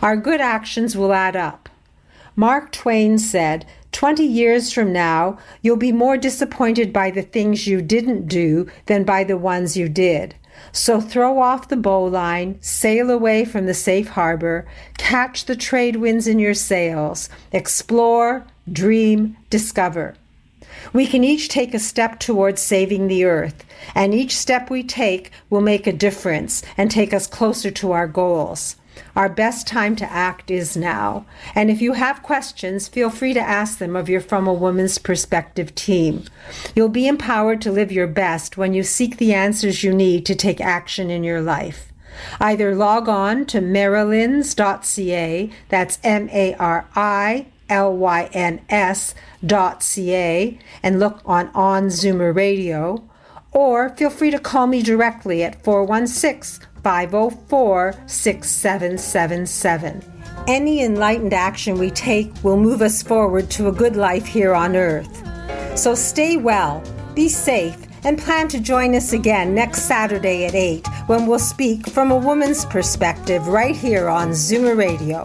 Our 0.00 0.16
good 0.16 0.40
actions 0.40 0.96
will 0.96 1.12
add 1.12 1.34
up. 1.34 1.68
Mark 2.36 2.70
Twain 2.70 3.18
said, 3.18 3.66
20 3.90 4.22
years 4.22 4.72
from 4.72 4.92
now, 4.92 5.38
you'll 5.62 5.76
be 5.76 5.90
more 5.90 6.16
disappointed 6.16 6.92
by 6.92 7.10
the 7.10 7.22
things 7.22 7.66
you 7.66 7.82
didn't 7.82 8.28
do 8.28 8.68
than 8.84 9.02
by 9.02 9.24
the 9.24 9.38
ones 9.38 9.76
you 9.76 9.88
did. 9.88 10.36
So 10.70 11.00
throw 11.00 11.40
off 11.40 11.68
the 11.68 11.76
bowline, 11.76 12.58
sail 12.60 13.10
away 13.10 13.44
from 13.44 13.66
the 13.66 13.74
safe 13.74 14.08
harbor, 14.08 14.66
catch 14.96 15.46
the 15.46 15.56
trade 15.56 15.96
winds 15.96 16.28
in 16.28 16.38
your 16.38 16.54
sails, 16.54 17.28
explore, 17.52 18.46
dream, 18.70 19.36
discover. 19.50 20.14
We 20.92 21.06
can 21.06 21.24
each 21.24 21.48
take 21.48 21.74
a 21.74 21.78
step 21.78 22.18
towards 22.18 22.62
saving 22.62 23.08
the 23.08 23.24
earth, 23.24 23.64
and 23.94 24.14
each 24.14 24.36
step 24.36 24.70
we 24.70 24.82
take 24.82 25.30
will 25.50 25.60
make 25.60 25.86
a 25.86 25.92
difference 25.92 26.62
and 26.76 26.90
take 26.90 27.12
us 27.12 27.26
closer 27.26 27.70
to 27.70 27.92
our 27.92 28.06
goals. 28.06 28.76
Our 29.14 29.28
best 29.28 29.66
time 29.66 29.96
to 29.96 30.10
act 30.10 30.50
is 30.50 30.76
now. 30.76 31.26
And 31.54 31.70
if 31.70 31.80
you 31.80 31.94
have 31.94 32.22
questions, 32.22 32.88
feel 32.88 33.10
free 33.10 33.34
to 33.34 33.40
ask 33.40 33.78
them 33.78 33.96
of 33.96 34.08
your 34.08 34.20
From 34.20 34.46
a 34.46 34.52
Woman's 34.52 34.98
Perspective 34.98 35.74
team. 35.74 36.24
You'll 36.74 36.88
be 36.88 37.06
empowered 37.06 37.60
to 37.62 37.72
live 37.72 37.92
your 37.92 38.06
best 38.06 38.56
when 38.56 38.74
you 38.74 38.82
seek 38.82 39.16
the 39.16 39.34
answers 39.34 39.82
you 39.82 39.94
need 39.94 40.26
to 40.26 40.34
take 40.34 40.60
action 40.60 41.10
in 41.10 41.24
your 41.24 41.40
life. 41.40 41.92
Either 42.40 42.74
log 42.74 43.08
on 43.08 43.44
to 43.46 43.60
marilyns.ca, 43.60 45.50
that's 45.68 45.98
M 46.02 46.28
A 46.30 46.54
R 46.54 46.86
I 46.94 47.46
L 47.68 47.94
Y 47.96 48.30
N 48.32 48.60
S 48.68 49.14
dot 49.46 49.98
and 50.82 50.98
look 50.98 51.20
on 51.24 51.48
On 51.54 51.88
Zoomer 51.88 52.34
Radio, 52.34 53.08
or 53.52 53.90
feel 53.90 54.10
free 54.10 54.30
to 54.30 54.38
call 54.38 54.66
me 54.66 54.82
directly 54.82 55.42
at 55.42 55.62
416 55.64 56.66
504 56.82 57.94
6777. 58.06 60.02
Any 60.46 60.82
enlightened 60.84 61.34
action 61.34 61.78
we 61.78 61.90
take 61.90 62.32
will 62.44 62.56
move 62.56 62.82
us 62.82 63.02
forward 63.02 63.50
to 63.50 63.68
a 63.68 63.72
good 63.72 63.96
life 63.96 64.26
here 64.26 64.54
on 64.54 64.76
earth. 64.76 65.22
So 65.76 65.94
stay 65.94 66.36
well, 66.36 66.82
be 67.14 67.28
safe, 67.28 67.76
and 68.04 68.18
plan 68.18 68.46
to 68.48 68.60
join 68.60 68.94
us 68.94 69.12
again 69.12 69.52
next 69.54 69.82
Saturday 69.82 70.44
at 70.44 70.54
8 70.54 70.86
when 71.06 71.26
we'll 71.26 71.40
speak 71.40 71.88
from 71.88 72.12
a 72.12 72.16
woman's 72.16 72.64
perspective 72.64 73.48
right 73.48 73.74
here 73.74 74.08
on 74.08 74.28
Zoomer 74.30 74.76
Radio. 74.76 75.24